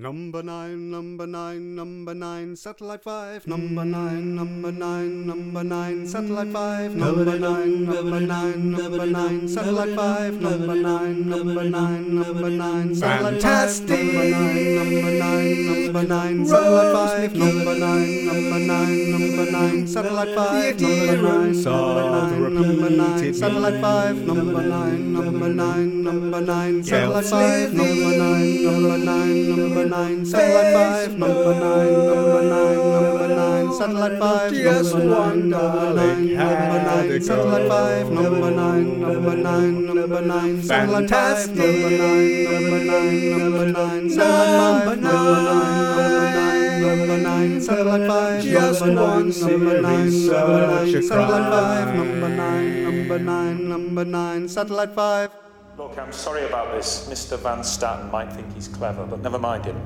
Number 0.00 0.44
nine, 0.44 0.92
number 0.92 1.26
nine, 1.26 1.74
number 1.74 2.14
nine, 2.14 2.54
satellite 2.54 3.02
five. 3.02 3.44
Number 3.48 3.84
nine, 3.84 4.36
number 4.36 4.70
nine, 4.70 5.26
number 5.26 5.64
nine, 5.64 6.06
satellite 6.06 6.52
five. 6.52 6.94
Number 6.94 7.36
nine, 7.36 7.84
number 7.84 8.20
nine, 8.20 8.70
number 8.70 9.06
nine, 9.06 9.48
satellite 9.48 9.96
five. 9.96 10.40
Number 10.40 10.76
nine, 10.76 11.28
number 11.28 11.64
nine, 11.64 12.14
number 12.14 12.48
nine, 12.48 12.94
satellite 12.94 13.42
five. 13.42 13.82
Number 13.98 14.24
nine, 14.30 14.76
number 14.76 15.18
nine, 15.18 15.66
number 15.66 15.90
nine, 15.90 16.46
satellite 16.46 16.94
five. 16.94 17.34
Number 17.34 17.74
nine, 17.74 18.24
number 18.24 18.58
nine, 18.70 19.10
number 19.10 19.50
nine, 19.50 19.86
satellite 19.88 20.34
five. 20.36 20.80
Number 20.80 21.10
nine, 21.10 21.82
number 21.82 22.38
nine, 22.38 22.54
number 22.54 22.90
nine, 22.90 23.34
satellite 23.34 23.80
five. 23.80 24.16
Number 24.24 24.62
nine, 24.62 25.12
number 25.12 25.48
nine, 25.48 26.04
number 26.04 26.40
nine, 26.40 26.84
satellite 26.84 27.24
five. 27.24 27.74
Number 27.74 28.16
nine, 28.16 28.62
number 28.62 28.98
nine, 28.98 29.48
number 29.48 29.74
nine, 29.74 29.87
satellite 29.88 30.72
five. 30.74 31.18
Number 31.18 31.54
nine, 31.54 31.92
number 31.92 32.42
nine, 32.42 32.76
number 32.76 33.28
nine, 33.28 33.72
satellite 33.72 34.18
five. 34.18 34.52
Just 34.52 34.94
Number 34.94 35.14
one 35.16 35.48
nine, 35.48 35.50
number 35.50 35.94
nine, 35.94 36.34
number 36.36 36.82
nine, 36.84 37.22
satellite 37.22 37.68
five. 37.68 38.10
Number 38.10 38.50
nine, 38.50 39.00
number 39.00 39.36
nine, 39.36 39.86
number 39.86 40.20
nine, 40.20 40.62
satellite 40.62 41.08
five. 41.10 41.56
Number 41.56 41.90
nine, 41.90 42.44
number 42.44 42.84
nine, 42.84 43.30
number 43.38 43.72
nine, 43.72 44.10
satellite 44.10 44.58
five. 44.58 45.00
Number 45.00 45.36
nine, 45.40 45.78
number 45.96 46.26
nine, 46.36 46.80
number 46.82 47.18
nine, 47.22 47.60
satellite 47.60 48.06
five. 48.08 48.44
Just 48.44 48.80
one 48.80 48.94
number 48.94 49.80
nine, 49.80 50.26
number 50.26 50.66
nine, 50.66 51.02
satellite 51.02 51.50
five. 51.50 51.94
Number 51.96 52.28
nine, 52.28 52.84
number 52.84 53.18
nine, 53.18 53.68
number 53.68 54.04
nine, 54.04 54.48
satellite 54.48 54.94
five. 54.94 55.47
Look, 55.78 55.96
I'm 55.96 56.12
sorry 56.12 56.44
about 56.44 56.74
this. 56.74 57.08
Mr. 57.08 57.38
Van 57.38 57.62
Statten 57.62 58.10
might 58.10 58.32
think 58.32 58.52
he's 58.52 58.66
clever, 58.66 59.06
but 59.06 59.20
never 59.20 59.38
mind 59.38 59.64
him. 59.64 59.80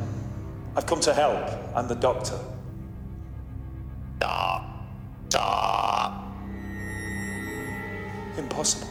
I've 0.75 0.87
come 0.87 1.01
to 1.01 1.13
help. 1.13 1.47
I'm 1.77 1.87
the 1.87 1.95
doctor. 1.95 2.39
Da 4.19 4.65
Impossible. 8.39 8.89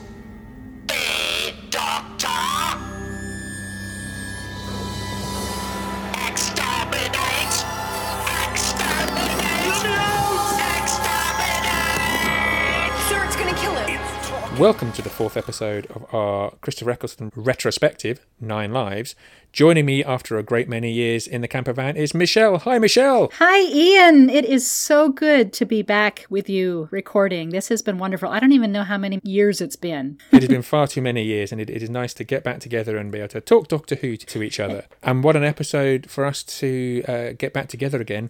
Welcome 14.61 14.91
to 14.91 15.01
the 15.01 15.09
fourth 15.09 15.37
episode 15.37 15.87
of 15.87 16.05
our 16.13 16.51
Christopher 16.61 16.91
Eccleston 16.91 17.31
retrospective, 17.35 18.27
Nine 18.39 18.71
Lives. 18.71 19.15
Joining 19.51 19.87
me 19.87 20.03
after 20.03 20.37
a 20.37 20.43
great 20.43 20.69
many 20.69 20.91
years 20.91 21.25
in 21.25 21.41
the 21.41 21.47
camper 21.47 21.73
van 21.73 21.97
is 21.97 22.13
Michelle. 22.13 22.59
Hi, 22.59 22.77
Michelle. 22.77 23.31
Hi, 23.39 23.63
Ian. 23.63 24.29
It 24.29 24.45
is 24.45 24.69
so 24.69 25.09
good 25.09 25.51
to 25.53 25.65
be 25.65 25.81
back 25.81 26.27
with 26.29 26.47
you 26.47 26.89
recording. 26.91 27.49
This 27.49 27.69
has 27.69 27.81
been 27.81 27.97
wonderful. 27.97 28.29
I 28.29 28.39
don't 28.39 28.51
even 28.51 28.71
know 28.71 28.83
how 28.83 28.99
many 28.99 29.19
years 29.23 29.61
it's 29.61 29.75
been. 29.75 30.19
It 30.31 30.43
has 30.43 30.49
been 30.49 30.61
far 30.61 30.85
too 30.85 31.01
many 31.01 31.23
years, 31.23 31.51
and 31.51 31.59
it, 31.59 31.71
it 31.71 31.81
is 31.81 31.89
nice 31.89 32.13
to 32.13 32.23
get 32.23 32.43
back 32.43 32.59
together 32.59 32.97
and 32.97 33.11
be 33.11 33.17
able 33.17 33.29
to 33.29 33.41
talk 33.41 33.67
Doctor 33.67 33.95
Who 33.95 34.15
to 34.15 34.43
each 34.43 34.59
other. 34.59 34.85
And 35.01 35.23
what 35.23 35.35
an 35.35 35.43
episode 35.43 36.07
for 36.07 36.23
us 36.23 36.43
to 36.43 37.03
uh, 37.07 37.31
get 37.35 37.51
back 37.51 37.67
together 37.67 37.99
again. 37.99 38.29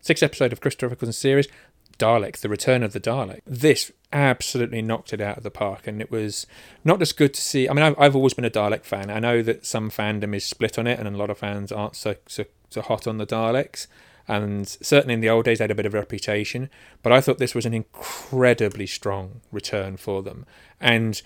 Sixth 0.00 0.22
episode 0.22 0.52
of 0.52 0.60
Christopher 0.60 0.92
Eccleston's 0.92 1.18
series, 1.18 1.48
Dalek, 1.98 2.38
The 2.38 2.48
Return 2.48 2.82
of 2.82 2.92
the 2.92 3.00
Dalek. 3.00 3.40
This 3.46 3.92
absolutely 4.12 4.82
knocked 4.82 5.12
it 5.12 5.20
out 5.20 5.38
of 5.38 5.42
the 5.42 5.50
park, 5.50 5.86
and 5.86 6.00
it 6.00 6.10
was 6.10 6.46
not 6.84 6.98
just 6.98 7.16
good 7.16 7.34
to 7.34 7.40
see. 7.40 7.68
I 7.68 7.72
mean, 7.72 7.84
I've, 7.84 7.98
I've 7.98 8.16
always 8.16 8.34
been 8.34 8.44
a 8.44 8.50
Dalek 8.50 8.84
fan. 8.84 9.10
I 9.10 9.18
know 9.18 9.42
that 9.42 9.66
some 9.66 9.90
fandom 9.90 10.34
is 10.34 10.44
split 10.44 10.78
on 10.78 10.86
it, 10.86 10.98
and 10.98 11.08
a 11.08 11.18
lot 11.18 11.30
of 11.30 11.38
fans 11.38 11.72
aren't 11.72 11.96
so, 11.96 12.16
so, 12.26 12.44
so 12.70 12.82
hot 12.82 13.06
on 13.06 13.18
the 13.18 13.26
Daleks. 13.26 13.86
And 14.28 14.68
certainly 14.68 15.14
in 15.14 15.20
the 15.20 15.30
old 15.30 15.44
days, 15.44 15.58
they 15.58 15.64
had 15.64 15.70
a 15.70 15.74
bit 15.74 15.86
of 15.86 15.94
a 15.94 15.98
reputation. 15.98 16.68
But 17.02 17.12
I 17.12 17.20
thought 17.20 17.38
this 17.38 17.54
was 17.54 17.66
an 17.66 17.74
incredibly 17.74 18.86
strong 18.86 19.40
return 19.52 19.96
for 19.96 20.22
them. 20.22 20.46
And 20.80 21.22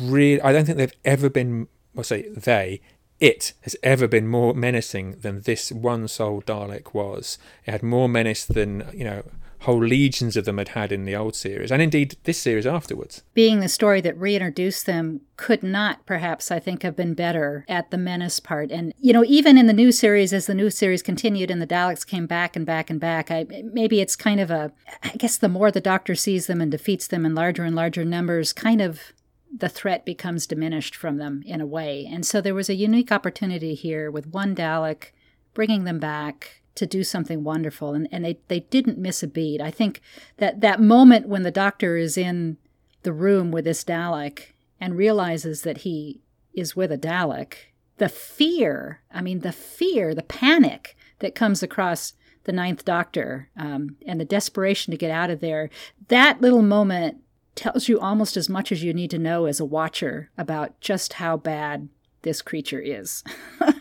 really, 0.00 0.40
I 0.40 0.52
don't 0.52 0.64
think 0.64 0.78
they've 0.78 0.92
ever 1.04 1.28
been, 1.28 1.68
I'll 1.96 2.04
say 2.04 2.28
they, 2.30 2.80
it 3.20 3.52
has 3.60 3.76
ever 3.82 4.08
been 4.08 4.26
more 4.26 4.54
menacing 4.54 5.20
than 5.20 5.42
this 5.42 5.70
one 5.70 6.08
soul 6.08 6.42
Dalek 6.42 6.94
was. 6.94 7.38
It 7.66 7.70
had 7.70 7.82
more 7.82 8.08
menace 8.08 8.44
than, 8.44 8.88
you 8.92 9.04
know, 9.04 9.22
whole 9.62 9.78
legions 9.78 10.36
of 10.36 10.44
them 10.44 10.58
had 10.58 10.68
had 10.68 10.92
in 10.92 11.04
the 11.04 11.16
old 11.16 11.34
series, 11.36 11.70
and 11.70 11.80
indeed 11.80 12.16
this 12.24 12.38
series 12.38 12.66
afterwards. 12.66 13.22
Being 13.34 13.60
the 13.60 13.68
story 13.68 14.00
that 14.00 14.18
reintroduced 14.18 14.86
them 14.86 15.20
could 15.36 15.62
not, 15.62 16.04
perhaps, 16.06 16.50
I 16.50 16.58
think, 16.58 16.82
have 16.82 16.96
been 16.96 17.14
better 17.14 17.64
at 17.68 17.90
the 17.90 17.98
menace 17.98 18.40
part. 18.40 18.70
And, 18.70 18.92
you 18.98 19.12
know, 19.12 19.24
even 19.24 19.58
in 19.58 19.66
the 19.66 19.72
new 19.72 19.92
series, 19.92 20.32
as 20.32 20.46
the 20.46 20.54
new 20.54 20.70
series 20.70 21.02
continued 21.02 21.50
and 21.50 21.60
the 21.60 21.66
Daleks 21.66 22.06
came 22.06 22.26
back 22.26 22.56
and 22.56 22.66
back 22.66 22.90
and 22.90 23.00
back, 23.00 23.30
I, 23.30 23.46
maybe 23.72 24.00
it's 24.00 24.16
kind 24.16 24.40
of 24.40 24.50
a, 24.50 24.72
I 25.02 25.16
guess 25.16 25.36
the 25.36 25.48
more 25.48 25.70
the 25.70 25.80
Doctor 25.80 26.14
sees 26.14 26.46
them 26.46 26.60
and 26.60 26.70
defeats 26.70 27.06
them 27.06 27.24
in 27.26 27.34
larger 27.34 27.64
and 27.64 27.76
larger 27.76 28.04
numbers, 28.04 28.52
kind 28.52 28.80
of 28.80 29.12
the 29.56 29.68
threat 29.68 30.04
becomes 30.04 30.46
diminished 30.46 30.96
from 30.96 31.18
them 31.18 31.42
in 31.44 31.60
a 31.60 31.66
way. 31.66 32.08
And 32.10 32.24
so 32.24 32.40
there 32.40 32.54
was 32.54 32.70
a 32.70 32.74
unique 32.74 33.12
opportunity 33.12 33.74
here 33.74 34.10
with 34.10 34.26
one 34.26 34.54
Dalek 34.54 35.12
bringing 35.54 35.84
them 35.84 35.98
back 35.98 36.61
to 36.74 36.86
do 36.86 37.04
something 37.04 37.44
wonderful 37.44 37.94
and, 37.94 38.08
and 38.10 38.24
they, 38.24 38.38
they 38.48 38.60
didn't 38.60 38.98
miss 38.98 39.22
a 39.22 39.26
beat. 39.26 39.60
I 39.60 39.70
think 39.70 40.00
that 40.38 40.60
that 40.60 40.80
moment 40.80 41.28
when 41.28 41.42
the 41.42 41.50
doctor 41.50 41.96
is 41.96 42.16
in 42.16 42.56
the 43.02 43.12
room 43.12 43.50
with 43.50 43.64
this 43.64 43.84
Dalek 43.84 44.52
and 44.80 44.96
realizes 44.96 45.62
that 45.62 45.78
he 45.78 46.20
is 46.54 46.76
with 46.76 46.90
a 46.90 46.98
Dalek, 46.98 47.54
the 47.98 48.08
fear, 48.08 49.02
I 49.12 49.20
mean 49.20 49.40
the 49.40 49.52
fear, 49.52 50.14
the 50.14 50.22
panic 50.22 50.96
that 51.18 51.34
comes 51.34 51.62
across 51.62 52.14
the 52.44 52.52
ninth 52.52 52.84
doctor 52.84 53.48
um, 53.56 53.96
and 54.06 54.20
the 54.20 54.24
desperation 54.24 54.90
to 54.90 54.96
get 54.96 55.10
out 55.10 55.30
of 55.30 55.40
there, 55.40 55.70
that 56.08 56.40
little 56.40 56.62
moment 56.62 57.18
tells 57.54 57.88
you 57.88 58.00
almost 58.00 58.36
as 58.36 58.48
much 58.48 58.72
as 58.72 58.82
you 58.82 58.94
need 58.94 59.10
to 59.10 59.18
know 59.18 59.44
as 59.44 59.60
a 59.60 59.64
watcher 59.64 60.30
about 60.38 60.80
just 60.80 61.14
how 61.14 61.36
bad 61.36 61.88
this 62.22 62.40
creature 62.42 62.80
is. 62.80 63.22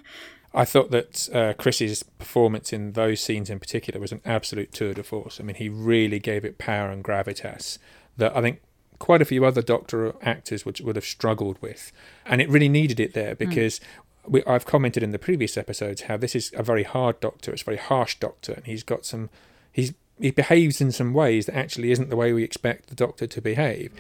I 0.54 0.66
thought 0.66 0.92
that 0.92 1.30
uh, 1.34 1.54
Chris's 1.54 2.04
performance 2.04 2.74
in 2.74 2.94
those 2.94 3.22
scenes 3.22 3.50
in 3.50 3.60
particular 3.60 4.00
was 4.00 4.12
an 4.12 4.22
absolute 4.26 4.74
tour 4.74 4.94
de 4.94 5.04
force. 5.04 5.40
I 5.40 5.44
mean, 5.44 5.56
he 5.56 5.70
really 5.70 6.20
gave 6.20 6.44
it 6.44 6.58
power 6.58 6.90
and 6.90 7.04
gravitas 7.04 7.78
that 8.18 8.36
I 8.36 8.42
think 8.42 8.62
quite 9.00 9.22
a 9.22 9.26
few 9.26 9.46
other 9.46 9.62
Doctor 9.62 10.14
actors 10.22 10.66
would, 10.66 10.80
would 10.82 10.96
have 10.96 11.06
struggled 11.06 11.58
with. 11.62 11.92
And 12.26 12.42
it 12.42 12.50
really 12.50 12.70
needed 12.70 13.00
it 13.00 13.14
there 13.14 13.36
because 13.36 13.80
we, 14.28 14.44
I've 14.46 14.66
commented 14.66 15.04
in 15.04 15.12
the 15.12 15.20
previous 15.20 15.58
episodes 15.58 16.04
how 16.04 16.18
this 16.18 16.36
is 16.36 16.52
a 16.56 16.64
very 16.64 16.84
hard 16.84 17.20
Doctor, 17.20 17.52
it's 17.54 17.64
a 17.64 17.66
very 17.66 17.78
harsh 17.78 18.20
Doctor, 18.20 18.54
and 18.54 18.66
he's 18.66 18.84
got 18.84 19.06
some. 19.06 19.30
He's, 19.72 19.94
he 20.20 20.30
behaves 20.30 20.82
in 20.82 20.92
some 20.92 21.14
ways 21.14 21.48
that 21.48 21.56
actually 21.56 21.92
isn't 21.92 22.10
the 22.10 22.16
way 22.16 22.32
we 22.32 22.44
expect 22.44 22.88
the 22.90 22.96
Doctor 22.96 23.26
to 23.26 23.42
behave. 23.42 23.92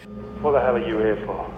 What 0.41 0.51
the 0.51 0.61
hell 0.61 0.75
are 0.75 0.87
you 0.87 0.97
here 0.97 1.15
for? 1.25 1.51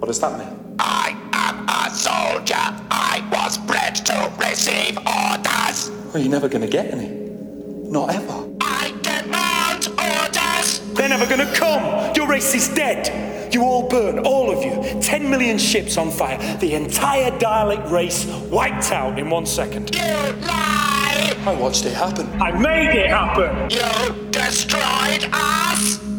What 0.00 0.06
does 0.06 0.18
that 0.20 0.38
mean? 0.38 0.76
I 0.78 1.14
am 1.34 1.68
a 1.68 1.94
soldier. 1.94 2.54
I 2.90 3.22
was 3.30 3.58
bred 3.58 3.94
to 3.96 4.32
receive 4.38 4.96
orders. 4.96 5.90
Well, 6.12 6.22
you're 6.22 6.32
never 6.32 6.48
going 6.48 6.62
to 6.62 6.68
get 6.68 6.92
any. 6.92 7.08
Not 7.90 8.14
ever. 8.14 8.48
I 8.62 8.94
demand 9.02 9.88
orders. 9.88 10.78
They're 10.94 11.08
never 11.08 11.26
gonna 11.26 11.52
come! 11.54 12.14
Your 12.14 12.28
race 12.28 12.54
is 12.54 12.68
dead! 12.68 13.52
You 13.52 13.62
all 13.62 13.88
burn, 13.88 14.20
all 14.20 14.50
of 14.50 14.62
you. 14.64 15.00
Ten 15.02 15.28
million 15.28 15.58
ships 15.58 15.98
on 15.98 16.10
fire. 16.10 16.38
The 16.58 16.74
entire 16.74 17.30
Dalek 17.32 17.90
race 17.90 18.24
wiped 18.50 18.92
out 18.92 19.18
in 19.18 19.28
one 19.28 19.44
second. 19.44 19.94
You 19.94 20.00
lie! 20.00 21.34
I 21.46 21.56
watched 21.58 21.84
it 21.84 21.94
happen. 21.94 22.26
I 22.40 22.52
made 22.52 22.96
it 22.96 23.08
happen! 23.10 23.70
You 23.70 24.30
destroyed 24.30 25.28
us. 25.32 26.09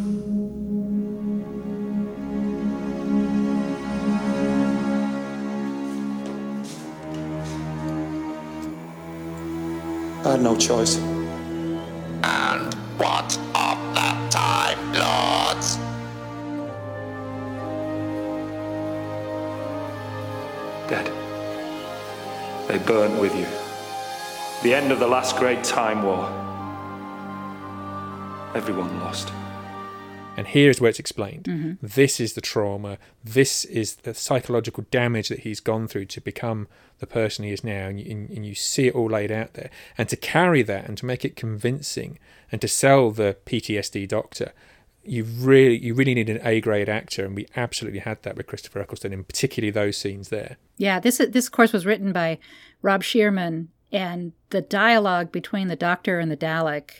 I 10.23 10.33
had 10.33 10.41
no 10.43 10.55
choice. 10.55 10.97
And 10.97 12.71
what 12.99 13.37
of 13.55 13.77
the 13.95 14.11
Time 14.29 14.93
Lords? 14.93 15.77
Dead. 20.87 21.11
They 22.67 22.77
burnt 22.77 23.19
with 23.19 23.35
you. 23.35 23.47
The 24.61 24.75
end 24.75 24.91
of 24.91 24.99
the 24.99 25.07
last 25.07 25.37
great 25.37 25.63
time 25.63 26.03
war. 26.03 26.29
Everyone 28.53 28.99
lost. 28.99 29.31
And 30.41 30.47
here's 30.47 30.81
where 30.81 30.89
it's 30.89 30.97
explained. 30.97 31.43
Mhm. 31.43 31.77
This 31.83 32.19
is 32.19 32.33
the 32.33 32.41
trauma. 32.41 32.97
This 33.23 33.63
is 33.65 33.97
the 33.97 34.15
psychological 34.15 34.87
damage 34.89 35.29
that 35.29 35.41
he's 35.41 35.59
gone 35.59 35.87
through 35.87 36.05
to 36.05 36.19
become 36.19 36.67
the 36.97 37.05
person 37.05 37.45
he 37.45 37.51
is 37.51 37.63
now. 37.63 37.89
And 37.89 37.99
you, 37.99 38.11
and, 38.11 38.27
and 38.31 38.43
you 38.43 38.55
see 38.55 38.87
it 38.87 38.95
all 38.95 39.07
laid 39.07 39.31
out 39.31 39.53
there. 39.53 39.69
And 39.99 40.09
to 40.09 40.15
carry 40.15 40.63
that 40.63 40.87
and 40.87 40.97
to 40.97 41.05
make 41.05 41.23
it 41.23 41.35
convincing 41.35 42.17
and 42.51 42.59
to 42.59 42.67
sell 42.67 43.11
the 43.11 43.37
PTSD 43.45 44.07
doctor, 44.07 44.51
you 45.03 45.25
really, 45.25 45.77
you 45.77 45.93
really 45.93 46.15
need 46.15 46.27
an 46.27 46.39
A 46.43 46.59
grade 46.59 46.89
actor. 46.89 47.23
And 47.23 47.35
we 47.35 47.45
absolutely 47.55 47.99
had 47.99 48.23
that 48.23 48.35
with 48.35 48.47
Christopher 48.47 48.79
Eccleston, 48.79 49.13
in 49.13 49.23
particularly 49.23 49.69
those 49.69 49.95
scenes 49.95 50.29
there. 50.29 50.57
Yeah, 50.77 50.99
this 50.99 51.19
this 51.19 51.49
course 51.49 51.71
was 51.71 51.85
written 51.85 52.11
by 52.11 52.39
Rob 52.81 53.03
Shearman, 53.03 53.69
and 53.91 54.31
the 54.49 54.61
dialogue 54.61 55.31
between 55.31 55.67
the 55.67 55.75
Doctor 55.75 56.17
and 56.17 56.31
the 56.31 56.37
Dalek 56.37 56.91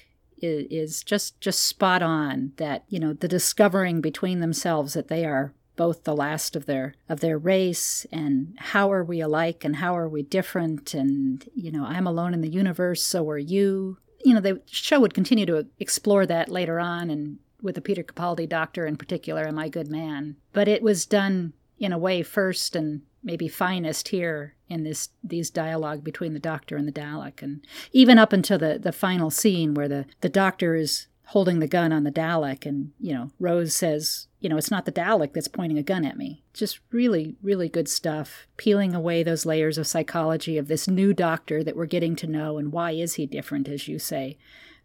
is, 0.42 0.68
is 0.70 1.04
just 1.04 1.40
just 1.42 1.64
spot 1.64 2.02
on. 2.02 2.54
That 2.58 2.84
you 2.90 3.00
know 3.00 3.14
the 3.14 3.28
discovering 3.28 4.02
between 4.02 4.40
themselves 4.40 4.94
that 4.94 5.08
they 5.08 5.26
are 5.26 5.54
both 5.76 6.04
the 6.04 6.16
last 6.16 6.56
of 6.56 6.66
their 6.66 6.94
of 7.10 7.20
their 7.20 7.38
race, 7.38 8.06
and 8.12 8.56
how 8.58 8.92
are 8.92 9.04
we 9.04 9.22
alike, 9.22 9.64
and 9.64 9.78
how 9.78 9.98
are 9.98 10.10
we 10.10 10.24
different, 10.24 10.94
and 10.94 11.48
you 11.56 11.72
know 11.72 11.86
I'm 11.86 12.08
alone 12.08 12.34
in 12.34 12.42
the 12.42 12.50
universe, 12.50 13.04
so 13.04 13.30
are 13.30 13.38
you. 13.38 13.98
You 14.24 14.36
know 14.36 14.42
the 14.42 14.62
show 14.68 15.00
would 15.00 15.14
continue 15.14 15.46
to 15.48 15.68
explore 15.80 16.26
that 16.28 16.50
later 16.50 16.80
on, 16.80 17.10
and 17.10 17.40
with 17.62 17.76
the 17.76 17.82
Peter 17.82 18.04
Capaldi 18.04 18.48
Doctor 18.48 18.86
in 18.86 18.98
particular, 18.98 19.44
and 19.44 19.56
My 19.56 19.70
Good 19.70 19.90
Man. 19.90 20.36
But 20.54 20.68
it 20.68 20.82
was 20.82 21.06
done 21.06 21.54
in 21.80 21.92
a 21.92 21.98
way 21.98 22.22
first 22.22 22.76
and 22.76 23.02
maybe 23.24 23.48
finest 23.48 24.10
here 24.10 24.56
in 24.68 24.84
this 24.84 25.10
these 25.24 25.50
dialogue 25.50 26.04
between 26.04 26.34
the 26.34 26.40
doctor 26.40 26.76
and 26.76 26.88
the 26.88 26.92
Dalek. 26.92 27.42
And 27.42 27.66
even 27.92 28.18
up 28.18 28.34
until 28.34 28.58
the 28.58 28.80
the 28.80 28.92
final 28.92 29.30
scene 29.30 29.74
where 29.74 29.88
the 29.88 30.06
the 30.22 30.30
doctor 30.30 30.76
is 30.76 31.08
holding 31.26 31.60
the 31.60 31.68
gun 31.68 31.94
on 31.94 32.04
the 32.04 32.12
Dalek 32.12 32.66
and 32.66 32.92
you 33.00 33.14
know 33.14 33.32
Rose 33.40 33.76
says 33.76 34.28
you 34.40 34.50
know 34.50 34.58
it's 34.58 34.72
not 34.72 34.86
the 34.86 34.92
Dalek 34.92 35.34
that's 35.34 35.48
pointing 35.48 35.78
a 35.78 35.84
gun 35.84 36.06
at 36.06 36.18
me. 36.18 36.44
Just 36.54 36.80
really 36.92 37.36
really 37.42 37.70
good 37.70 37.88
stuff 37.88 38.48
peeling 38.58 38.94
away 38.94 39.24
those 39.24 39.46
layers 39.46 39.78
of 39.78 39.88
psychology 39.88 40.58
of 40.58 40.68
this 40.68 40.88
new 40.88 41.14
doctor 41.14 41.64
that 41.64 41.76
we're 41.76 41.86
getting 41.86 42.16
to 42.18 42.28
know 42.28 42.58
and 42.58 42.72
why 42.72 42.92
is 42.92 43.16
he 43.16 43.26
different 43.26 43.68
as 43.68 43.88
you 43.88 44.00
say. 44.00 44.38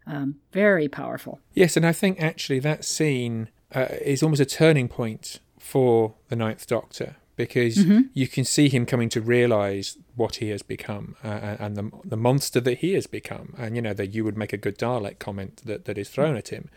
Um, 0.05 0.37
very 0.53 0.87
powerful. 0.87 1.41
Yes, 1.53 1.75
and 1.75 1.85
I 1.85 1.91
think 1.91 2.21
actually 2.21 2.59
that 2.59 2.85
scene 2.85 3.49
uh, 3.75 3.87
is 4.01 4.23
almost 4.23 4.39
a 4.39 4.45
turning 4.45 4.87
point 4.87 5.41
for 5.59 6.15
the 6.29 6.37
Ninth 6.37 6.65
Doctor 6.65 7.17
because 7.37 7.77
Mhm. 7.77 8.09
you 8.13 8.27
can 8.27 8.43
see 8.43 8.67
him 8.67 8.85
coming 8.85 9.07
to 9.09 9.21
realize 9.21 9.97
what 10.15 10.35
he 10.37 10.49
has 10.49 10.61
become 10.63 11.15
uh, 11.23 11.55
and 11.63 11.75
the 11.77 11.89
the 12.03 12.17
monster 12.17 12.59
that 12.59 12.79
he 12.79 12.93
has 12.95 13.07
become. 13.07 13.53
And 13.57 13.75
you 13.75 13.81
know 13.81 13.93
that 13.93 14.13
you 14.13 14.25
would 14.25 14.37
make 14.37 14.51
a 14.53 14.57
good 14.57 14.77
Dalek 14.77 15.19
comment 15.19 15.61
that, 15.65 15.85
that 15.85 15.97
is 15.97 16.09
thrown 16.09 16.35
at 16.35 16.49
him, 16.49 16.69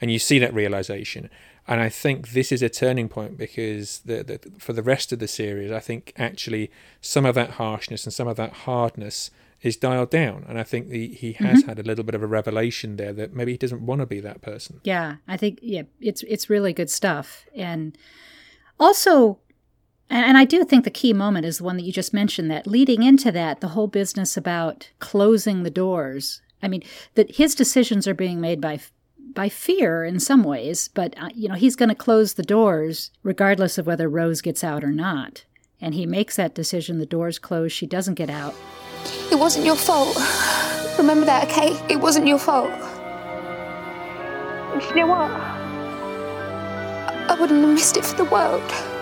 and 0.00 0.10
you 0.10 0.18
see 0.18 0.38
that 0.40 0.52
realization. 0.52 1.30
And 1.70 1.80
I 1.80 1.88
think 1.90 2.18
this 2.32 2.50
is 2.52 2.62
a 2.62 2.68
turning 2.70 3.08
point 3.08 3.36
because 3.38 4.00
the, 4.10 4.22
the, 4.24 4.38
for 4.58 4.72
the 4.72 4.82
rest 4.82 5.12
of 5.12 5.18
the 5.18 5.28
series, 5.28 5.70
I 5.70 5.80
think 5.80 6.12
actually 6.16 6.70
some 7.00 7.26
of 7.26 7.34
that 7.34 7.50
harshness 7.52 8.04
and 8.06 8.12
some 8.12 8.26
of 8.26 8.36
that 8.36 8.52
hardness 8.64 9.30
is 9.60 9.76
dialed 9.76 10.08
down. 10.10 10.44
And 10.48 10.58
I 10.58 10.62
think 10.62 10.88
the, 10.88 11.08
he 11.08 11.32
has 11.34 11.62
Mhm. 11.62 11.66
had 11.66 11.78
a 11.78 11.82
little 11.82 12.04
bit 12.04 12.14
of 12.14 12.22
a 12.22 12.26
revelation 12.26 12.96
there 12.96 13.12
that 13.12 13.34
maybe 13.34 13.52
he 13.52 13.58
doesn't 13.58 13.84
want 13.84 14.00
to 14.00 14.06
be 14.06 14.20
that 14.20 14.40
person. 14.40 14.80
Yeah, 14.82 15.16
I 15.26 15.36
think 15.36 15.58
yeah, 15.60 15.82
it's 16.00 16.22
it's 16.34 16.48
really 16.48 16.72
good 16.72 16.90
stuff, 16.90 17.44
and 17.54 17.98
also, 18.80 19.38
and, 20.10 20.24
and 20.24 20.38
I 20.38 20.44
do 20.44 20.64
think 20.64 20.84
the 20.84 20.90
key 20.90 21.12
moment 21.12 21.46
is 21.46 21.58
the 21.58 21.64
one 21.64 21.76
that 21.76 21.84
you 21.84 21.92
just 21.92 22.14
mentioned. 22.14 22.50
That 22.50 22.66
leading 22.66 23.02
into 23.02 23.30
that, 23.32 23.60
the 23.60 23.68
whole 23.68 23.86
business 23.86 24.36
about 24.36 24.90
closing 24.98 25.62
the 25.62 25.70
doors. 25.70 26.40
I 26.62 26.68
mean, 26.68 26.82
that 27.14 27.36
his 27.36 27.54
decisions 27.54 28.08
are 28.08 28.14
being 28.14 28.40
made 28.40 28.60
by 28.60 28.80
by 29.34 29.48
fear 29.48 30.04
in 30.04 30.18
some 30.18 30.42
ways, 30.42 30.88
but 30.88 31.14
uh, 31.18 31.28
you 31.34 31.48
know 31.48 31.54
he's 31.54 31.76
going 31.76 31.90
to 31.90 31.94
close 31.94 32.34
the 32.34 32.42
doors 32.42 33.10
regardless 33.22 33.78
of 33.78 33.86
whether 33.86 34.08
Rose 34.08 34.40
gets 34.40 34.64
out 34.64 34.82
or 34.82 34.90
not, 34.90 35.44
and 35.80 35.94
he 35.94 36.06
makes 36.06 36.36
that 36.36 36.54
decision. 36.54 36.98
The 36.98 37.06
doors 37.06 37.38
close. 37.38 37.70
She 37.72 37.86
doesn't 37.86 38.14
get 38.14 38.30
out. 38.30 38.54
It 39.30 39.38
wasn't 39.38 39.66
your 39.66 39.76
fault. 39.76 40.16
Remember 40.98 41.26
that, 41.26 41.48
okay? 41.48 41.78
It 41.88 42.00
wasn't 42.00 42.26
your 42.26 42.38
fault. 42.38 42.70
And 44.72 44.82
you 44.82 44.94
know 44.96 45.06
what? 45.06 45.30
I 47.30 47.36
wouldn't 47.38 47.60
have 47.60 47.74
missed 47.74 47.96
it 47.96 48.04
for 48.04 48.16
the 48.16 48.24
world. 48.24 48.97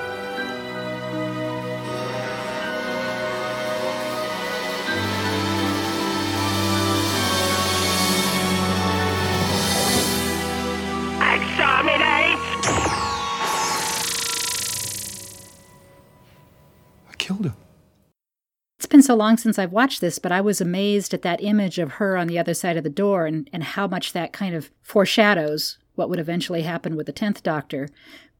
So 19.07 19.15
long 19.15 19.37
since 19.37 19.59
I've 19.59 19.73
watched 19.73 20.01
this, 20.01 20.19
but 20.19 20.33
I 20.33 20.41
was 20.41 20.61
amazed 20.61 21.15
at 21.15 21.23
that 21.23 21.43
image 21.43 21.79
of 21.79 21.93
her 21.93 22.17
on 22.17 22.27
the 22.27 22.39
other 22.39 22.55
side 22.55 22.77
of 22.77 22.85
the 22.85 22.91
door 22.91 23.27
and, 23.27 23.49
and 23.53 23.63
how 23.63 23.87
much 23.87 24.13
that 24.13 24.33
kind 24.33 24.55
of 24.55 24.71
foreshadows 24.83 25.79
what 25.95 26.11
would 26.11 26.19
eventually 26.19 26.63
happen 26.63 26.97
with 26.97 27.07
the 27.07 27.13
10th 27.13 27.43
Doctor. 27.43 27.89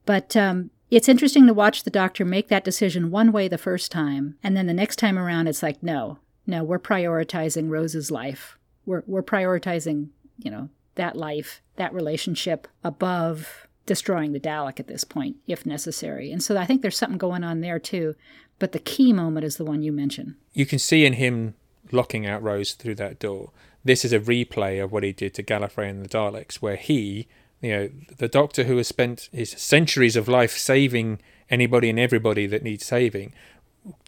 But 0.05 0.35
um, 0.37 0.69
it's 0.89 1.09
interesting 1.09 1.47
to 1.47 1.53
watch 1.53 1.83
the 1.83 1.89
Doctor 1.89 2.23
make 2.23 2.47
that 2.49 2.63
decision 2.63 3.11
one 3.11 3.31
way 3.31 3.47
the 3.47 3.57
first 3.57 3.91
time, 3.91 4.37
and 4.43 4.55
then 4.55 4.67
the 4.67 4.73
next 4.73 4.97
time 4.97 5.17
around, 5.17 5.47
it's 5.47 5.63
like, 5.63 5.81
no, 5.81 6.19
no, 6.45 6.63
we're 6.63 6.79
prioritizing 6.79 7.69
Rose's 7.69 8.11
life. 8.11 8.57
We're, 8.85 9.03
we're 9.05 9.23
prioritizing, 9.23 10.09
you 10.37 10.49
know, 10.51 10.69
that 10.95 11.15
life, 11.15 11.61
that 11.75 11.93
relationship 11.93 12.67
above 12.83 13.67
destroying 13.85 14.33
the 14.33 14.39
Dalek 14.39 14.79
at 14.79 14.87
this 14.87 15.03
point, 15.03 15.37
if 15.47 15.65
necessary. 15.65 16.31
And 16.31 16.43
so 16.43 16.57
I 16.57 16.65
think 16.65 16.81
there's 16.81 16.97
something 16.97 17.17
going 17.17 17.43
on 17.43 17.61
there 17.61 17.79
too. 17.79 18.15
But 18.59 18.71
the 18.71 18.79
key 18.79 19.13
moment 19.13 19.45
is 19.45 19.57
the 19.57 19.65
one 19.65 19.83
you 19.83 19.91
mentioned. 19.91 20.35
You 20.53 20.65
can 20.65 20.79
see 20.79 21.05
in 21.05 21.13
him 21.13 21.53
locking 21.91 22.25
out 22.25 22.41
Rose 22.41 22.73
through 22.73 22.95
that 22.95 23.19
door. 23.19 23.51
This 23.83 24.03
is 24.03 24.11
a 24.11 24.19
replay 24.19 24.83
of 24.83 24.91
what 24.91 25.03
he 25.03 25.13
did 25.13 25.33
to 25.35 25.43
Gallifrey 25.43 25.89
and 25.89 26.03
the 26.03 26.09
Daleks, 26.09 26.55
where 26.55 26.75
he, 26.75 27.27
you 27.61 27.71
know, 27.71 27.89
the 28.17 28.27
Doctor 28.27 28.63
who 28.63 28.77
has 28.77 28.87
spent 28.87 29.29
his 29.31 29.51
centuries 29.51 30.15
of 30.15 30.27
life 30.27 30.57
saving 30.57 31.19
anybody 31.49 31.89
and 31.89 31.99
everybody 31.99 32.47
that 32.47 32.63
needs 32.63 32.85
saving, 32.85 33.33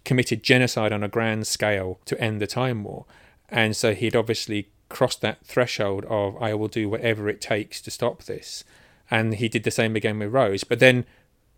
committed 0.03 0.43
genocide 0.43 0.91
on 0.91 1.03
a 1.03 1.07
grand 1.07 1.47
scale 1.47 1.99
to 2.05 2.19
end 2.19 2.41
the 2.41 2.47
Time 2.47 2.83
War. 2.83 3.05
And 3.47 3.75
so 3.75 3.93
he'd 3.93 4.15
obviously 4.15 4.69
crossed 4.89 5.21
that 5.21 5.45
threshold 5.45 6.05
of, 6.09 6.35
I 6.41 6.53
will 6.55 6.67
do 6.67 6.89
whatever 6.89 7.29
it 7.29 7.39
takes 7.39 7.79
to 7.81 7.91
stop 7.91 8.23
this. 8.23 8.63
And 9.09 9.35
he 9.35 9.47
did 9.47 9.63
the 9.63 9.71
same 9.71 9.95
again 9.95 10.19
with 10.19 10.33
Rose, 10.33 10.63
but 10.63 10.79
then 10.79 11.05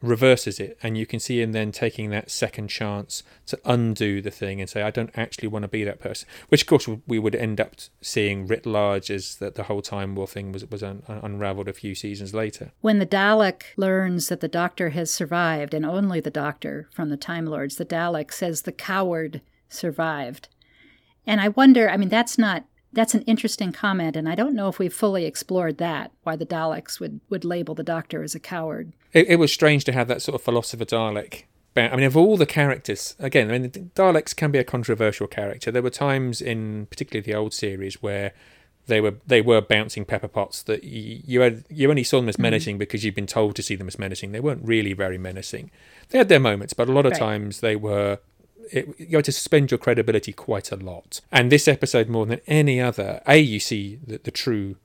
reverses 0.01 0.59
it. 0.59 0.77
And 0.81 0.97
you 0.97 1.05
can 1.05 1.19
see 1.19 1.41
him 1.41 1.51
then 1.51 1.71
taking 1.71 2.09
that 2.09 2.31
second 2.31 2.69
chance 2.69 3.23
to 3.47 3.59
undo 3.65 4.21
the 4.21 4.31
thing 4.31 4.59
and 4.59 4.69
say, 4.69 4.81
I 4.81 4.91
don't 4.91 5.11
actually 5.15 5.47
want 5.47 5.63
to 5.63 5.69
be 5.69 5.83
that 5.83 5.99
person. 5.99 6.27
Which, 6.49 6.61
of 6.61 6.67
course, 6.67 6.89
we 7.07 7.19
would 7.19 7.35
end 7.35 7.61
up 7.61 7.75
seeing 8.01 8.47
writ 8.47 8.65
large 8.65 9.11
as 9.11 9.35
that 9.35 9.55
the 9.55 9.63
whole 9.63 9.81
Time 9.81 10.15
War 10.15 10.27
thing 10.27 10.51
was, 10.51 10.65
was 10.65 10.83
un- 10.83 11.03
unraveled 11.07 11.67
a 11.67 11.73
few 11.73 11.95
seasons 11.95 12.33
later. 12.33 12.71
When 12.81 12.99
the 12.99 13.05
Dalek 13.05 13.63
learns 13.77 14.29
that 14.29 14.39
the 14.39 14.47
Doctor 14.47 14.89
has 14.89 15.13
survived, 15.13 15.73
and 15.73 15.85
only 15.85 16.19
the 16.19 16.31
Doctor 16.31 16.87
from 16.91 17.09
the 17.09 17.17
Time 17.17 17.45
Lords, 17.45 17.75
the 17.75 17.85
Dalek 17.85 18.31
says 18.31 18.63
the 18.63 18.71
coward 18.71 19.41
survived. 19.69 20.49
And 21.25 21.39
I 21.39 21.49
wonder, 21.49 21.89
I 21.89 21.97
mean, 21.97 22.09
that's 22.09 22.37
not. 22.37 22.65
That's 22.93 23.13
an 23.13 23.21
interesting 23.23 23.71
comment, 23.71 24.15
and 24.17 24.27
I 24.27 24.35
don't 24.35 24.53
know 24.53 24.67
if 24.67 24.77
we've 24.77 24.93
fully 24.93 25.25
explored 25.25 25.77
that, 25.77 26.11
why 26.23 26.35
the 26.35 26.45
Daleks 26.45 26.99
would, 26.99 27.21
would 27.29 27.45
label 27.45 27.73
the 27.73 27.83
Doctor 27.83 28.21
as 28.21 28.35
a 28.35 28.39
coward. 28.39 28.91
It, 29.13 29.27
it 29.29 29.35
was 29.37 29.51
strange 29.53 29.85
to 29.85 29.93
have 29.93 30.07
that 30.09 30.21
sort 30.21 30.35
of 30.35 30.41
philosopher 30.41 30.83
Dalek. 30.85 31.43
I 31.77 31.95
mean, 31.95 32.03
of 32.05 32.17
all 32.17 32.35
the 32.35 32.45
characters, 32.45 33.15
again, 33.17 33.49
I 33.49 33.57
mean, 33.57 33.61
the 33.71 33.79
Daleks 33.79 34.35
can 34.35 34.51
be 34.51 34.59
a 34.59 34.63
controversial 34.65 35.25
character. 35.27 35.71
There 35.71 35.81
were 35.81 35.89
times 35.89 36.41
in 36.41 36.87
particularly 36.87 37.23
the 37.25 37.33
old 37.33 37.53
series 37.53 38.01
where 38.01 38.33
they 38.87 38.99
were 38.99 39.13
they 39.25 39.41
were 39.41 39.61
bouncing 39.61 40.03
pepper 40.03 40.27
pots 40.27 40.63
that 40.63 40.83
you, 40.83 41.21
you 41.25 41.39
had 41.41 41.63
you 41.69 41.89
only 41.89 42.03
saw 42.03 42.19
them 42.19 42.27
as 42.27 42.35
Mhm. 42.35 42.41
menacing 42.41 42.77
because 42.77 43.05
you'd 43.05 43.15
been 43.15 43.27
told 43.27 43.55
to 43.55 43.63
see 43.63 43.75
them 43.75 43.87
as 43.87 43.97
menacing. 43.99 44.33
They 44.33 44.39
weren't 44.41 44.65
really 44.67 44.91
very 44.91 45.17
menacing. 45.17 45.71
They 46.09 46.17
had 46.17 46.27
their 46.27 46.39
moments, 46.41 46.73
but 46.73 46.89
a 46.89 46.91
lot 46.91 47.05
of 47.05 47.11
Right. 47.13 47.19
times 47.19 47.61
they 47.61 47.77
were. 47.77 48.19
It, 48.71 48.87
you 48.97 49.17
have 49.17 49.25
to 49.25 49.31
suspend 49.31 49.71
your 49.71 49.77
credibility 49.77 50.33
quite 50.33 50.71
a 50.71 50.75
lot. 50.75 51.21
And 51.31 51.51
this 51.51 51.67
episode, 51.67 52.09
more 52.09 52.25
than 52.25 52.41
any 52.47 52.79
other, 52.81 53.21
a 53.27 53.37
you 53.37 53.59
see 53.59 53.99
the, 54.05 54.17
the 54.17 54.31
true 54.31 54.75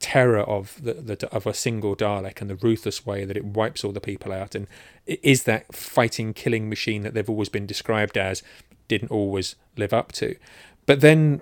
terror 0.00 0.40
of 0.40 0.82
the, 0.82 0.94
the 0.94 1.28
of 1.34 1.46
a 1.46 1.54
single 1.54 1.96
Dalek 1.96 2.40
and 2.40 2.50
the 2.50 2.56
ruthless 2.56 3.06
way 3.06 3.24
that 3.24 3.36
it 3.36 3.44
wipes 3.44 3.84
all 3.84 3.92
the 3.92 4.00
people 4.00 4.32
out, 4.32 4.54
and 4.54 4.66
is 5.06 5.44
that 5.44 5.74
fighting, 5.74 6.34
killing 6.34 6.68
machine 6.68 7.02
that 7.02 7.14
they've 7.14 7.30
always 7.30 7.48
been 7.48 7.66
described 7.66 8.18
as, 8.18 8.42
didn't 8.88 9.10
always 9.10 9.56
live 9.76 9.92
up 9.92 10.12
to. 10.12 10.36
But 10.86 11.00
then 11.00 11.40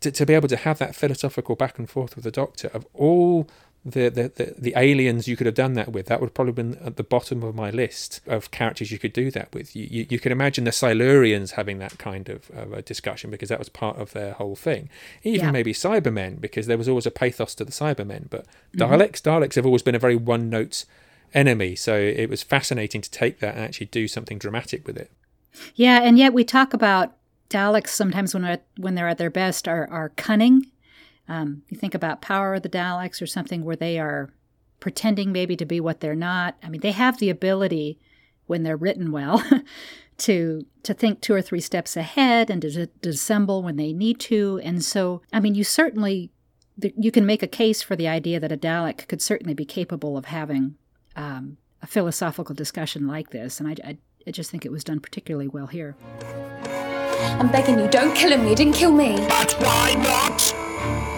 to, 0.00 0.10
to 0.10 0.26
be 0.26 0.34
able 0.34 0.48
to 0.48 0.56
have 0.56 0.78
that 0.78 0.94
philosophical 0.94 1.56
back 1.56 1.78
and 1.78 1.88
forth 1.88 2.14
with 2.14 2.24
the 2.24 2.30
Doctor 2.30 2.68
of 2.68 2.86
all 2.94 3.48
the, 3.84 4.08
the, 4.10 4.28
the, 4.34 4.54
the 4.58 4.74
aliens 4.76 5.26
you 5.26 5.36
could 5.36 5.46
have 5.46 5.56
done 5.56 5.72
that 5.74 5.90
with, 5.90 6.06
that 6.06 6.20
would 6.20 6.28
have 6.28 6.34
probably 6.34 6.52
been 6.52 6.76
at 6.78 6.96
the 6.96 7.02
bottom 7.02 7.42
of 7.42 7.54
my 7.54 7.70
list 7.70 8.20
of 8.26 8.50
characters 8.52 8.92
you 8.92 8.98
could 8.98 9.12
do 9.12 9.30
that 9.32 9.52
with. 9.52 9.74
You, 9.74 9.88
you, 9.90 10.06
you 10.08 10.18
could 10.20 10.30
imagine 10.30 10.64
the 10.64 10.70
Silurians 10.70 11.52
having 11.52 11.78
that 11.78 11.98
kind 11.98 12.28
of, 12.28 12.48
of 12.50 12.72
a 12.72 12.82
discussion 12.82 13.30
because 13.30 13.48
that 13.48 13.58
was 13.58 13.68
part 13.68 13.96
of 13.98 14.12
their 14.12 14.34
whole 14.34 14.54
thing. 14.54 14.88
Even 15.24 15.46
Yeah. 15.46 15.50
maybe 15.50 15.72
Cybermen 15.72 16.40
because 16.40 16.66
there 16.68 16.78
was 16.78 16.88
always 16.88 17.06
a 17.06 17.10
pathos 17.10 17.54
to 17.56 17.64
the 17.64 17.72
Cybermen. 17.72 18.30
But 18.30 18.46
Mhm. 18.76 18.78
Daleks, 18.88 19.20
Daleks 19.20 19.56
have 19.56 19.66
always 19.66 19.82
been 19.82 19.96
a 19.96 19.98
very 19.98 20.16
one 20.16 20.48
note 20.48 20.84
enemy. 21.34 21.74
So 21.74 21.96
it 21.96 22.28
was 22.30 22.42
fascinating 22.42 23.00
to 23.00 23.10
take 23.10 23.40
that 23.40 23.54
and 23.56 23.64
actually 23.64 23.86
do 23.86 24.06
something 24.06 24.38
dramatic 24.38 24.86
with 24.86 24.96
it. 24.96 25.10
Yeah, 25.74 26.00
and 26.02 26.18
yet 26.18 26.32
we 26.32 26.44
talk 26.44 26.72
about 26.72 27.14
Daleks 27.50 27.88
sometimes 27.88 28.32
when 28.32 28.42
they're, 28.44 28.60
when 28.76 28.94
they're 28.94 29.08
at 29.08 29.18
their 29.18 29.28
best 29.30 29.66
are, 29.66 29.88
are 29.90 30.10
cunning. 30.10 30.66
Um, 31.28 31.62
you 31.68 31.76
think 31.76 31.94
about 31.94 32.22
Power 32.22 32.54
of 32.54 32.62
the 32.62 32.68
Daleks 32.68 33.22
or 33.22 33.26
something 33.26 33.64
where 33.64 33.76
they 33.76 33.98
are 33.98 34.30
pretending 34.80 35.30
maybe 35.32 35.56
to 35.56 35.64
be 35.64 35.80
what 35.80 36.00
they're 36.00 36.16
not. 36.16 36.56
I 36.62 36.68
mean, 36.68 36.80
they 36.80 36.90
have 36.92 37.18
the 37.18 37.30
ability 37.30 37.98
when 38.46 38.64
they're 38.64 38.76
written 38.76 39.12
well 39.12 39.42
to 40.18 40.66
to 40.82 40.92
think 40.94 41.20
two 41.20 41.34
or 41.34 41.40
three 41.40 41.60
steps 41.60 41.96
ahead 41.96 42.50
and 42.50 42.60
to, 42.62 42.70
to 42.70 42.86
dissemble 43.00 43.62
when 43.62 43.76
they 43.76 43.92
need 43.92 44.18
to. 44.20 44.60
And 44.64 44.84
so, 44.84 45.22
I 45.32 45.40
mean, 45.40 45.54
you 45.54 45.64
certainly 45.64 46.30
you 46.96 47.12
can 47.12 47.26
make 47.26 47.42
a 47.42 47.46
case 47.46 47.82
for 47.82 47.96
the 47.96 48.08
idea 48.08 48.40
that 48.40 48.50
a 48.50 48.56
Dalek 48.56 49.06
could 49.08 49.22
certainly 49.22 49.54
be 49.54 49.64
capable 49.64 50.16
of 50.16 50.26
having 50.26 50.76
um, 51.16 51.58
a 51.82 51.86
philosophical 51.86 52.54
discussion 52.54 53.06
like 53.06 53.30
this. 53.30 53.60
And 53.60 53.68
I, 53.68 53.76
I, 53.84 53.98
I 54.26 54.30
just 54.30 54.50
think 54.50 54.64
it 54.64 54.72
was 54.72 54.84
done 54.84 55.00
particularly 55.00 55.48
well 55.48 55.66
here. 55.66 55.96
I'm 57.20 57.50
begging 57.50 57.78
you, 57.78 57.88
don't 57.88 58.14
kill 58.14 58.32
him. 58.32 58.46
You 58.46 58.54
didn't 58.54 58.74
kill 58.74 58.92
me. 58.92 59.16
But 59.28 59.52
why 59.60 59.94
not? 59.94 61.11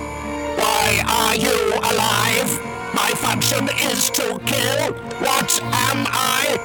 Why 0.85 1.03
are 1.09 1.35
you 1.35 1.73
alive? 1.77 2.61
My 2.95 3.11
function 3.17 3.71
is 3.91 4.11
to 4.11 4.39
kill. 4.45 4.93
What 5.19 5.63
am 5.63 6.05
I? 6.11 6.59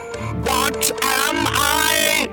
What 0.44 0.92
am 0.92 1.46
I? 1.48 2.28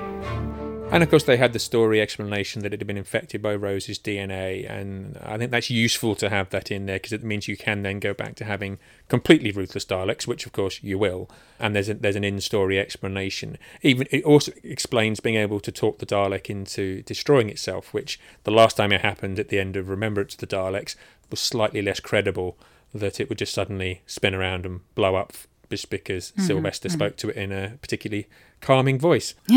And 0.89 1.03
of 1.03 1.09
course, 1.09 1.23
they 1.23 1.35
had 1.37 1.51
the 1.53 1.59
story 1.59 2.01
explanation 2.01 2.61
that 2.61 2.73
it 2.73 2.79
had 2.79 2.87
been 2.87 2.97
infected 2.97 3.41
by 3.41 3.55
Rose's 3.55 3.99
DNA, 3.99 4.69
and 4.69 5.17
I 5.21 5.37
think 5.37 5.51
that's 5.51 5.69
useful 5.69 6.15
to 6.15 6.29
have 6.29 6.49
that 6.49 6.71
in 6.71 6.85
there 6.85 6.95
because 6.95 7.11
it 7.11 7.23
means 7.23 7.47
you 7.47 7.57
can 7.57 7.83
then 7.83 7.99
go 7.99 8.13
back 8.13 8.35
to 8.35 8.45
having 8.45 8.79
completely 9.09 9.51
ruthless 9.51 9.85
Daleks, 9.85 10.25
which 10.25 10.45
of 10.45 10.53
course 10.53 10.81
you 10.81 10.97
will. 10.97 11.29
And 11.59 11.75
there's 11.75 11.89
a, 11.89 11.93
there's 11.93 12.15
an 12.15 12.23
in-story 12.23 12.79
explanation. 12.79 13.57
Even 13.81 14.07
it 14.11 14.23
also 14.23 14.53
explains 14.63 15.19
being 15.19 15.35
able 15.35 15.59
to 15.59 15.71
talk 15.71 15.99
the 15.99 16.05
Dalek 16.05 16.49
into 16.49 17.01
destroying 17.03 17.49
itself, 17.49 17.93
which 17.93 18.17
the 18.43 18.51
last 18.51 18.77
time 18.77 18.93
it 18.93 19.01
happened 19.01 19.39
at 19.39 19.49
the 19.49 19.59
end 19.59 19.75
of 19.75 19.89
Remembrance 19.89 20.35
of 20.35 20.39
the 20.39 20.47
Daleks 20.47 20.95
was 21.29 21.39
slightly 21.39 21.81
less 21.81 21.99
credible. 21.99 22.57
That 22.93 23.19
it 23.19 23.29
would 23.29 23.37
just 23.37 23.53
suddenly 23.53 24.01
spin 24.07 24.33
around 24.33 24.65
and 24.65 24.79
blow 24.95 25.15
up 25.15 25.33
just 25.69 25.89
because 25.89 26.31
Mhm, 26.37 26.47
Sylvester 26.47 26.87
mhm. 26.89 26.93
spoke 26.93 27.17
to 27.17 27.29
it 27.29 27.35
in 27.35 27.51
a 27.51 27.77
particularly 27.81 28.27
calming 28.61 28.97
voice. 28.99 29.35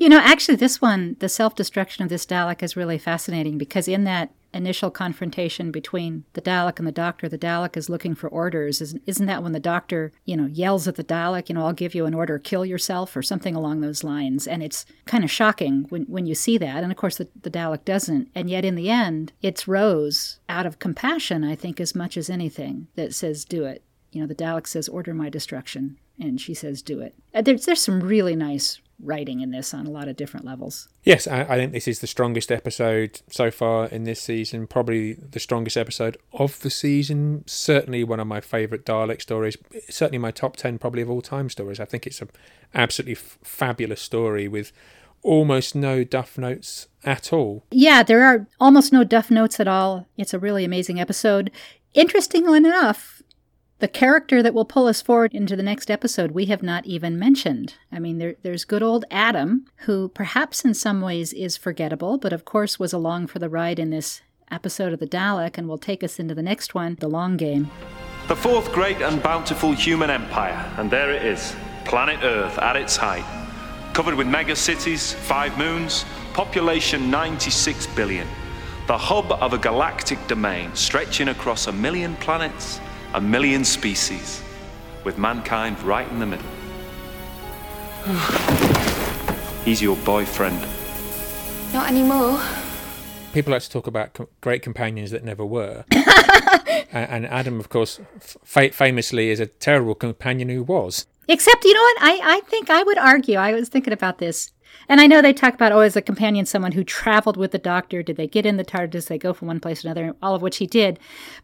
You 0.00 0.08
know, 0.08 0.18
actually, 0.18 0.56
this 0.56 0.80
one, 0.80 1.16
the 1.20 1.28
self 1.28 1.54
destruction 1.54 2.02
of 2.02 2.08
this 2.08 2.26
Dalek, 2.26 2.62
is 2.62 2.76
really 2.76 2.98
fascinating 2.98 3.56
because 3.58 3.86
in 3.86 4.04
that 4.04 4.30
initial 4.56 4.90
confrontation 4.90 5.70
between 5.70 6.24
the 6.32 6.42
Dalek 6.42 6.78
and 6.78 6.88
the 6.88 6.92
Doctor, 6.92 7.28
the 7.28 7.38
Dalek 7.38 7.76
is 7.76 7.88
looking 7.88 8.14
for 8.14 8.28
orders. 8.28 8.80
Isn't, 8.80 9.02
isn't 9.06 9.26
that 9.26 9.42
when 9.42 9.52
the 9.52 9.60
Doctor, 9.60 10.12
you 10.24 10.36
know, 10.36 10.46
yells 10.46 10.88
at 10.88 10.96
the 10.96 11.04
Dalek, 11.04 11.48
you 11.48 11.54
know, 11.54 11.66
I'll 11.66 11.72
give 11.72 11.94
you 11.94 12.06
an 12.06 12.14
order, 12.14 12.38
kill 12.38 12.64
yourself, 12.66 13.16
or 13.16 13.22
something 13.22 13.54
along 13.54 13.80
those 13.80 14.02
lines? 14.02 14.48
And 14.48 14.62
it's 14.62 14.86
kind 15.04 15.22
of 15.22 15.30
shocking 15.30 15.86
when, 15.90 16.02
when 16.04 16.26
you 16.26 16.34
see 16.34 16.58
that. 16.58 16.82
And 16.82 16.90
of 16.90 16.98
course, 16.98 17.16
the, 17.16 17.28
the 17.40 17.50
Dalek 17.50 17.84
doesn't. 17.84 18.28
And 18.34 18.50
yet, 18.50 18.64
in 18.64 18.74
the 18.74 18.90
end, 18.90 19.32
it's 19.42 19.68
Rose, 19.68 20.40
out 20.48 20.66
of 20.66 20.78
compassion, 20.78 21.44
I 21.44 21.54
think, 21.54 21.80
as 21.80 21.94
much 21.94 22.16
as 22.16 22.28
anything, 22.28 22.88
that 22.96 23.14
says, 23.14 23.44
do 23.44 23.64
it. 23.64 23.82
You 24.12 24.20
know, 24.22 24.26
the 24.26 24.34
Dalek 24.34 24.66
says, 24.66 24.88
order 24.88 25.12
my 25.12 25.28
destruction. 25.28 25.98
And 26.18 26.40
she 26.40 26.54
says, 26.54 26.80
do 26.80 27.00
it. 27.00 27.14
Uh, 27.34 27.42
There's, 27.42 27.66
there's 27.66 27.82
some 27.82 28.00
really 28.00 28.34
nice 28.34 28.80
writing 29.02 29.40
in 29.40 29.50
this 29.50 29.74
on 29.74 29.86
a 29.86 29.90
lot 29.90 30.08
of 30.08 30.16
different 30.16 30.46
levels. 30.46 30.88
Yes, 31.04 31.26
I, 31.26 31.42
I 31.42 31.56
think 31.56 31.72
this 31.72 31.86
is 31.86 32.00
the 32.00 32.06
strongest 32.06 32.50
episode 32.50 33.20
so 33.30 33.50
far 33.50 33.86
in 33.86 34.04
this 34.04 34.20
season. 34.20 34.66
Probably 34.66 35.14
the 35.14 35.40
strongest 35.40 35.76
episode 35.76 36.16
of 36.32 36.60
the 36.60 36.70
season. 36.70 37.44
Certainly 37.46 38.04
one 38.04 38.20
of 38.20 38.26
my 38.26 38.40
favourite 38.40 38.84
Dalek 38.84 39.20
stories. 39.20 39.56
Certainly 39.90 40.18
my 40.18 40.30
top 40.30 40.56
ten, 40.56 40.78
probably 40.78 41.02
of 41.02 41.10
all 41.10 41.22
time 41.22 41.50
stories. 41.50 41.78
I 41.80 41.84
think 41.84 42.06
it's 42.06 42.22
a 42.22 42.28
absolutely 42.74 43.14
f- 43.14 43.38
fabulous 43.42 44.00
story 44.00 44.48
with 44.48 44.72
almost 45.22 45.74
no 45.74 46.04
duff 46.04 46.38
notes 46.38 46.88
at 47.04 47.32
all. 47.32 47.64
Yeah, 47.70 48.02
there 48.02 48.24
are 48.24 48.46
almost 48.60 48.92
no 48.92 49.04
duff 49.04 49.30
notes 49.30 49.60
at 49.60 49.68
all. 49.68 50.06
It's 50.16 50.34
a 50.34 50.38
really 50.38 50.64
amazing 50.64 51.00
episode. 51.00 51.50
Interestingly 51.94 52.58
enough, 52.58 53.22
the 53.78 53.88
character 53.88 54.42
that 54.42 54.54
will 54.54 54.64
pull 54.64 54.86
us 54.86 55.02
forward 55.02 55.34
into 55.34 55.54
the 55.54 55.62
next 55.62 55.90
episode, 55.90 56.30
we 56.30 56.46
have 56.46 56.62
not 56.62 56.86
even 56.86 57.18
mentioned. 57.18 57.74
I 57.92 57.98
mean, 57.98 58.16
there, 58.18 58.36
there's 58.42 58.64
good 58.64 58.82
old 58.82 59.04
Adam, 59.10 59.66
who 59.80 60.08
perhaps 60.08 60.64
in 60.64 60.72
some 60.72 61.02
ways 61.02 61.34
is 61.34 61.58
forgettable, 61.58 62.16
but 62.16 62.32
of 62.32 62.46
course 62.46 62.78
was 62.78 62.94
along 62.94 63.26
for 63.26 63.38
the 63.38 63.50
ride 63.50 63.78
in 63.78 63.90
this 63.90 64.22
episode 64.50 64.94
of 64.94 65.00
the 65.00 65.06
Dalek 65.06 65.58
and 65.58 65.68
will 65.68 65.76
take 65.76 66.02
us 66.02 66.18
into 66.18 66.34
the 66.34 66.42
next 66.42 66.74
one, 66.74 66.96
The 67.00 67.08
Long 67.08 67.36
Game. 67.36 67.70
The 68.28 68.36
fourth 68.36 68.72
great 68.72 69.02
and 69.02 69.22
bountiful 69.22 69.72
human 69.72 70.08
empire, 70.08 70.72
and 70.78 70.90
there 70.90 71.12
it 71.12 71.24
is, 71.24 71.54
planet 71.84 72.20
Earth 72.22 72.58
at 72.58 72.76
its 72.76 72.96
height. 72.96 73.24
Covered 73.92 74.14
with 74.14 74.26
mega 74.26 74.56
cities, 74.56 75.12
five 75.12 75.56
moons, 75.58 76.06
population 76.32 77.10
96 77.10 77.86
billion. 77.88 78.26
The 78.86 78.96
hub 78.96 79.32
of 79.32 79.52
a 79.52 79.58
galactic 79.58 80.24
domain 80.28 80.74
stretching 80.74 81.28
across 81.28 81.66
a 81.66 81.72
million 81.72 82.16
planets, 82.16 82.80
a 83.16 83.20
million 83.20 83.64
species, 83.64 84.42
with 85.02 85.16
mankind 85.16 85.82
right 85.82 86.06
in 86.10 86.18
the 86.18 86.26
middle. 86.26 86.46
He's 89.64 89.80
your 89.80 89.96
boyfriend. 90.04 90.60
Not 91.72 91.88
anymore. 91.88 92.38
People 93.32 93.52
like 93.52 93.62
to 93.62 93.70
talk 93.70 93.86
about 93.86 94.12
co- 94.12 94.28
great 94.42 94.60
companions 94.62 95.10
that 95.12 95.24
never 95.24 95.46
were. 95.46 95.84
A- 95.92 96.86
and 96.92 97.26
Adam, 97.26 97.58
of 97.58 97.70
course, 97.70 98.00
f- 98.44 98.74
famously 98.74 99.30
is 99.30 99.40
a 99.40 99.46
terrible 99.46 99.94
companion 99.94 100.50
who 100.50 100.62
was. 100.62 101.06
Except, 101.26 101.64
you 101.64 101.72
know 101.72 101.80
what? 101.80 101.96
I, 102.02 102.20
I 102.36 102.40
think 102.42 102.68
I 102.68 102.82
would 102.82 102.98
argue, 102.98 103.36
I 103.38 103.52
was 103.54 103.70
thinking 103.70 103.94
about 103.94 104.18
this. 104.18 104.52
And 104.88 105.00
I 105.00 105.06
know 105.06 105.20
they 105.20 105.32
talk 105.32 105.54
about, 105.54 105.72
oh, 105.72 105.80
as 105.80 105.96
a 105.96 106.02
companion, 106.02 106.46
someone 106.46 106.72
who 106.72 106.84
traveled 106.84 107.36
with 107.36 107.52
the 107.52 107.58
doctor. 107.58 108.02
Did 108.02 108.16
they 108.16 108.26
get 108.26 108.46
in 108.46 108.56
the 108.56 108.64
TARDIS? 108.64 109.08
They 109.08 109.18
go 109.18 109.32
from 109.32 109.48
one 109.48 109.60
place 109.60 109.82
to 109.82 109.88
another? 109.88 110.14
All 110.22 110.34
of 110.34 110.42
which 110.42 110.58
he 110.58 110.66
did. 110.66 110.98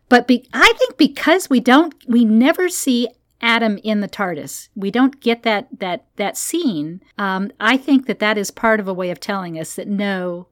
But 0.08 0.26
be, 0.26 0.48
I 0.52 0.72
think 0.78 0.96
because 0.96 1.50
we 1.50 1.60
don't, 1.60 1.94
we 2.06 2.24
never 2.24 2.68
see 2.68 3.08
Adam 3.42 3.78
in 3.82 4.00
the 4.00 4.08
TARDIS. 4.08 4.68
We 4.76 4.90
don't 4.90 5.20
get 5.20 5.42
that 5.42 5.68
that 5.80 6.06
that 6.16 6.36
scene. 6.36 7.02
Um, 7.18 7.50
I 7.58 7.76
think 7.76 8.06
that 8.06 8.20
that 8.20 8.38
is 8.38 8.50
part 8.52 8.78
of 8.78 8.86
a 8.86 8.94
way 8.94 9.10
of 9.10 9.18
telling 9.18 9.58
us 9.58 9.74
that 9.74 9.88
no, 9.88 10.46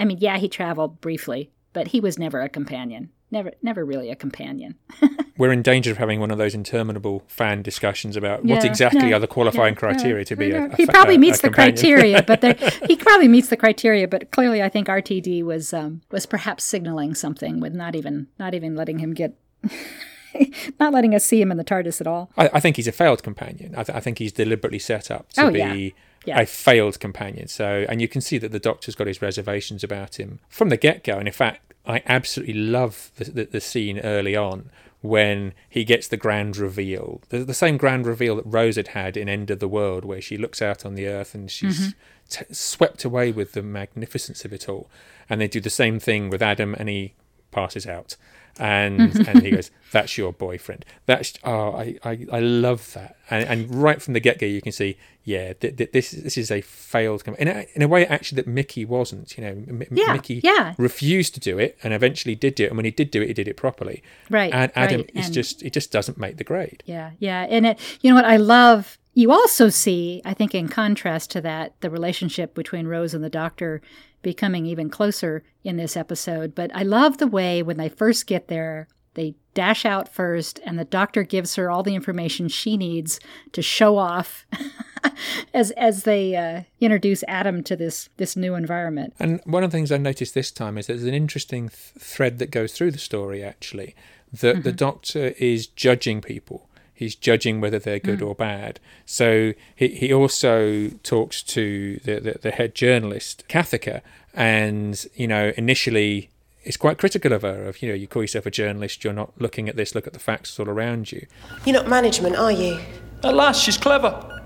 I 0.00 0.04
mean, 0.04 0.18
yeah, 0.20 0.38
he 0.38 0.48
traveled 0.48 1.00
briefly, 1.00 1.52
but 1.72 1.88
he 1.88 2.00
was 2.00 2.18
never 2.18 2.40
a 2.40 2.48
companion. 2.48 3.10
Never, 3.34 3.52
never 3.62 3.84
really 3.84 4.10
a 4.12 4.14
companion. 4.16 4.76
We're 5.38 5.50
in 5.50 5.60
danger 5.62 5.90
of 5.90 5.98
having 5.98 6.20
one 6.20 6.30
of 6.30 6.38
those 6.38 6.54
interminable 6.54 7.24
fan 7.26 7.62
discussions 7.62 8.16
about 8.16 8.44
what 8.44 8.64
exactly 8.64 9.10
no, 9.10 9.16
are 9.16 9.18
the 9.18 9.26
qualifying 9.26 9.74
yeah, 9.74 9.80
criteria 9.80 10.18
yeah, 10.18 10.24
to 10.24 10.36
be 10.36 10.50
a, 10.52 10.66
a 10.66 10.76
he 10.76 10.86
probably 10.86 11.16
a- 11.16 11.18
meets 11.18 11.40
the 11.40 11.50
criteria, 11.50 12.22
but 12.22 12.40
he 12.86 12.94
probably 12.94 13.26
meets 13.26 13.48
the 13.48 13.56
criteria. 13.56 14.06
But 14.06 14.30
clearly, 14.30 14.62
I 14.62 14.68
think 14.68 14.86
RTD 14.86 15.42
was 15.42 15.74
um, 15.74 16.02
was 16.12 16.26
perhaps 16.26 16.62
signaling 16.62 17.16
something 17.16 17.58
with 17.58 17.74
not 17.74 17.96
even 17.96 18.28
not 18.38 18.54
even 18.54 18.76
letting 18.76 19.00
him 19.00 19.12
get, 19.14 19.34
not 20.78 20.92
letting 20.92 21.12
us 21.12 21.24
see 21.24 21.40
him 21.40 21.50
in 21.50 21.56
the 21.56 21.64
TARDIS 21.64 22.00
at 22.00 22.06
all. 22.06 22.30
I, 22.36 22.50
I 22.54 22.60
think 22.60 22.76
he's 22.76 22.86
a 22.86 22.92
failed 22.92 23.24
companion. 23.24 23.74
I, 23.76 23.82
th- 23.82 23.96
I 23.96 24.00
think 24.00 24.18
he's 24.18 24.30
deliberately 24.32 24.78
set 24.78 25.10
up 25.10 25.32
to 25.32 25.46
Oh, 25.46 25.50
be 25.50 25.58
yeah. 25.58 26.36
Yeah. 26.36 26.40
a 26.40 26.46
failed 26.46 27.00
companion. 27.00 27.48
So, 27.48 27.84
and 27.88 28.00
you 28.00 28.06
can 28.06 28.20
see 28.20 28.38
that 28.38 28.52
the 28.52 28.60
Doctor's 28.60 28.94
got 28.94 29.08
his 29.08 29.20
reservations 29.20 29.82
about 29.82 30.20
him 30.20 30.38
from 30.48 30.68
the 30.68 30.76
get 30.76 31.02
go. 31.02 31.18
And 31.18 31.26
in 31.26 31.34
fact, 31.34 31.73
I 31.86 32.02
absolutely 32.06 32.54
love 32.54 33.10
the, 33.16 33.24
the, 33.24 33.44
the 33.44 33.60
scene 33.60 33.98
early 34.00 34.34
on 34.36 34.70
when 35.02 35.52
he 35.68 35.84
gets 35.84 36.08
the 36.08 36.16
grand 36.16 36.56
reveal. 36.56 37.20
The, 37.28 37.44
the 37.44 37.52
same 37.54 37.76
grand 37.76 38.06
reveal 38.06 38.36
that 38.36 38.46
Rose 38.46 38.76
had 38.76 38.88
had 38.88 39.16
in 39.18 39.28
End 39.28 39.50
of 39.50 39.58
the 39.60 39.68
World, 39.68 40.04
where 40.04 40.20
she 40.22 40.38
looks 40.38 40.62
out 40.62 40.86
on 40.86 40.94
the 40.94 41.06
Earth 41.06 41.34
and 41.34 41.50
she's 41.50 41.88
Mhm. 41.90 41.94
t- 42.30 42.44
swept 42.54 43.04
away 43.04 43.30
with 43.30 43.52
the 43.52 43.62
magnificence 43.62 44.46
of 44.46 44.52
it 44.54 44.66
all. 44.68 44.88
And 45.28 45.40
they 45.40 45.48
do 45.48 45.60
the 45.60 45.68
same 45.70 45.98
thing 46.00 46.30
with 46.30 46.40
Adam, 46.42 46.74
and 46.78 46.88
he 46.88 47.12
passes 47.50 47.86
out. 47.86 48.16
And 48.58 49.00
and 49.28 49.42
he 49.42 49.50
goes, 49.50 49.70
"That's 49.92 50.16
your 50.16 50.32
boyfriend." 50.32 50.84
That's 51.06 51.34
oh, 51.44 51.72
I 51.72 51.98
I, 52.04 52.26
I 52.32 52.40
love 52.40 52.92
that. 52.94 53.16
And, 53.30 53.48
and 53.48 53.74
right 53.74 54.00
from 54.02 54.14
the 54.14 54.20
get 54.20 54.38
go, 54.38 54.46
you 54.46 54.60
can 54.60 54.70
see, 54.72 54.96
yeah, 55.24 55.54
th- 55.54 55.76
th- 55.76 55.92
this 55.92 56.10
this 56.12 56.36
is 56.38 56.50
a 56.50 56.60
failed. 56.60 57.24
Com- 57.24 57.34
in 57.36 57.48
a, 57.48 57.66
in 57.74 57.82
a 57.82 57.88
way, 57.88 58.06
actually, 58.06 58.36
that 58.36 58.46
Mickey 58.46 58.84
wasn't. 58.84 59.36
You 59.36 59.44
know, 59.44 59.50
M- 59.50 59.82
Yeah, 59.90 60.12
Mickey 60.12 60.40
yeah. 60.44 60.74
refused 60.78 61.34
to 61.34 61.40
do 61.40 61.58
it, 61.58 61.76
and 61.82 61.92
eventually 61.94 62.34
did 62.34 62.54
do 62.54 62.64
it. 62.64 62.68
And 62.68 62.76
when 62.76 62.84
he 62.84 62.90
did 62.90 63.10
do 63.10 63.22
it, 63.22 63.28
he 63.28 63.34
did 63.34 63.48
it 63.48 63.56
properly. 63.56 64.02
Right, 64.30 64.52
And 64.52 64.70
Adam 64.76 65.00
right, 65.00 65.10
is 65.14 65.26
and- 65.26 65.34
just 65.34 65.62
it 65.62 65.72
just 65.72 65.90
doesn't 65.90 66.18
make 66.18 66.36
the 66.36 66.44
grade. 66.44 66.82
Yeah, 66.86 67.10
yeah, 67.18 67.42
and 67.48 67.66
it, 67.66 67.78
you 68.02 68.10
know 68.10 68.16
what 68.16 68.24
I 68.26 68.36
love 68.36 68.98
You 69.16 69.30
also 69.32 69.68
see, 69.68 70.20
I 70.24 70.34
think, 70.34 70.54
in 70.54 70.68
contrast 70.68 71.30
to 71.32 71.40
that, 71.42 71.72
the 71.80 71.88
relationship 71.90 72.52
between 72.54 72.86
Rose 72.88 73.14
and 73.14 73.22
the 73.24 73.30
doctor 73.30 73.80
becoming 74.24 74.66
even 74.66 74.90
closer 74.90 75.44
in 75.62 75.76
this 75.76 75.96
episode. 75.96 76.52
But 76.56 76.72
I 76.74 76.82
love 76.82 77.18
the 77.18 77.28
way 77.28 77.62
when 77.62 77.76
they 77.76 77.88
first 77.88 78.26
get 78.26 78.48
there, 78.48 78.88
they 79.14 79.36
dash 79.54 79.84
out 79.84 80.08
first, 80.12 80.58
and 80.64 80.76
the 80.76 80.84
doctor 80.84 81.22
gives 81.22 81.54
her 81.54 81.70
all 81.70 81.84
the 81.84 81.94
information 81.94 82.48
she 82.48 82.76
needs 82.76 83.20
to 83.52 83.62
show 83.62 83.96
off 83.96 84.44
as 85.54 85.70
as 85.72 86.02
they 86.02 86.34
uh, 86.34 86.62
introduce 86.80 87.22
Adam 87.28 87.62
to 87.62 87.76
this 87.76 88.08
this 88.16 88.34
new 88.34 88.56
environment. 88.56 89.14
And 89.20 89.40
one 89.44 89.62
of 89.62 89.70
the 89.70 89.76
things 89.76 89.92
I 89.92 89.98
noticed 89.98 90.34
this 90.34 90.50
time 90.50 90.76
is 90.78 90.88
there's 90.88 91.04
an 91.04 91.14
interesting 91.14 91.68
th- 91.68 91.78
thread 91.98 92.38
that 92.40 92.50
goes 92.50 92.72
through 92.72 92.90
the 92.90 92.98
story. 92.98 93.44
Actually, 93.44 93.94
that 94.32 94.64
the 94.64 94.72
Mhm. 94.72 94.76
doctor 94.76 95.26
is 95.38 95.68
judging 95.68 96.20
people. 96.20 96.68
He's 96.94 97.14
judging 97.16 97.60
whether 97.60 97.78
they're 97.78 97.98
good 97.98 98.20
Mm. 98.20 98.28
or 98.28 98.34
bad. 98.34 98.78
So 99.04 99.52
he, 99.74 99.88
he 99.88 100.12
also 100.12 100.88
talks 101.02 101.42
to 101.42 101.98
the, 102.04 102.20
the, 102.20 102.38
the 102.40 102.50
head 102.52 102.74
journalist, 102.74 103.44
Cathica, 103.48 104.00
and, 104.32 105.04
you 105.14 105.26
know, 105.26 105.52
initially 105.56 106.30
is 106.64 106.76
quite 106.76 106.96
critical 106.98 107.32
of 107.32 107.42
her, 107.42 107.64
of, 107.66 107.82
you 107.82 107.88
know, 107.88 107.94
you 107.94 108.06
call 108.06 108.22
yourself 108.22 108.46
a 108.46 108.50
journalist, 108.50 109.04
you're 109.04 109.12
not 109.12 109.32
looking 109.38 109.68
at 109.68 109.76
this, 109.76 109.94
look 109.94 110.06
at 110.06 110.12
the 110.12 110.18
facts 110.18 110.58
all 110.58 110.68
around 110.68 111.12
you. 111.12 111.26
You're 111.66 111.74
not 111.74 111.88
management, 111.88 112.36
are 112.36 112.52
you? 112.52 112.78
At 113.22 113.34
last, 113.34 113.62
she's 113.62 113.76
clever. 113.76 114.42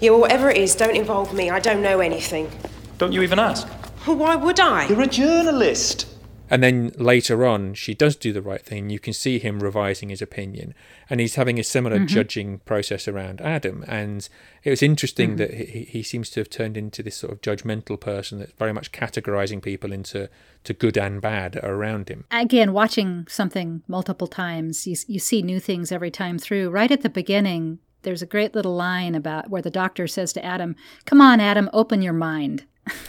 Yeah, 0.00 0.10
well, 0.10 0.20
whatever 0.20 0.48
it 0.50 0.56
is, 0.56 0.74
don't 0.74 0.96
involve 0.96 1.34
me. 1.34 1.50
I 1.50 1.58
don't 1.58 1.82
know 1.82 2.00
anything. 2.00 2.50
Don't 2.98 3.12
you 3.12 3.22
even 3.22 3.38
ask? 3.38 3.68
Well, 4.06 4.16
why 4.16 4.36
would 4.36 4.58
I? 4.58 4.86
You're 4.88 5.02
a 5.02 5.06
journalist. 5.06 6.06
And 6.50 6.62
then 6.62 6.90
later 6.96 7.46
on, 7.46 7.74
she 7.74 7.94
does 7.94 8.16
do 8.16 8.32
the 8.32 8.42
right 8.42 8.60
thing. 8.64 8.90
You 8.90 8.98
can 8.98 9.12
see 9.12 9.38
him 9.38 9.60
revising 9.60 10.08
his 10.08 10.20
opinion, 10.20 10.74
and 11.08 11.20
he's 11.20 11.36
having 11.36 11.58
a 11.60 11.64
similar 11.64 12.00
Mhm. 12.00 12.06
judging 12.08 12.58
process 12.60 13.06
around 13.06 13.40
Adam. 13.40 13.84
And 13.86 14.28
it 14.64 14.70
was 14.70 14.82
interesting 14.82 15.34
Mhm. 15.34 15.36
that 15.38 15.54
he, 15.54 15.84
he 15.84 16.02
seems 16.02 16.28
to 16.30 16.40
have 16.40 16.50
turned 16.50 16.76
into 16.76 17.02
this 17.02 17.16
sort 17.16 17.32
of 17.32 17.40
judgmental 17.40 17.98
person 18.00 18.40
that's 18.40 18.52
very 18.58 18.72
much 18.72 18.90
categorizing 18.90 19.62
people 19.62 19.92
into 19.92 20.28
to 20.64 20.72
good 20.74 20.98
and 20.98 21.20
bad 21.20 21.56
around 21.62 22.08
him. 22.08 22.24
Again, 22.32 22.72
watching 22.72 23.26
something 23.28 23.82
multiple 23.86 24.26
times, 24.26 24.86
you, 24.86 24.96
you 25.06 25.18
see 25.20 25.42
new 25.42 25.60
things 25.60 25.92
every 25.92 26.10
time 26.10 26.38
through. 26.38 26.70
Right 26.70 26.90
at 26.90 27.02
the 27.02 27.08
beginning, 27.08 27.78
there's 28.02 28.22
a 28.22 28.26
great 28.26 28.54
little 28.54 28.74
line 28.74 29.14
about 29.14 29.50
where 29.50 29.62
the 29.62 29.70
doctor 29.70 30.06
says 30.06 30.32
to 30.32 30.44
Adam, 30.44 30.74
Come 31.04 31.20
on, 31.20 31.38
Adam, 31.38 31.70
open 31.72 32.02
your 32.02 32.12
mind. 32.12 32.64